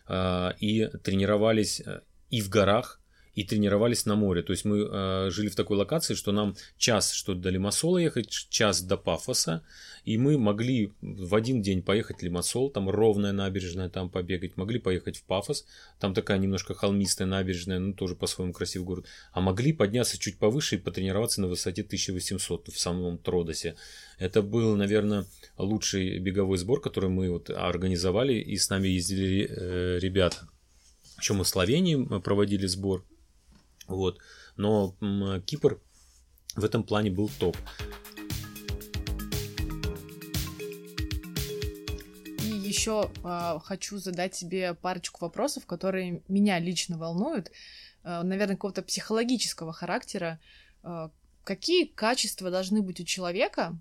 а, 0.06 0.54
и 0.60 0.90
тренировались 1.04 1.82
э, 1.82 2.02
и 2.30 2.42
в 2.42 2.50
горах, 2.50 3.02
и 3.36 3.44
тренировались 3.44 4.06
на 4.06 4.16
море. 4.16 4.44
То 4.44 4.52
есть 4.52 4.66
мы 4.66 4.80
э, 4.80 5.30
жили 5.32 5.50
в 5.50 5.56
такой 5.56 5.78
локации, 5.78 6.14
что 6.14 6.32
нам 6.32 6.56
час, 6.78 7.12
что 7.12 7.34
до 7.34 7.50
Лимассола 7.50 7.98
ехать, 7.98 8.30
час 8.30 8.82
до 8.82 8.98
Пафоса, 8.98 9.64
и 10.06 10.18
мы 10.18 10.38
могли 10.38 10.92
в 11.02 11.34
один 11.34 11.62
день 11.62 11.82
поехать 11.82 12.20
в 12.20 12.24
Лимассол, 12.24 12.70
там 12.70 12.90
ровная 12.90 13.32
набережная, 13.32 13.90
там 13.90 14.10
побегать, 14.10 14.58
могли 14.58 14.80
поехать 14.80 15.18
в 15.18 15.24
Пафос, 15.24 15.66
там 16.00 16.14
такая 16.14 16.38
немножко 16.38 16.74
холмистая 16.74 17.28
набережная, 17.28 17.80
ну 17.80 17.94
тоже 17.94 18.16
по-своему 18.16 18.54
красивый 18.54 18.86
город, 18.86 19.06
а 19.32 19.42
могли 19.42 19.74
подняться 19.74 20.20
чуть 20.20 20.38
повыше 20.38 20.76
и 20.76 20.80
потренироваться 20.80 21.42
на 21.42 21.48
высоте 21.48 21.82
1800 21.82 22.68
в 22.68 22.80
самом 22.80 23.18
Тродосе. 23.18 23.76
Это 24.20 24.42
был, 24.42 24.76
наверное, 24.76 25.26
лучший 25.58 26.20
беговой 26.20 26.58
сбор, 26.58 26.82
который 26.82 27.10
мы 27.10 27.32
вот 27.32 27.50
организовали, 27.50 28.34
и 28.34 28.58
с 28.58 28.70
нами 28.70 28.90
ездили 28.90 29.48
э, 29.50 30.00
ребята. 30.00 30.48
Еще 31.20 31.34
мы 31.34 31.46
в 31.46 31.48
Словении 31.48 31.96
проводили 32.20 32.68
сбор, 32.68 33.06
вот. 33.88 34.20
Но 34.58 34.96
Кипр 35.46 35.82
в 36.56 36.64
этом 36.64 36.84
плане 36.84 37.10
был 37.12 37.30
топ. 37.40 37.58
И 42.42 42.46
еще 42.46 43.12
э, 43.24 43.60
хочу 43.64 43.98
задать 43.98 44.34
тебе 44.34 44.74
парочку 44.74 45.26
вопросов, 45.26 45.66
которые 45.66 46.22
меня 46.28 46.60
лично 46.60 46.98
волнуют, 46.98 47.52
э, 48.04 48.22
наверное, 48.22 48.56
какого-то 48.56 48.84
психологического 48.84 49.74
характера. 49.74 50.40
Э, 50.84 51.10
какие 51.44 51.86
качества 51.86 52.52
должны 52.52 52.82
быть 52.82 53.00
у 53.00 53.04
человека, 53.04 53.78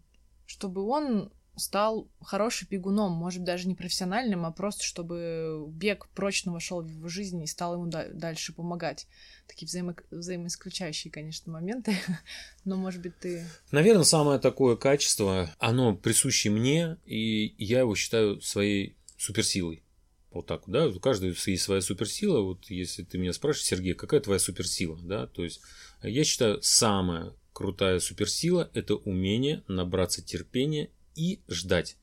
чтобы 0.47 0.83
он 0.83 1.33
стал 1.57 2.09
хорошим 2.21 2.69
бегуном, 2.71 3.13
может 3.13 3.45
даже 3.45 3.69
не 3.69 3.75
профессиональным, 3.75 4.47
а 4.47 4.53
просто 4.53 4.85
чтобы 4.85 5.67
бег 5.69 6.09
прочно 6.15 6.53
вошел 6.53 6.83
в 6.83 6.89
его 6.89 7.09
жизнь 7.09 7.43
и 7.43 7.47
стал 7.47 7.75
ему 7.75 7.87
дальше 7.87 8.53
помогать. 8.55 9.07
Такие 9.47 9.67
взаимо 9.67 9.95
взаимоисключающие, 10.11 11.11
конечно, 11.11 11.53
моменты, 11.53 11.95
но, 12.65 12.77
может 12.77 13.03
быть, 13.03 13.19
ты... 13.19 13.47
Наверное, 13.71 14.05
самое 14.05 14.39
такое 14.39 14.77
качество, 14.77 15.55
оно 15.59 15.95
присуще 15.95 16.51
мне, 16.51 16.97
и 17.05 17.55
я 17.59 17.81
его 17.81 17.95
считаю 17.95 18.41
своей 18.41 18.97
суперсилой. 19.19 19.83
Вот 20.31 20.47
так, 20.47 20.63
да, 20.67 20.87
у 20.87 20.99
каждого 20.99 21.35
есть 21.47 21.63
своя 21.63 21.83
суперсила. 21.83 22.41
Вот 22.41 22.71
если 22.71 23.03
ты 23.03 23.19
меня 23.19 23.35
спрашиваешь, 23.35 23.67
Сергей, 23.67 23.93
какая 23.95 24.21
твоя 24.21 24.39
суперсила, 24.39 24.99
да, 25.03 25.27
то 25.27 25.45
есть 25.45 25.61
я 26.03 26.25
считаю, 26.25 26.63
самая 26.63 27.35
крутая 27.53 27.99
суперсила– 28.01 28.71
это 28.75 28.95
умение 28.95 29.63
набраться 29.69 30.23
терпения 30.23 30.91
и 31.15 31.41
ждать. 31.49 31.97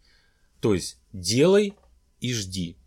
То 0.62 0.74
есть 0.74 0.98
делай 1.14 1.74
и 2.20 2.34
жди. 2.34 2.78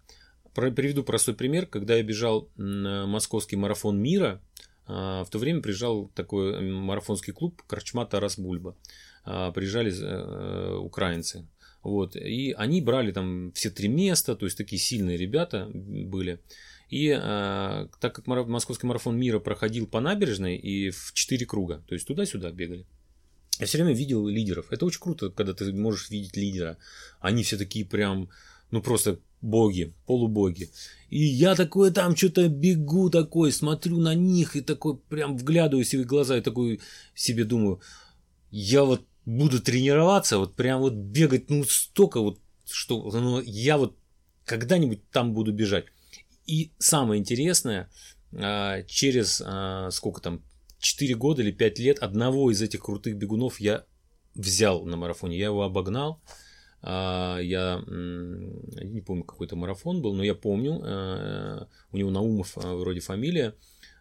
Приведу 0.54 1.02
простой 1.02 1.34
пример. 1.34 1.66
Когда 1.66 1.96
я 1.96 2.02
бежал 2.02 2.48
на 2.56 3.06
московский 3.06 3.56
марафон 3.56 3.98
мира, 3.98 4.40
а, 4.86 5.24
в 5.24 5.30
то 5.30 5.38
время 5.38 5.62
приезжал 5.62 6.08
такой 6.14 6.60
марафонский 6.60 7.32
клуб 7.32 7.62
Корчма 7.66 8.04
Тарас 8.04 8.38
Бульба. 8.38 8.76
А, 9.24 9.52
приезжали 9.52 9.92
э, 9.92 10.76
украинцы. 10.76 11.46
Вот. 11.82 12.16
И 12.16 12.52
они 12.52 12.80
брали 12.80 13.12
там 13.12 13.52
все 13.52 13.70
три 13.70 13.88
места, 13.88 14.36
то 14.36 14.44
есть 14.44 14.58
такие 14.58 14.80
сильные 14.80 15.16
ребята 15.16 15.70
были. 15.72 16.40
И 16.90 17.10
а, 17.10 17.88
так 18.00 18.14
как 18.14 18.26
московский 18.26 18.86
марафон 18.86 19.18
мира 19.18 19.38
проходил 19.38 19.86
по 19.86 20.00
набережной 20.00 20.56
и 20.56 20.90
в 20.90 21.12
четыре 21.14 21.46
круга, 21.46 21.82
то 21.88 21.94
есть 21.94 22.06
туда-сюда 22.06 22.50
бегали. 22.52 22.86
Я 23.58 23.66
все 23.66 23.78
время 23.78 23.94
видел 23.94 24.26
лидеров. 24.26 24.66
Это 24.70 24.86
очень 24.86 25.00
круто, 25.00 25.30
когда 25.30 25.52
ты 25.52 25.72
можешь 25.72 26.10
видеть 26.10 26.36
лидера. 26.36 26.78
Они 27.20 27.42
все 27.42 27.56
такие 27.56 27.84
прям, 27.84 28.28
ну 28.70 28.82
просто 28.82 29.18
боги, 29.42 29.92
полубоги. 30.06 30.70
И 31.10 31.22
я 31.22 31.54
такой 31.54 31.90
там 31.90 32.16
что-то 32.16 32.48
бегу 32.48 33.10
такой, 33.10 33.52
смотрю 33.52 33.98
на 34.00 34.14
них 34.14 34.56
и 34.56 34.62
такой 34.62 34.96
прям 34.96 35.36
вглядываюсь 35.36 35.94
в 35.94 36.00
их 36.00 36.06
глаза 36.06 36.38
и 36.38 36.40
такой 36.40 36.80
себе 37.14 37.44
думаю, 37.44 37.80
я 38.50 38.84
вот 38.84 39.02
буду 39.26 39.60
тренироваться, 39.60 40.38
вот 40.38 40.54
прям 40.54 40.80
вот 40.80 40.94
бегать, 40.94 41.50
ну 41.50 41.64
столько 41.64 42.20
вот, 42.20 42.38
что 42.70 43.10
ну, 43.10 43.40
я 43.40 43.76
вот 43.76 43.96
когда-нибудь 44.44 45.08
там 45.10 45.34
буду 45.34 45.52
бежать. 45.52 45.86
И 46.46 46.72
самое 46.78 47.20
интересное, 47.20 47.90
а, 48.32 48.82
через 48.84 49.42
а, 49.44 49.90
сколько 49.90 50.20
там, 50.20 50.42
4 50.82 51.14
года 51.14 51.42
или 51.42 51.52
5 51.52 51.78
лет 51.78 51.98
одного 52.00 52.50
из 52.50 52.60
этих 52.60 52.82
крутых 52.82 53.16
бегунов 53.16 53.60
я 53.60 53.84
взял 54.34 54.84
на 54.84 54.96
марафоне. 54.96 55.38
Я 55.38 55.46
его 55.46 55.62
обогнал. 55.62 56.20
А, 56.82 57.38
я 57.38 57.82
не 57.86 59.00
помню, 59.00 59.22
какой 59.22 59.46
то 59.46 59.54
марафон 59.54 60.02
был, 60.02 60.14
но 60.14 60.24
я 60.24 60.34
помню, 60.34 60.82
э, 60.82 61.66
у 61.92 61.96
него 61.96 62.10
Наумов 62.10 62.58
э, 62.58 62.74
вроде 62.74 62.98
фамилия, 62.98 63.54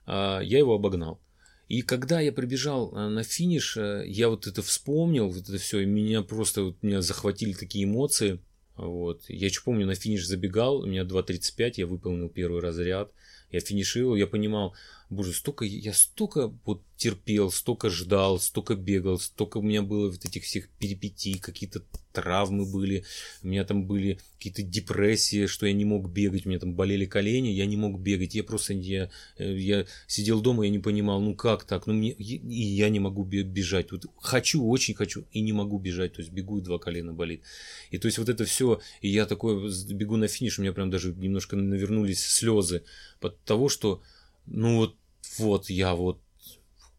а, 0.07 0.39
я 0.39 0.57
его 0.57 0.73
обогнал. 0.73 1.21
И 1.67 1.84
когда 1.84 2.19
я 2.19 2.32
прибежал 2.32 2.91
э, 2.91 3.07
на 3.09 3.23
финиш, 3.23 3.77
я 3.77 4.29
вот 4.29 4.47
это 4.47 4.63
вспомнил, 4.63 5.29
вот 5.29 5.43
это 5.43 5.59
все, 5.59 5.82
и 5.82 5.86
меня 5.86 6.23
просто, 6.23 6.63
вот, 6.63 6.82
меня 6.82 7.03
захватили 7.03 7.53
такие 7.53 7.86
эмоции. 7.86 8.39
Вот. 8.75 9.25
Я 9.27 9.45
еще 9.45 9.61
помню, 9.61 9.86
на 9.86 9.93
финиш 9.93 10.25
забегал, 10.25 10.77
у 10.77 10.88
меня 10.88 11.03
2.35, 11.03 11.73
я 11.75 11.86
выполнил 11.86 12.29
первый 12.29 12.61
разряд, 12.61 13.11
я 13.51 13.59
финишировал, 13.59 14.15
я 14.15 14.25
понимал, 14.25 14.73
боже, 15.12 15.34
столько, 15.34 15.66
я 15.66 15.93
столько 15.93 16.53
вот 16.66 16.82
терпел, 16.95 17.51
столько 17.51 17.89
ждал, 17.89 18.39
столько 18.39 18.76
бегал, 18.76 19.20
столько 19.20 19.57
у 19.57 19.62
меня 19.62 19.82
было 19.82 20.09
вот 20.09 20.24
этих 20.24 20.43
всех 20.43 20.70
перипетий, 20.80 21.38
какие-то 21.38 21.84
травмы 22.14 22.66
были, 22.66 23.03
у 23.43 23.47
меня 23.47 23.66
там 23.66 23.86
были 23.86 24.20
какие-то 24.38 24.64
депрессии, 24.64 25.47
что 25.47 25.66
я 25.66 25.74
не 25.74 25.84
мог 25.84 26.09
бегать, 26.09 26.45
у 26.45 26.49
меня 26.49 26.59
там 26.59 26.74
болели 26.74 27.05
колени, 27.05 27.49
я 27.49 27.66
не 27.66 27.76
мог 27.76 27.99
бегать, 27.99 28.36
я 28.36 28.43
просто, 28.45 28.74
я, 28.74 29.09
э, 29.38 29.53
я 29.57 29.86
сидел 30.07 30.39
дома, 30.39 30.64
я 30.64 30.70
не 30.70 30.80
понимал, 30.80 31.20
ну 31.20 31.36
как 31.36 31.66
так, 31.66 31.88
ну 31.88 31.93
мне, 31.93 32.12
и 32.12 32.64
я 32.64 32.88
не 32.88 32.99
могу 32.99 33.26
бежать, 33.26 33.91
вот 33.91 34.05
хочу, 34.18 34.66
очень 34.66 34.93
хочу, 34.93 35.26
и 35.34 35.41
не 35.41 35.51
могу 35.51 35.78
бежать, 35.78 36.14
то 36.14 36.22
есть 36.22 36.32
бегу, 36.32 36.59
и 36.59 36.62
два 36.62 36.80
колена 36.80 37.12
болит. 37.12 37.41
И 37.89 37.97
то 37.97 38.05
есть 38.05 38.18
вот 38.18 38.30
это 38.30 38.45
все, 38.45 38.80
и 39.01 39.09
я 39.09 39.26
такой 39.26 39.70
бегу 39.91 40.16
на 40.16 40.30
финиш, 40.30 40.57
у 40.57 40.62
меня 40.62 40.72
прям 40.72 40.89
даже 40.89 41.14
немножко 41.14 41.57
навернулись 41.57 42.26
слезы 42.26 42.84
от 43.20 43.38
того, 43.43 43.68
что, 43.68 44.01
ну 44.45 44.78
вот, 44.78 44.95
вот 45.38 45.69
я 45.69 45.95
вот 45.95 46.21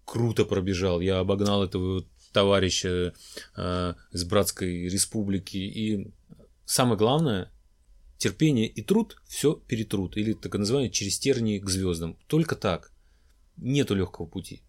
круто 0.05 0.45
пробежал, 0.45 1.01
я 1.01 1.21
обогнал 1.21 1.65
этого 1.65 2.05
товарища 2.33 3.15
э, 3.57 3.95
из 4.13 4.25
братской 4.25 4.89
республики. 4.89 5.57
И 5.57 6.13
самое 6.65 6.97
главное, 6.97 7.53
терпение 8.19 8.67
и 8.67 8.83
труд 8.83 9.17
все 9.27 9.55
перетрут. 9.55 10.17
Или 10.17 10.33
так 10.33 10.55
называемое 10.55 10.91
через 10.91 11.19
тернии 11.19 11.59
к 11.59 11.69
звездам. 11.69 12.17
Только 12.27 12.57
так. 12.57 12.93
Нету 13.57 13.95
легкого 13.95 14.27
пути. 14.27 14.63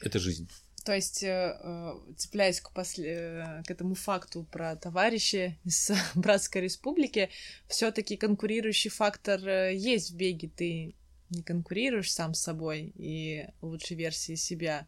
Это 0.00 0.18
жизнь. 0.18 0.48
То 0.84 0.94
есть, 0.94 1.22
э, 1.22 1.58
э, 1.62 1.92
цепляясь 2.16 2.60
к, 2.62 2.72
после... 2.72 3.04
э, 3.10 3.62
к 3.66 3.70
этому 3.70 3.94
факту 3.94 4.44
про 4.50 4.74
товарища 4.74 5.58
из 5.64 5.90
Братской 6.14 6.62
Республики, 6.62 7.28
все-таки 7.68 8.16
конкурирующий 8.16 8.90
фактор 8.90 9.68
есть 9.68 10.12
в 10.12 10.16
беге. 10.16 10.48
Ты 10.48 10.94
не 11.30 11.42
конкурируешь 11.42 12.12
сам 12.12 12.34
с 12.34 12.40
собой 12.40 12.92
и 12.96 13.46
лучшей 13.60 13.96
версии 13.96 14.34
себя, 14.34 14.86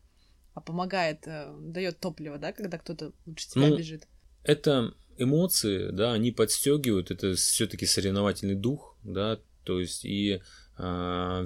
а 0.54 0.60
помогает, 0.60 1.26
дает 1.60 2.00
топливо, 2.00 2.38
да, 2.38 2.52
когда 2.52 2.78
кто-то 2.78 3.12
лучше 3.26 3.48
тебя 3.50 3.68
Ну, 3.68 3.76
бежит. 3.76 4.08
это 4.42 4.94
эмоции, 5.18 5.90
да, 5.90 6.12
они 6.12 6.32
подстегивают, 6.32 7.10
это 7.10 7.34
все-таки 7.34 7.86
соревновательный 7.86 8.54
дух, 8.54 8.96
да, 9.02 9.38
то 9.64 9.78
есть 9.78 10.04
и 10.04 10.40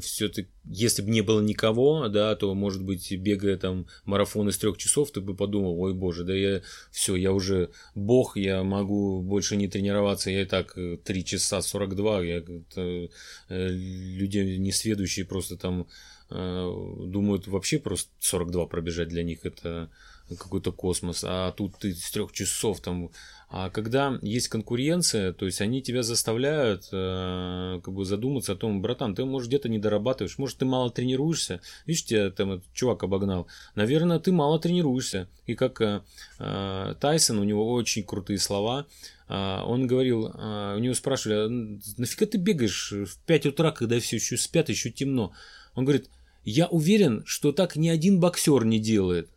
все-таки, 0.01 0.49
если 0.64 1.03
бы 1.03 1.11
не 1.11 1.22
было 1.22 1.41
никого, 1.41 2.09
да, 2.09 2.37
то, 2.37 2.55
может 2.55 2.85
быть, 2.85 3.11
бегая 3.12 3.57
там 3.57 3.87
марафон 4.05 4.49
из 4.49 4.59
трех 4.59 4.76
часов, 4.76 5.11
ты 5.11 5.20
бы 5.20 5.35
подумал, 5.35 5.80
ой, 5.80 5.93
боже, 5.93 6.24
да 6.24 6.35
я 6.35 6.62
все, 6.93 7.16
я 7.16 7.32
уже 7.32 7.70
бог, 7.95 8.37
я 8.37 8.62
могу 8.62 9.22
больше 9.22 9.57
не 9.57 9.66
тренироваться, 9.66 10.30
я 10.30 10.43
и 10.43 10.45
так 10.45 10.76
3 11.05 11.24
часа 11.24 11.62
42, 11.62 12.22
я 12.22 12.41
как-то, 12.43 13.09
э, 13.49 13.68
люди 13.70 14.39
несведущие 14.39 15.26
просто 15.26 15.57
там 15.57 15.89
э, 16.30 16.72
думают 17.07 17.49
вообще 17.49 17.78
просто 17.78 18.11
42 18.20 18.66
пробежать 18.66 19.09
для 19.09 19.24
них 19.24 19.45
это 19.45 19.91
какой-то 20.28 20.72
космос, 20.72 21.24
а 21.26 21.53
тут 21.53 21.78
ты 21.78 21.95
с 21.95 22.11
трех 22.11 22.32
часов 22.32 22.80
там. 22.80 23.11
А 23.57 23.71
когда 23.71 24.19
есть 24.21 24.49
конкуренция, 24.49 25.33
то 25.33 25.47
есть 25.47 25.61
они 25.61 25.81
тебя 25.81 26.03
заставляют 26.03 26.89
э, 26.91 27.81
как 27.85 27.95
бы 27.95 28.05
задуматься 28.05 28.55
о 28.55 28.57
том, 28.57 28.83
братан, 28.83 29.15
ты 29.15 29.25
может 29.25 29.47
где-то 29.47 29.69
не 29.69 29.79
дорабатываешь, 29.79 30.39
может 30.39 30.59
ты 30.59 30.65
мало 30.65 30.91
тренируешься, 30.91 31.61
видишь, 31.87 32.05
тебя 32.05 32.31
там 32.31 32.55
этот 32.55 32.65
чувак 32.73 33.05
обогнал, 33.05 33.47
наверное, 33.77 34.19
ты 34.19 34.33
мало 34.33 34.59
тренируешься. 34.59 35.29
И 35.47 35.55
как 35.55 35.81
э, 35.83 36.01
э, 36.41 36.95
Тайсон, 36.99 37.39
у 37.39 37.45
него 37.45 37.73
очень 37.73 38.03
крутые 38.03 38.41
слова, 38.41 38.89
э, 39.29 39.61
он 39.65 39.87
говорил, 39.87 40.33
э, 40.35 40.75
у 40.77 40.81
него 40.81 40.95
спрашивали, 40.95 41.37
«А 41.37 41.95
нафига 41.97 42.27
ты 42.27 42.39
бегаешь 42.39 42.91
в 42.91 43.19
5 43.25 43.47
утра, 43.47 43.71
когда 43.71 44.01
все 44.01 44.17
еще 44.17 44.37
спят, 44.37 44.69
еще 44.69 44.91
темно? 44.91 45.33
Он 45.77 45.85
говорит, 45.85 46.11
я 46.45 46.67
уверен, 46.67 47.23
что 47.25 47.53
так 47.53 47.77
ни 47.77 47.89
один 47.89 48.19
боксер 48.19 48.65
не 48.65 48.81
делает. 48.81 49.29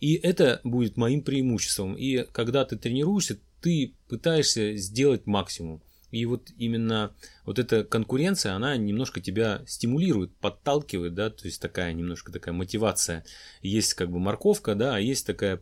И 0.00 0.14
это 0.14 0.60
будет 0.62 0.96
моим 0.96 1.22
преимуществом. 1.22 1.94
И 1.94 2.24
когда 2.32 2.64
ты 2.64 2.76
тренируешься, 2.76 3.38
ты 3.66 3.96
пытаешься 4.06 4.76
сделать 4.76 5.26
максимум. 5.26 5.82
И 6.12 6.24
вот 6.24 6.50
именно 6.56 7.12
вот 7.44 7.58
эта 7.58 7.82
конкуренция, 7.82 8.54
она 8.54 8.76
немножко 8.76 9.20
тебя 9.20 9.64
стимулирует, 9.66 10.32
подталкивает, 10.36 11.14
да, 11.14 11.30
то 11.30 11.46
есть 11.46 11.60
такая 11.60 11.92
немножко 11.92 12.30
такая 12.30 12.54
мотивация. 12.54 13.24
Есть 13.62 13.94
как 13.94 14.12
бы 14.12 14.20
морковка, 14.20 14.76
да, 14.76 14.94
а 14.94 15.00
есть 15.00 15.26
такая 15.26 15.60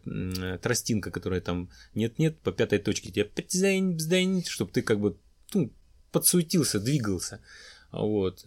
тростинка, 0.60 1.10
которая 1.10 1.40
там 1.40 1.70
нет-нет, 1.94 2.36
по 2.40 2.52
пятой 2.52 2.78
точке 2.78 3.10
тебя 3.10 3.24
бздень, 3.94 4.44
чтобы 4.46 4.70
ты 4.70 4.82
как 4.82 5.00
бы 5.00 5.16
ну, 5.54 5.72
подсуетился, 6.12 6.80
двигался. 6.80 7.40
Вот. 7.90 8.46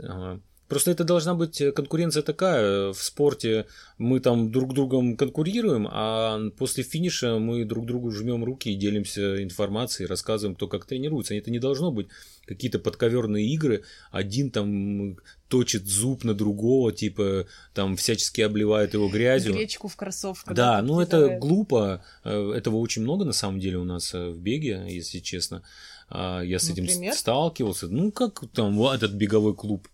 Просто 0.68 0.91
это 0.91 1.03
должна 1.05 1.34
быть 1.34 1.61
конкуренция 1.76 2.24
такая. 2.24 2.91
В 2.91 3.01
спорте 3.01 3.65
мы 3.97 4.20
там 4.20 4.51
друг 4.51 4.74
другом 4.74 5.15
конкурируем, 5.15 5.88
а 5.89 6.49
после 6.57 6.84
финиша 6.84 7.39
мы 7.39 7.63
друг 7.63 7.86
другу 7.86 8.11
жмем 8.11 8.43
руки 8.43 8.70
и 8.72 8.76
делимся 8.76 9.41
информацией, 9.43 10.07
рассказываем, 10.07 10.55
кто 10.55 10.68
как 10.68 10.86
тренируется. 10.86 11.36
Это 11.36 11.51
не 11.51 11.59
должно 11.59 11.91
быть 11.91 12.07
какие-то 12.45 12.80
подковерные 12.80 13.45
игры. 13.47 13.84
Один 14.11 14.51
там 14.51 15.18
точит 15.47 15.88
зуб 15.88 16.26
на 16.26 16.34
другого, 16.34 16.91
типа 16.91 17.45
там 17.74 17.95
всячески 17.95 18.41
обливает 18.41 18.93
его 18.93 19.07
грязью. 19.07 19.53
Гречку 19.53 19.88
в 19.88 19.95
кроссовках. 19.95 20.53
Да, 20.53 20.82
ну 20.82 20.99
это 20.99 21.38
глупо. 21.39 22.03
Э, 22.26 22.51
Этого 22.55 22.76
очень 22.78 23.03
много 23.03 23.24
на 23.24 23.34
самом 23.34 23.59
деле 23.61 23.78
у 23.78 23.86
нас 23.86 24.13
э, 24.13 24.30
в 24.30 24.38
беге, 24.39 24.84
если 24.89 25.20
честно. 25.20 25.63
А, 26.09 26.41
Я 26.41 26.59
с 26.59 26.70
этим 26.70 26.84
Например? 26.86 27.13
с- 27.13 27.20
сталкивался. 27.20 27.88
Ну, 27.88 28.11
как 28.11 28.43
там 28.53 28.82
этот 28.84 29.11
беговой 29.13 29.55
клуб 29.55 29.88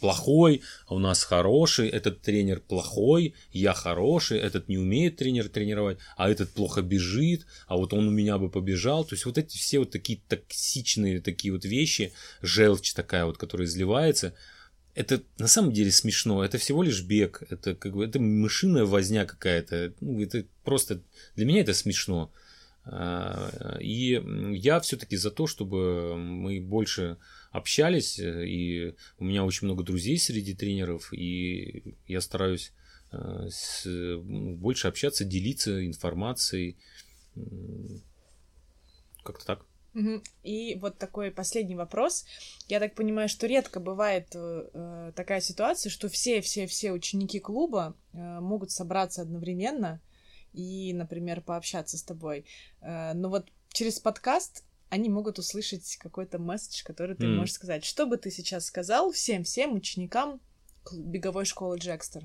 плохой, 0.00 0.62
а 0.86 0.94
у 0.94 0.98
нас 0.98 1.22
хороший, 1.22 1.88
этот 1.88 2.20
тренер 2.22 2.60
плохой, 2.60 3.34
я 3.52 3.72
хороший, 3.74 4.38
этот 4.38 4.68
не 4.68 4.78
умеет 4.78 5.16
тренер 5.16 5.48
тренировать, 5.48 5.98
а 6.16 6.30
этот 6.30 6.50
плохо 6.50 6.82
бежит, 6.82 7.46
а 7.66 7.76
вот 7.76 7.92
он 7.92 8.08
у 8.08 8.10
меня 8.10 8.38
бы 8.38 8.50
побежал. 8.50 9.04
То 9.04 9.14
есть 9.14 9.26
вот 9.26 9.38
эти 9.38 9.56
все 9.56 9.78
вот 9.80 9.90
такие 9.90 10.20
токсичные 10.28 11.20
такие 11.20 11.52
вот 11.52 11.64
вещи, 11.64 12.12
желчь 12.42 12.92
такая 12.92 13.24
вот, 13.24 13.38
которая 13.38 13.66
изливается, 13.66 14.34
это 14.94 15.22
на 15.38 15.46
самом 15.46 15.72
деле 15.72 15.92
смешно. 15.92 16.44
Это 16.44 16.58
всего 16.58 16.82
лишь 16.82 17.02
бег. 17.02 17.44
Это 17.50 17.76
как 17.76 17.94
бы 17.94 18.04
это 18.04 18.18
мышиная 18.18 18.84
возня 18.84 19.26
какая-то. 19.26 19.94
Ну, 20.00 20.20
это 20.20 20.44
просто 20.64 21.02
для 21.36 21.46
меня 21.46 21.60
это 21.60 21.72
смешно. 21.72 22.32
А, 22.84 23.78
И 23.80 24.20
я 24.56 24.80
все-таки 24.80 25.16
за 25.16 25.30
то, 25.30 25.46
чтобы 25.46 26.16
мы 26.16 26.60
больше 26.60 27.16
общались, 27.50 28.18
э, 28.18 28.46
и 28.46 28.94
у 29.18 29.24
меня 29.24 29.44
очень 29.44 29.66
много 29.66 29.82
друзей 29.84 30.18
среди 30.18 30.54
тренеров, 30.54 31.12
и 31.12 31.96
я 32.06 32.20
стараюсь 32.20 32.72
э, 33.12 33.48
с- 33.50 34.18
больше 34.22 34.88
общаться, 34.88 35.24
делиться 35.24 35.84
информацией. 35.86 36.76
Как-то 39.24 39.44
так. 39.46 39.66
И 40.44 40.76
вот 40.76 40.98
такой 40.98 41.30
последний 41.30 41.74
вопрос. 41.74 42.24
Я 42.68 42.78
так 42.78 42.94
понимаю, 42.94 43.28
что 43.28 43.46
редко 43.46 43.80
бывает 43.80 44.28
э, 44.34 45.12
такая 45.16 45.40
ситуация, 45.40 45.90
что 45.90 46.08
все-все-все 46.08 46.92
ученики 46.92 47.40
клуба 47.40 47.96
э, 48.12 48.40
могут 48.40 48.70
собраться 48.70 49.22
одновременно 49.22 50.00
и, 50.52 50.92
например, 50.92 51.40
пообщаться 51.40 51.98
с 51.98 52.02
тобой. 52.02 52.44
Э, 52.80 53.12
но 53.14 53.28
вот 53.28 53.48
через 53.72 53.98
подкаст 53.98 54.62
они 54.90 55.08
могут 55.08 55.38
услышать 55.38 55.96
какой-то 55.96 56.38
месседж, 56.38 56.82
который 56.84 57.16
ты 57.16 57.26
М. 57.26 57.36
можешь 57.36 57.54
сказать. 57.54 57.84
Что 57.84 58.06
бы 58.06 58.16
ты 58.16 58.30
сейчас 58.30 58.66
сказал 58.66 59.12
всем-всем 59.12 59.74
ученикам 59.74 60.40
беговой 60.92 61.44
школы 61.44 61.78
Джекстер? 61.78 62.24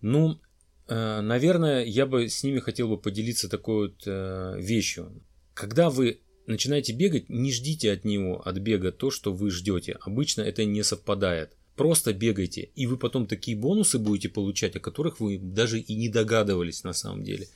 Ну, 0.00 0.40
э, 0.88 1.20
наверное, 1.20 1.84
я 1.84 2.06
бы 2.06 2.28
с 2.28 2.42
ними 2.42 2.58
хотел 2.58 2.88
бы 2.88 2.98
поделиться 2.98 3.48
такой 3.48 3.88
вот 3.88 4.02
э, 4.06 4.54
вещью. 4.58 5.22
Когда 5.54 5.90
вы 5.90 6.20
начинаете 6.46 6.92
бегать, 6.92 7.28
не 7.28 7.52
ждите 7.52 7.92
от 7.92 8.04
него, 8.04 8.40
от 8.46 8.58
бега 8.58 8.92
то, 8.92 9.10
что 9.10 9.32
вы 9.32 9.50
ждете. 9.50 9.98
Обычно 10.00 10.42
это 10.42 10.64
не 10.64 10.82
совпадает. 10.82 11.56
Просто 11.76 12.12
бегайте, 12.12 12.70
и 12.74 12.86
вы 12.86 12.98
потом 12.98 13.26
такие 13.26 13.56
бонусы 13.56 13.98
будете 13.98 14.28
получать, 14.28 14.76
о 14.76 14.80
которых 14.80 15.20
вы 15.20 15.38
даже 15.38 15.80
и 15.80 15.94
не 15.94 16.08
догадывались 16.08 16.84
на 16.84 16.92
самом 16.92 17.24
деле. 17.24 17.48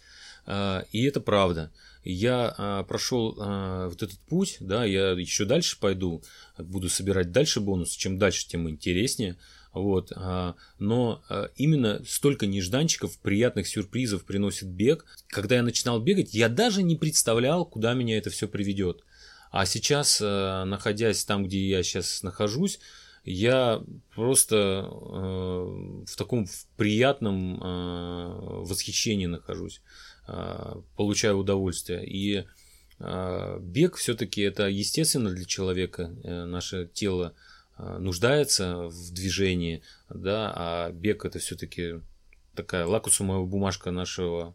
А, 0.46 0.84
И 0.92 1.02
это 1.04 1.20
правда. 1.20 1.72
Я 2.04 2.54
а, 2.56 2.82
прошел 2.84 3.36
а, 3.38 3.88
вот 3.88 4.02
этот 4.02 4.18
путь, 4.20 4.58
да, 4.60 4.84
я 4.84 5.10
еще 5.10 5.44
дальше 5.44 5.78
пойду, 5.78 6.22
буду 6.56 6.88
собирать 6.88 7.32
дальше 7.32 7.60
бонусы. 7.60 7.98
Чем 7.98 8.18
дальше, 8.18 8.46
тем 8.48 8.70
интереснее. 8.70 9.36
Вот, 9.72 10.10
но 10.78 11.22
именно 11.56 12.02
столько 12.08 12.46
нежданчиков, 12.46 13.18
приятных 13.18 13.68
сюрпризов 13.68 14.24
приносит 14.24 14.68
бег. 14.68 15.04
Когда 15.28 15.56
я 15.56 15.62
начинал 15.62 16.00
бегать, 16.00 16.32
я 16.32 16.48
даже 16.48 16.82
не 16.82 16.96
представлял, 16.96 17.66
куда 17.66 17.92
меня 17.92 18.16
это 18.16 18.30
все 18.30 18.48
приведет. 18.48 19.04
А 19.50 19.66
сейчас, 19.66 20.20
находясь 20.20 21.26
там, 21.26 21.44
где 21.44 21.68
я 21.68 21.82
сейчас 21.82 22.22
нахожусь, 22.22 22.80
я 23.26 23.82
просто 24.14 24.88
в 24.90 26.16
таком 26.16 26.46
приятном 26.78 27.58
восхищении 28.64 29.26
нахожусь, 29.26 29.82
получаю 30.96 31.38
удовольствие. 31.38 32.04
И 32.06 32.44
э, 32.98 33.58
бег 33.60 33.96
все-таки 33.96 34.42
это 34.42 34.68
естественно 34.68 35.30
для 35.30 35.44
человека, 35.44 36.14
э, 36.24 36.44
наше 36.44 36.90
тело 36.92 37.34
э, 37.78 37.98
нуждается 37.98 38.88
в 38.88 39.12
движении, 39.12 39.82
да, 40.08 40.52
а 40.54 40.90
бег 40.90 41.24
это 41.24 41.38
все-таки 41.38 42.00
такая 42.54 42.86
лакусумовая 42.86 43.46
бумажка 43.46 43.90
нашего, 43.90 44.54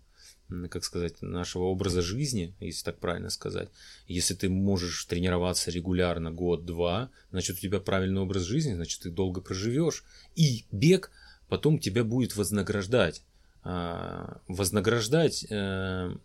как 0.69 0.83
сказать, 0.83 1.21
нашего 1.21 1.63
образа 1.65 2.01
жизни, 2.01 2.53
если 2.59 2.83
так 2.83 2.99
правильно 2.99 3.29
сказать. 3.29 3.69
Если 4.07 4.33
ты 4.33 4.49
можешь 4.49 5.05
тренироваться 5.05 5.71
регулярно 5.71 6.31
год-два, 6.31 7.11
значит 7.29 7.57
у 7.57 7.59
тебя 7.59 7.79
правильный 7.79 8.21
образ 8.21 8.43
жизни, 8.43 8.73
значит 8.73 9.01
ты 9.01 9.11
долго 9.11 9.39
проживешь. 9.39 10.03
И 10.35 10.65
бег 10.71 11.11
потом 11.47 11.79
тебя 11.79 12.03
будет 12.03 12.35
вознаграждать. 12.35 13.23
Вознаграждать 13.63 15.45
э, 15.49 16.15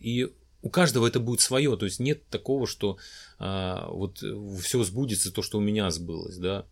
и 0.00 0.32
у 0.62 0.68
каждого 0.68 1.06
это 1.06 1.20
будет 1.20 1.40
свое, 1.40 1.76
то 1.76 1.84
есть 1.84 2.00
нет 2.00 2.26
такого, 2.28 2.66
что 2.66 2.98
а, 3.38 3.88
вот 3.88 4.24
все 4.60 4.82
сбудется 4.82 5.32
то, 5.32 5.42
что 5.42 5.58
у 5.58 5.60
меня 5.60 5.90
сбылось, 5.90 6.38
да. 6.38 6.66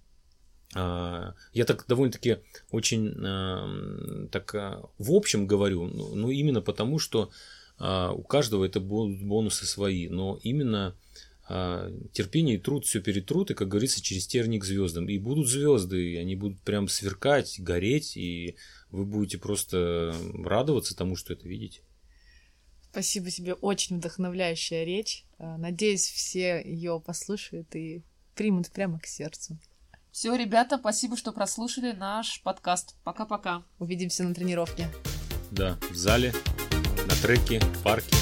А, 0.75 1.35
Я 1.53 1.65
так 1.65 1.85
довольно-таки 1.87 2.39
очень 2.73 4.29
так 4.31 4.53
в 4.99 5.13
общем 5.13 5.47
говорю, 5.47 5.87
ну 5.87 6.15
ну, 6.17 6.31
именно 6.31 6.61
потому, 6.61 6.99
что 6.99 7.31
у 7.79 8.23
каждого 8.23 8.65
это 8.65 8.81
будут 8.81 9.23
бонусы 9.23 9.65
свои, 9.67 10.09
но 10.09 10.41
именно 10.43 10.95
терпение 11.47 12.57
и 12.57 12.61
труд 12.61 12.87
все 12.87 13.01
перетрут, 13.01 13.51
и, 13.51 13.55
как 13.55 13.69
говорится, 13.69 14.03
через 14.03 14.27
терник 14.27 14.63
к 14.63 14.65
звездам. 14.65 15.09
И 15.09 15.19
будут 15.19 15.49
звезды, 15.49 16.13
и 16.13 16.17
они 16.17 16.37
будут 16.37 16.61
прям 16.63 16.89
сверкать, 16.89 17.61
гореть, 17.61 18.17
и 18.17 18.57
вы 18.91 19.05
будете 19.05 19.39
просто 19.39 20.15
радоваться 20.43 20.97
тому, 20.97 21.17
что 21.17 21.33
это 21.33 21.47
видите. 21.47 21.83
Спасибо 22.91 23.31
тебе, 23.31 23.55
очень 23.55 23.97
вдохновляющая 23.97 24.85
речь. 24.85 25.25
А, 25.39 25.59
надеюсь, 25.59 26.09
все 26.09 26.63
ее 26.65 27.03
послушают 27.05 27.75
и 27.75 28.05
примут 28.37 28.71
прямо 28.71 29.01
к 29.01 29.07
сердцу. 29.07 29.59
Все, 30.13 30.35
ребята, 30.37 30.79
спасибо, 30.79 31.17
что 31.17 31.33
прослушали 31.33 31.91
наш 31.91 32.41
подкаст. 32.43 32.95
Пока-пока. 33.03 33.65
Увидимся 33.81 34.23
на 34.23 34.33
тренировке. 34.33 34.89
Да, 35.51 35.77
в 35.91 35.97
зале, 35.97 36.33
на 37.09 37.15
треке, 37.21 37.59
в 37.59 37.83
парке. 37.83 38.15